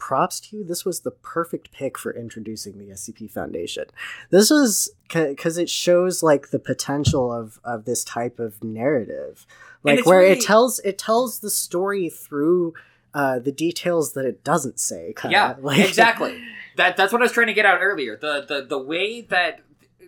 Props 0.00 0.40
to 0.40 0.56
you. 0.56 0.64
This 0.64 0.84
was 0.84 1.00
the 1.00 1.12
perfect 1.12 1.70
pick 1.70 1.96
for 1.96 2.12
introducing 2.12 2.78
the 2.78 2.92
SCP 2.92 3.30
Foundation. 3.30 3.84
This 4.30 4.50
was 4.50 4.90
because 5.08 5.58
it 5.58 5.70
shows 5.70 6.22
like 6.22 6.50
the 6.50 6.58
potential 6.58 7.32
of 7.32 7.60
of 7.62 7.84
this 7.84 8.02
type 8.02 8.40
of 8.40 8.64
narrative, 8.64 9.46
like 9.84 10.04
where 10.04 10.20
really- 10.20 10.32
it 10.32 10.40
tells 10.40 10.80
it 10.80 10.98
tells 10.98 11.38
the 11.38 11.50
story 11.50 12.08
through 12.08 12.74
uh, 13.14 13.38
the 13.38 13.52
details 13.52 14.14
that 14.14 14.24
it 14.24 14.42
doesn't 14.42 14.80
say. 14.80 15.14
Kinda. 15.16 15.32
Yeah, 15.32 15.54
like, 15.60 15.86
exactly. 15.86 16.42
That 16.76 16.96
that's 16.96 17.12
what 17.12 17.20
I 17.20 17.24
was 17.24 17.32
trying 17.32 17.48
to 17.48 17.54
get 17.54 17.66
out 17.66 17.80
earlier. 17.80 18.16
The 18.16 18.44
the 18.48 18.64
the 18.64 18.78
way 18.78 19.20
that 19.20 19.60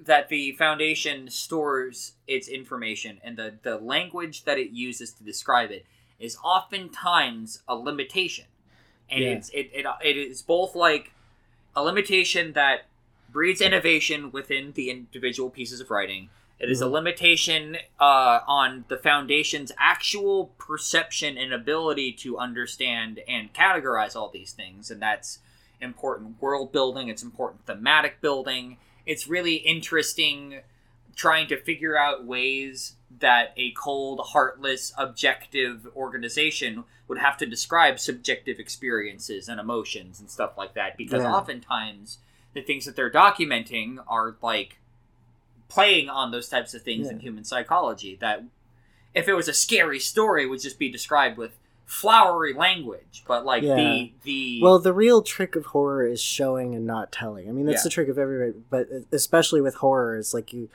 that 0.05 0.29
the 0.29 0.53
foundation 0.53 1.31
stores 1.31 2.15
its 2.27 2.49
information 2.49 3.21
and 3.23 3.37
the 3.37 3.59
the 3.63 3.77
language 3.77 4.45
that 4.45 4.59
it 4.59 4.71
uses 4.71 5.13
to 5.15 5.25
describe 5.25 5.71
it 5.71 5.87
is 6.19 6.37
oftentimes 6.45 7.63
a 7.67 7.75
limitation, 7.75 8.45
and 9.13 9.21
Yeah. 9.23 9.31
it's 9.31 9.49
it, 9.51 9.71
it 9.73 9.87
it 10.03 10.17
is 10.17 10.43
both 10.43 10.75
like 10.75 11.13
a 11.77 11.83
limitation 11.83 12.53
that 12.55 12.87
breeds 13.31 13.61
innovation 13.61 14.31
within 14.33 14.73
the 14.73 14.91
individual 14.91 15.51
pieces 15.51 15.81
of 15.81 15.91
writing. 15.91 16.29
It 16.59 16.71
is 16.71 16.81
a 16.81 16.85
Mhm. 16.87 16.93
limitation 16.93 17.77
uh, 17.99 18.41
on 18.47 18.85
the 18.89 18.97
foundation's 18.97 19.73
actual 19.79 20.47
perception 20.59 21.37
and 21.37 21.53
ability 21.53 22.13
to 22.15 22.39
understand 22.39 23.21
and 23.27 23.53
categorize 23.53 24.15
all 24.15 24.29
these 24.29 24.53
things, 24.53 24.91
and 24.91 25.01
that's 25.01 25.39
important 25.81 26.41
world 26.41 26.71
building. 26.73 27.09
It's 27.09 27.23
important 27.23 27.67
thematic 27.67 28.21
building. 28.21 28.77
It's 29.07 29.27
really 29.27 29.57
interesting 29.57 30.61
trying 31.17 31.47
to 31.49 31.57
figure 31.57 31.97
out 31.97 32.25
ways 32.25 32.95
that 33.19 33.53
a 33.57 33.73
cold, 33.73 34.21
heartless, 34.33 34.93
objective 34.97 35.87
organization 35.97 36.85
would 37.13 37.21
have 37.21 37.37
to 37.37 37.45
describe 37.47 38.01
subjective 38.01 38.59
experiences 38.59 39.47
and 39.49 39.61
emotions 39.61 40.19
and 40.19 40.31
stuff 40.31 40.57
like 40.57 40.73
that. 40.73 40.97
Because 40.97 41.23
Yeah. 41.23 41.35
oftentimes 41.35 42.19
the 42.55 42.63
things 42.63 42.87
that 42.87 42.97
they're 42.97 43.11
documenting 43.11 44.03
are 44.09 44.37
like 44.43 44.79
playing 45.69 46.09
on 46.09 46.31
those 46.31 46.49
types 46.49 46.73
of 46.75 46.83
things 46.83 47.09
in 47.09 47.21
human 47.21 47.45
psychology. 47.45 48.17
That 48.21 48.45
if 49.15 49.29
it 49.29 49.35
was 49.35 49.47
a 49.49 49.53
scary 49.53 49.99
story, 50.01 50.47
would 50.47 50.61
just 50.61 50.79
be 50.79 50.91
described 50.91 51.37
with 51.37 51.53
flowery 51.85 52.55
language, 52.55 53.25
but 53.27 53.45
like 53.45 53.63
Yeah. 53.63 53.77
the 53.77 54.13
the 54.23 54.61
Well, 54.63 54.79
the 54.79 54.95
real 54.95 55.21
trick 55.21 55.55
of 55.57 55.67
horror 55.67 56.07
is 56.07 56.21
showing 56.23 56.75
and 56.75 56.87
not 56.87 57.13
telling. 57.13 57.47
I 57.49 57.53
mean, 57.53 57.67
that's 57.67 57.81
Yeah. 57.81 57.85
the 57.85 57.91
trick 57.91 58.09
of 58.09 58.17
every, 58.19 58.53
but 58.71 58.89
especially 59.13 59.61
with 59.61 59.75
horror, 59.77 60.17
it's 60.17 60.33
like 60.33 60.55
you, 60.55 60.71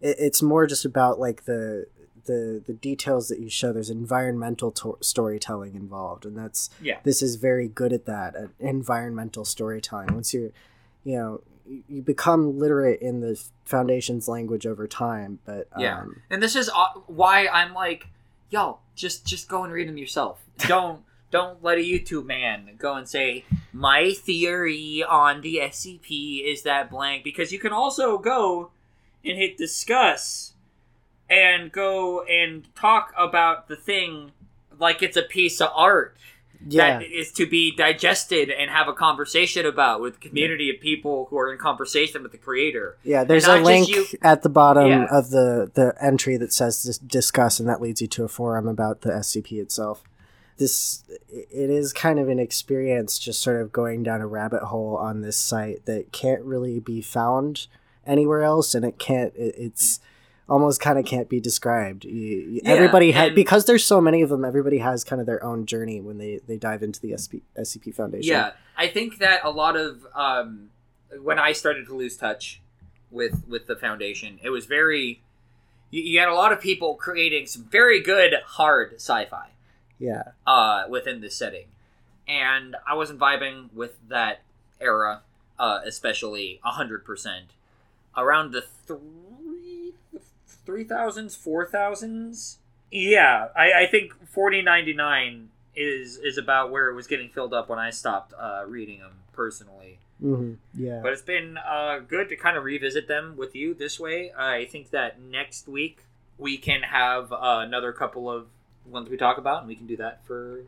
it, 0.00 0.16
it's 0.18 0.40
more 0.40 0.66
just 0.66 0.86
about 0.86 1.20
like 1.20 1.44
the 1.44 1.86
the 2.26 2.62
the 2.66 2.72
details 2.72 3.28
that 3.28 3.38
you 3.40 3.48
show. 3.50 3.72
There's 3.72 3.90
environmental 3.90 4.70
to- 4.72 4.98
storytelling 5.00 5.74
involved, 5.74 6.24
and 6.26 6.36
that's 6.36 6.70
Yeah. 6.80 6.98
This 7.02 7.22
is 7.22 7.36
very 7.36 7.68
good 7.68 7.92
at 7.92 8.06
that, 8.06 8.34
at 8.36 8.50
environmental 8.58 9.44
storytelling. 9.44 10.14
Once 10.14 10.32
you're, 10.34 10.50
you 11.04 11.16
know, 11.16 11.40
you- 11.88 12.02
become 12.02 12.58
literate 12.58 13.00
in 13.00 13.20
the 13.20 13.40
foundation's 13.64 14.28
language 14.28 14.66
over 14.66 14.86
time. 14.88 15.38
But 15.44 15.68
Yeah. 15.78 16.00
um, 16.00 16.22
And 16.30 16.42
this 16.42 16.56
is 16.56 16.68
uh, 16.74 16.88
why 17.06 17.46
I'm 17.48 17.72
like, 17.74 18.08
yo, 18.50 18.78
just 18.94 19.24
just 19.26 19.48
go 19.48 19.64
and 19.64 19.72
read 19.72 19.88
them 19.88 19.96
yourself. 19.98 20.44
Don't 20.68 21.02
don't 21.30 21.62
let 21.64 21.78
a 21.78 21.80
YouTube 21.80 22.26
man 22.26 22.68
go 22.78 22.94
and 22.94 23.08
say 23.08 23.44
my 23.72 24.12
theory 24.12 25.02
on 25.02 25.40
the 25.40 25.56
SCP 25.60 26.44
is 26.44 26.62
that 26.62 26.90
blank 26.90 27.24
because 27.24 27.52
you 27.52 27.58
can 27.58 27.72
also 27.72 28.18
go 28.18 28.70
and 29.24 29.38
hit 29.38 29.56
discuss 29.56 30.51
and 31.30 31.72
go 31.72 32.22
and 32.24 32.66
talk 32.74 33.12
about 33.18 33.68
the 33.68 33.76
thing 33.76 34.32
like 34.78 35.02
it's 35.02 35.16
a 35.16 35.22
piece 35.22 35.60
of 35.60 35.70
art 35.74 36.16
yeah, 36.68 36.98
that 37.00 37.06
is 37.06 37.32
to 37.32 37.46
be 37.46 37.74
digested 37.74 38.48
and 38.48 38.70
have 38.70 38.86
a 38.86 38.92
conversation 38.92 39.66
about 39.66 40.00
with 40.00 40.20
community 40.20 40.70
of 40.70 40.80
people 40.80 41.26
who 41.28 41.36
are 41.36 41.52
in 41.52 41.58
conversation 41.58 42.22
with 42.22 42.30
the 42.30 42.38
creator. 42.38 42.96
Yeah, 43.02 43.24
there's 43.24 43.46
a 43.46 43.56
link 43.56 43.88
you- 43.88 44.06
at 44.22 44.42
the 44.42 44.48
bottom 44.48 44.86
Yeah. 44.88 45.06
of 45.10 45.30
the 45.30 45.70
the 45.74 45.94
entry 46.00 46.36
that 46.36 46.52
says 46.52 46.80
dis- 46.84 46.98
discuss, 46.98 47.58
and 47.58 47.68
that 47.68 47.80
leads 47.80 48.00
you 48.00 48.06
to 48.08 48.22
a 48.24 48.28
forum 48.28 48.68
about 48.68 49.00
the 49.00 49.12
SCP 49.12 49.58
itself. 49.58 50.04
This 50.56 51.02
it 51.28 51.68
is 51.68 51.92
kind 51.92 52.20
of 52.20 52.28
an 52.28 52.38
experience, 52.38 53.18
just 53.18 53.40
sort 53.42 53.60
of 53.60 53.72
going 53.72 54.04
down 54.04 54.20
a 54.20 54.26
rabbit 54.28 54.62
hole 54.64 54.96
on 54.96 55.20
this 55.20 55.36
site 55.36 55.84
that 55.86 56.12
can't 56.12 56.42
really 56.44 56.78
be 56.78 57.02
found 57.02 57.66
anywhere 58.06 58.44
else, 58.44 58.72
and 58.76 58.84
it 58.84 59.00
can't. 59.00 59.34
It, 59.34 59.56
it's 59.58 59.98
almost 60.52 60.82
kind 60.82 60.98
of 60.98 61.06
can't 61.06 61.30
be 61.30 61.40
described. 61.40 62.04
You, 62.04 62.60
Yeah, 62.62 62.70
everybody 62.70 63.10
had 63.10 63.34
because 63.34 63.64
there's 63.64 63.84
so 63.84 64.02
many 64.02 64.20
of 64.20 64.28
them. 64.28 64.44
Everybody 64.44 64.78
has 64.78 65.02
kind 65.02 65.18
of 65.18 65.26
their 65.26 65.42
own 65.42 65.64
journey 65.64 66.00
when 66.00 66.18
they 66.18 66.40
they 66.46 66.58
dive 66.58 66.82
into 66.82 67.00
the 67.00 67.16
SP, 67.16 67.40
SCP 67.58 67.94
Foundation. 67.94 68.30
Yeah, 68.30 68.52
I 68.76 68.88
think 68.88 69.18
that 69.18 69.40
a 69.44 69.50
lot 69.50 69.76
of 69.76 70.06
um, 70.14 70.68
when 71.20 71.38
I 71.38 71.52
started 71.52 71.86
to 71.86 71.94
lose 71.94 72.18
touch 72.18 72.60
with 73.10 73.44
with 73.48 73.66
the 73.66 73.76
foundation, 73.76 74.38
it 74.42 74.50
was 74.50 74.66
very. 74.66 75.22
You, 75.90 76.02
you 76.02 76.18
had 76.18 76.28
a 76.28 76.34
lot 76.34 76.52
of 76.52 76.60
people 76.60 76.94
creating 76.96 77.46
some 77.46 77.64
very 77.64 78.00
good 78.00 78.34
hard 78.46 78.94
sci-fi 78.96 79.48
yeah, 79.98 80.22
uh, 80.46 80.84
within 80.88 81.22
this 81.22 81.34
setting, 81.34 81.66
and 82.28 82.76
I 82.86 82.94
wasn't 82.94 83.18
vibing 83.18 83.72
with 83.72 83.96
that 84.08 84.42
era, 84.80 85.22
uh, 85.58 85.80
especially 85.84 86.60
hundred 86.62 87.06
percent. 87.06 87.46
Around 88.14 88.52
the 88.52 88.60
three 88.60 88.98
three 90.66 90.84
thousands, 90.84 91.34
four 91.34 91.66
thousands. 91.66 92.58
Yeah, 92.90 93.48
I, 93.56 93.82
I 93.82 93.86
think 93.86 94.12
forty 94.28 94.62
ninety 94.62 94.92
nine 94.92 95.48
is 95.74 96.16
is 96.18 96.38
about 96.38 96.70
where 96.70 96.90
it 96.90 96.94
was 96.94 97.06
getting 97.06 97.28
filled 97.28 97.54
up 97.54 97.68
when 97.68 97.78
I 97.78 97.90
stopped 97.90 98.34
uh, 98.38 98.64
reading 98.66 99.00
them 99.00 99.12
personally. 99.32 99.98
hmm 100.20 100.54
yeah. 100.74 101.00
But 101.02 101.12
it's 101.12 101.22
been 101.22 101.56
uh, 101.58 102.00
good 102.00 102.28
to 102.28 102.36
kind 102.36 102.56
of 102.56 102.64
revisit 102.64 103.08
them 103.08 103.36
with 103.36 103.54
you 103.54 103.74
this 103.74 103.98
way. 103.98 104.32
I 104.36 104.66
think 104.66 104.90
that 104.90 105.20
next 105.20 105.66
week 105.66 106.00
we 106.38 106.58
can 106.58 106.82
have 106.82 107.32
uh, 107.32 107.36
another 107.64 107.92
couple 107.92 108.30
of 108.30 108.46
ones 108.86 109.08
we 109.08 109.16
talk 109.16 109.38
about, 109.38 109.60
and 109.60 109.68
we 109.68 109.74
can 109.74 109.86
do 109.86 109.96
that 109.96 110.26
for 110.26 110.60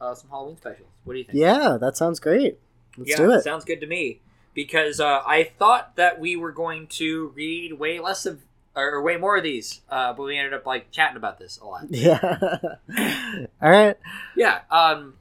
uh, 0.00 0.14
some 0.14 0.30
Halloween 0.30 0.56
specials. 0.56 0.88
What 1.04 1.14
do 1.14 1.18
you 1.18 1.24
think? 1.24 1.38
Yeah, 1.38 1.76
that 1.80 1.96
sounds 1.96 2.20
great. 2.20 2.58
Let's 2.96 3.10
yeah, 3.10 3.16
do 3.16 3.32
it. 3.32 3.42
sounds 3.42 3.64
good 3.64 3.80
to 3.80 3.86
me. 3.86 4.20
Because 4.54 4.98
uh, 4.98 5.22
I 5.24 5.44
thought 5.44 5.96
that 5.96 6.18
we 6.18 6.34
were 6.34 6.50
going 6.50 6.88
to 6.88 7.28
read 7.36 7.74
way 7.74 8.00
less 8.00 8.26
of, 8.26 8.40
or 8.76 9.02
way 9.02 9.16
more 9.16 9.36
of 9.36 9.42
these, 9.42 9.80
uh, 9.88 10.12
but 10.12 10.22
we 10.22 10.38
ended 10.38 10.54
up 10.54 10.66
like 10.66 10.90
chatting 10.90 11.16
about 11.16 11.38
this 11.38 11.58
a 11.58 11.64
lot. 11.64 11.86
Yeah. 11.90 12.76
All 13.60 13.70
right. 13.70 13.96
Yeah. 14.36 14.60
Um, 14.70 15.14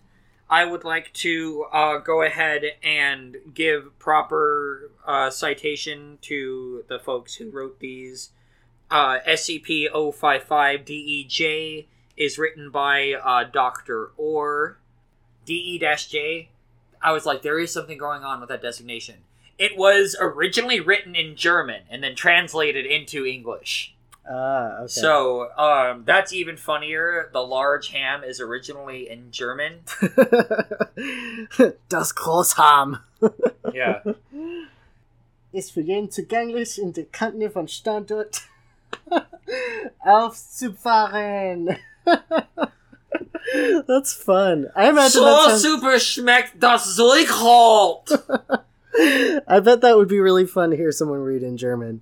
I 0.49 0.65
would 0.65 0.83
like 0.83 1.11
to 1.13 1.65
uh, 1.73 1.97
go 1.97 2.21
ahead 2.21 2.63
and 2.83 3.37
give 3.53 3.97
proper 3.99 4.91
uh, 5.05 5.29
citation 5.29 6.19
to 6.21 6.83
the 6.87 6.99
folks 6.99 7.35
who 7.35 7.49
wrote 7.49 7.79
these. 7.79 8.29
Uh, 8.89 9.19
SCP 9.27 9.87
055 9.91 10.85
DEJ 10.85 11.87
is 12.15 12.37
written 12.37 12.71
by 12.71 13.13
uh, 13.13 13.43
Dr. 13.43 14.11
Orr. 14.17 14.77
DE 15.45 15.79
J, 15.79 16.49
I 17.01 17.11
was 17.13 17.25
like, 17.25 17.41
there 17.41 17.57
is 17.57 17.71
something 17.71 17.97
going 17.97 18.23
on 18.23 18.41
with 18.41 18.49
that 18.49 18.61
designation. 18.61 19.15
It 19.57 19.77
was 19.77 20.15
originally 20.19 20.79
written 20.79 21.15
in 21.15 21.35
German 21.35 21.81
and 21.89 22.03
then 22.03 22.15
translated 22.15 22.85
into 22.85 23.25
English. 23.25 23.95
Ah, 24.29 24.79
okay. 24.79 24.87
So 24.87 25.49
um, 25.57 26.03
that's 26.05 26.33
even 26.33 26.57
funnier. 26.57 27.29
The 27.31 27.41
large 27.41 27.89
ham 27.89 28.23
is 28.23 28.41
originally 28.41 29.09
in 29.09 29.31
German. 29.31 29.79
das 31.89 32.13
Großham 32.13 32.99
Yeah. 33.73 34.01
ist 35.53 35.71
für 35.71 35.81
jeden 35.81 36.11
zugänglich 36.11 36.79
in 36.79 36.93
der 36.93 37.05
Kante 37.05 37.49
von 37.49 37.67
Standort 37.67 38.41
aufzufahren. 40.05 41.77
That's 43.87 44.13
fun. 44.13 44.67
I 44.75 44.89
imagine 44.89 45.23
that 45.23 45.57
so 45.57 45.77
super 45.77 45.99
schmeckt 45.99 46.61
das 46.61 46.95
Zeug 46.95 47.29
halt. 47.29 48.21
I 49.47 49.59
bet 49.63 49.81
that 49.81 49.95
would 49.97 50.07
be 50.07 50.19
really 50.19 50.45
fun 50.45 50.71
to 50.71 50.77
hear 50.77 50.91
someone 50.91 51.19
read 51.19 51.43
in 51.43 51.57
German. 51.57 52.01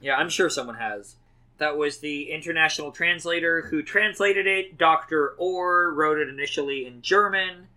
Yeah, 0.00 0.16
I'm 0.16 0.28
sure 0.28 0.50
someone 0.50 0.76
has. 0.76 1.16
That 1.58 1.76
was 1.76 1.98
the 1.98 2.30
international 2.32 2.90
translator 2.90 3.62
who 3.62 3.82
translated 3.82 4.46
it. 4.46 4.76
Dr. 4.76 5.34
Orr 5.38 5.92
wrote 5.92 6.18
it 6.18 6.28
initially 6.28 6.84
in 6.86 7.00
German. 7.00 7.68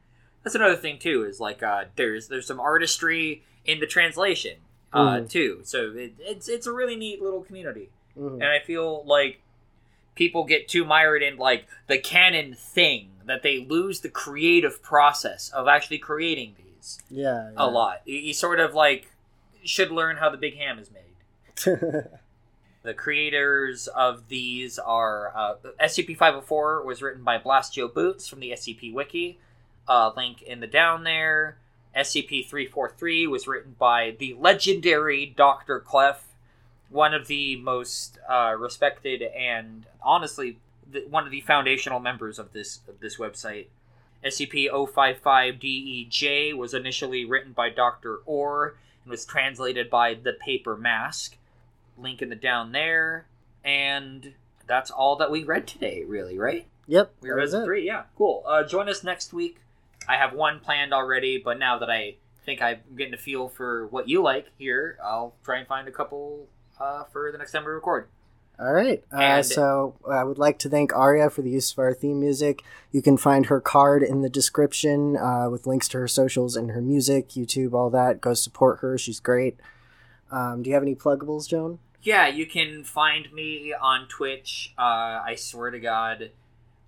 That's 0.44 0.56
another 0.56 0.76
thing 0.76 0.98
too. 0.98 1.24
Is 1.24 1.40
like 1.40 1.62
uh, 1.62 1.86
there's 1.96 2.28
there's 2.28 2.48
some 2.48 2.60
artistry 2.60 3.44
in 3.66 3.80
the 3.80 3.86
translation 3.88 4.58
uh, 4.94 5.18
Mm. 5.18 5.30
too. 5.30 5.60
So 5.64 5.92
it, 5.96 6.14
it's 6.20 6.48
it's 6.50 6.66
a 6.68 6.72
really 6.72 6.96
neat 6.96 7.22
little 7.22 7.42
community, 7.44 7.90
Mhm. 8.18 8.36
and 8.36 8.46
I 8.46 8.60
feel 8.60 9.04
like 9.06 9.42
people 10.16 10.44
get 10.46 10.68
too 10.68 10.84
mired 10.84 11.22
in 11.22 11.38
like 11.38 11.68
the 11.88 11.98
canon 12.00 12.56
thing 12.56 13.10
that 13.26 13.44
they 13.44 13.60
lose 13.60 14.00
the 14.00 14.10
creative 14.10 14.82
process 14.82 15.50
of 15.50 15.68
actually 15.68 16.00
creating 16.00 16.56
these 16.58 16.67
Yeah, 17.10 17.52
a 17.56 17.68
lot. 17.68 18.02
You 18.06 18.34
sort 18.34 18.60
of 18.60 18.74
like 18.74 19.12
should 19.64 19.92
learn 19.92 20.18
how 20.18 20.30
the 20.30 20.38
big 20.38 20.58
ham 20.58 20.80
is 20.80 20.90
made. 20.92 22.08
The 22.88 22.94
creators 22.94 23.88
of 23.88 24.30
these 24.30 24.80
are 24.80 25.34
uh, 25.36 25.56
SCP-504 25.82 26.86
was 26.86 27.02
written 27.02 27.22
by 27.22 27.38
Blast 27.38 27.74
Joe 27.74 27.90
Boots 27.90 28.30
from 28.30 28.40
the 28.40 28.52
SCP 28.52 28.94
Wiki. 28.94 29.40
Uh, 29.90 30.12
link 30.16 30.42
in 30.42 30.62
the 30.62 30.68
down 30.68 31.04
there. 31.04 31.58
SCP-343 31.94 33.30
was 33.30 33.46
written 33.46 33.76
by 33.78 34.16
the 34.18 34.36
legendary 34.40 35.26
Dr. 35.26 35.82
Clef, 35.82 36.28
one 36.90 37.14
of 37.14 37.28
the 37.28 37.58
most 37.58 38.20
uh, 38.30 38.56
respected 38.58 39.22
and 39.22 39.86
honestly 40.02 40.58
one 41.10 41.26
of 41.26 41.32
the 41.32 41.42
foundational 41.42 42.00
members 42.00 42.40
of 42.40 42.54
this 42.54 42.80
of 42.88 43.02
this 43.02 43.18
website. 43.18 43.66
SCP-055-DEJ 44.28 46.24
E 46.50 46.54
was 46.54 46.74
initially 46.74 47.26
written 47.26 47.52
by 47.54 47.70
Dr. 47.70 48.18
Orr 48.26 48.76
and 49.04 49.12
was 49.12 49.26
translated 49.26 49.90
by 49.90 50.14
The 50.14 50.34
Paper 50.34 50.76
Mask. 50.78 51.38
Link 51.98 52.22
in 52.22 52.30
the 52.30 52.36
down 52.36 52.72
there. 52.72 53.26
And 53.64 54.34
that's 54.68 54.92
all 54.92 55.16
that 55.18 55.32
we 55.32 55.44
read 55.44 55.66
today 55.68 56.04
really 56.06 56.38
right? 56.38 56.68
Yep, 56.88 57.14
we 57.22 57.30
read 57.32 57.54
it. 57.54 57.66
three 57.66 57.86
yeah 57.86 58.04
cool. 58.18 58.44
Uh, 58.48 58.64
join 58.64 58.88
us 58.90 59.04
next 59.04 59.34
week. 59.34 59.58
I 60.08 60.16
have 60.16 60.34
one 60.34 60.60
planned 60.60 60.94
already 60.94 61.38
but 61.38 61.60
now 61.60 61.78
that 61.80 61.90
i 61.90 62.16
think 62.46 62.62
i'm 62.62 62.80
getting 62.96 63.14
a 63.14 63.18
feel 63.18 63.50
for 63.50 63.88
what 63.88 64.08
you 64.08 64.22
like 64.24 64.48
here 64.58 64.98
i'll 65.04 65.34
try 65.44 65.58
and 65.58 65.68
find 65.68 65.86
a 65.90 65.92
couple 65.92 66.48
uh, 66.80 67.04
for 67.12 67.30
the 67.32 67.38
next 67.38 67.52
time 67.52 67.66
we 67.66 67.72
record 67.72 68.08
All 68.60 68.74
right. 68.74 69.04
Uh, 69.12 69.44
so 69.44 69.96
I 70.10 70.24
would 70.24 70.40
like 70.40 70.58
to 70.60 70.70
thank 70.70 70.96
Aria 70.96 71.30
for 71.30 71.44
the 71.44 71.52
use 71.52 71.72
of 71.72 71.80
our 71.80 71.94
theme 71.94 72.20
music. 72.20 72.64
You 72.92 73.04
can 73.04 73.16
find 73.16 73.46
her 73.48 73.62
carrd 73.62 74.08
in 74.08 74.22
the 74.22 74.30
description 74.30 75.16
uh, 75.16 75.50
with 75.50 75.68
links 75.68 75.88
to 75.90 76.00
her 76.00 76.08
socials 76.08 76.56
and 76.56 76.72
her 76.72 76.82
music, 76.82 77.30
YouTube, 77.30 77.74
all 77.74 77.92
that. 77.92 78.20
Go 78.20 78.34
support 78.34 78.80
her. 78.80 78.98
She's 78.98 79.20
great. 79.20 79.60
Um, 80.32 80.64
do 80.64 80.70
you 80.70 80.74
have 80.74 80.84
any 80.84 80.96
pluggables, 80.96 81.48
Joan? 81.48 81.80
yeah 82.08 82.26
you 82.28 82.46
can 82.46 82.86
find 82.86 83.32
me 83.34 83.74
on 83.74 84.08
twitch 84.08 84.74
uh, 84.78 85.22
i 85.26 85.36
swear 85.36 85.72
to 85.72 85.80
god 85.80 86.32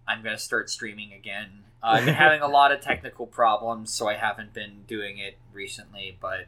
i'm 0.07 0.24
gonna 0.24 0.38
start 0.38 0.70
streaming 0.70 1.11
again 1.11 1.63
uh, 1.84 1.88
i've 1.88 2.05
been 2.05 2.13
having 2.26 2.41
a 2.41 2.47
lot 2.47 2.72
of 2.72 2.80
technical 2.80 3.28
problems 3.28 3.93
so 3.93 4.07
i 4.07 4.15
haven't 4.15 4.53
been 4.53 4.84
doing 4.88 5.17
it 5.17 5.38
recently 5.53 6.17
but 6.22 6.45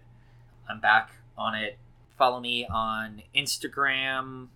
i'm 0.69 0.79
back 0.79 1.11
on 1.37 1.53
it 1.55 1.77
follow 2.17 2.39
me 2.39 2.65
on 2.67 3.21
instagram 3.35 4.47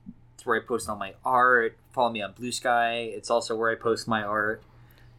it's 0.46 0.48
where 0.48 0.58
i 0.62 0.64
post 0.64 0.88
all 0.90 0.96
my 0.96 1.14
art 1.26 1.76
follow 1.92 2.12
me 2.12 2.22
on 2.22 2.34
Bluesky 2.34 3.08
it's 3.16 3.30
also 3.30 3.56
where 3.56 3.72
i 3.72 3.76
post 3.76 4.08
my 4.08 4.24
art 4.24 4.62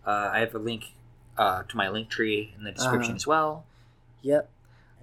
uh, 0.07 0.31
i 0.33 0.39
have 0.41 0.55
a 0.55 0.59
link 0.59 0.93
uh, 1.37 1.63
to 1.65 1.77
my 1.77 1.87
Linktree 1.87 2.57
in 2.57 2.65
the 2.65 2.73
description 2.73 3.11
Uh-huh. 3.13 3.17
as 3.17 3.27
well 3.27 3.65
Yep. 4.23 4.49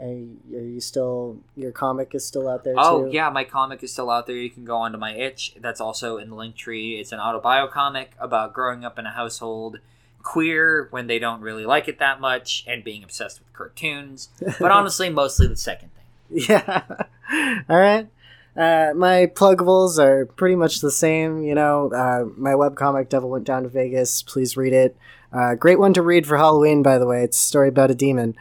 Are 0.02 0.08
you, 0.08 0.38
are 0.58 0.62
you 0.62 0.82
still 0.82 1.38
your 1.56 1.72
comic 1.72 2.14
is 2.16 2.26
still 2.26 2.50
out 2.50 2.64
there 2.64 2.74
Oh 2.78 3.06
too? 3.06 3.12
yeah, 3.14 3.30
my 3.30 3.44
comic 3.44 3.84
is 3.84 3.94
still 3.94 4.10
out 4.10 4.26
there. 4.28 4.36
You 4.36 4.50
can 4.50 4.66
go 4.66 4.76
onto 4.78 4.98
my 4.98 5.14
itch. 5.16 5.54
That's 5.62 5.80
also 5.80 6.18
in 6.18 6.30
the 6.32 6.36
Linktree. 6.36 7.00
It's 7.00 7.12
an 7.14 7.20
autobio 7.20 7.70
comic 7.72 8.12
about 8.20 8.52
growing 8.54 8.84
up 8.84 8.98
in 9.00 9.06
a 9.06 9.12
household 9.12 9.80
queer 10.24 10.88
when 10.90 11.08
they 11.08 11.20
don't 11.20 11.42
really 11.42 11.66
like 11.66 11.88
it 11.88 12.00
that 12.00 12.20
much 12.20 12.66
and 12.68 12.84
being 12.84 13.04
obsessed 13.04 13.40
with 13.40 13.54
cartoons. 13.54 14.30
But 14.60 14.72
honestly, 14.72 15.10
mostly 15.10 15.48
the 15.48 15.56
second 15.56 15.92
thing. 15.94 16.44
Yeah. 16.50 16.84
All 17.70 17.78
right. 17.80 18.08
Uh, 18.56 18.94
my 18.96 19.26
pluggables 19.34 19.98
are 19.98 20.26
pretty 20.26 20.56
much 20.56 20.82
the 20.82 20.92
same. 20.92 21.44
You 21.44 21.56
know, 21.56 21.92
uh, 21.92 22.26
my 22.38 22.52
webcomic 22.52 23.10
Devil 23.10 23.30
Went 23.30 23.46
Down 23.46 23.64
to 23.64 23.70
Vegas. 23.70 24.22
Please 24.22 24.56
read 24.56 24.74
it. 24.74 24.96
Uh, 25.32 25.56
great 25.56 25.80
one 25.80 25.94
to 25.94 26.02
read 26.02 26.28
for 26.28 26.38
Halloween, 26.38 26.84
by 26.84 27.00
the 27.00 27.08
way. 27.08 27.24
It's 27.24 27.40
a 27.40 27.48
story 27.48 27.70
about 27.70 27.92
a 27.92 27.96
demon. 27.96 28.36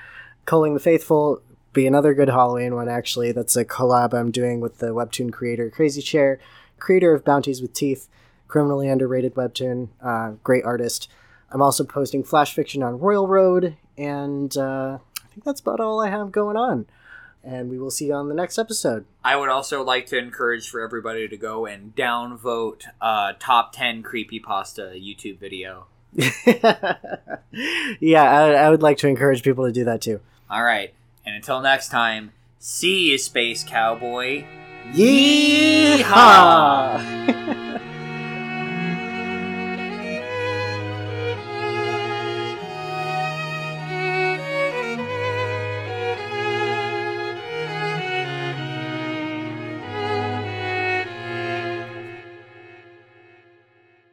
Culling 0.44 0.74
the 0.74 0.80
Faithful 0.80 1.40
be 1.72 1.86
another 1.86 2.12
good 2.12 2.28
Halloween 2.28 2.74
one, 2.74 2.88
actually. 2.88 3.32
That's 3.32 3.56
a 3.56 3.64
collab 3.64 4.12
I'm 4.12 4.30
doing 4.30 4.60
with 4.60 4.78
the 4.78 4.88
webtoon 4.88 5.32
creator 5.32 5.70
Crazy 5.70 6.02
Chair, 6.02 6.38
creator 6.78 7.14
of 7.14 7.24
Bounties 7.24 7.62
with 7.62 7.72
Teeth, 7.72 8.08
criminally 8.46 8.88
underrated 8.88 9.34
webtoon, 9.34 9.88
uh, 10.02 10.32
great 10.44 10.64
artist. 10.64 11.08
I'm 11.50 11.62
also 11.62 11.84
posting 11.84 12.24
flash 12.24 12.52
fiction 12.52 12.82
on 12.82 12.98
Royal 12.98 13.26
Road, 13.26 13.76
and 13.96 14.54
uh, 14.56 14.98
I 15.16 15.26
think 15.30 15.44
that's 15.44 15.60
about 15.60 15.80
all 15.80 16.02
I 16.02 16.10
have 16.10 16.32
going 16.32 16.56
on 16.56 16.86
and 17.45 17.70
we 17.70 17.78
will 17.78 17.90
see 17.90 18.07
you 18.07 18.14
on 18.14 18.28
the 18.28 18.34
next 18.34 18.59
episode. 18.59 19.05
I 19.24 19.36
would 19.36 19.49
also 19.49 19.82
like 19.82 20.07
to 20.07 20.18
encourage 20.18 20.68
for 20.68 20.80
everybody 20.80 21.28
to 21.28 21.36
go 21.36 21.66
and 21.66 21.95
downvote 21.95 22.84
uh, 23.01 23.32
top 23.38 23.72
10 23.72 24.03
creepypasta 24.03 25.01
YouTube 25.01 25.38
video. 25.38 25.86
yeah, 28.01 28.22
I, 28.22 28.53
I 28.53 28.70
would 28.70 28.82
like 28.82 28.99
to 28.99 29.09
encourage 29.09 29.43
people 29.43 29.64
to 29.66 29.72
do 29.72 29.84
that 29.84 30.03
too. 30.03 30.20
All 30.51 30.62
right. 30.62 30.93
And 31.24 31.34
until 31.36 31.61
next 31.61 31.88
time, 31.88 32.32
see 32.59 33.11
you, 33.11 33.18
Space 33.18 33.64
Cowboy. 33.64 34.45
Yeehaw! 34.93 36.09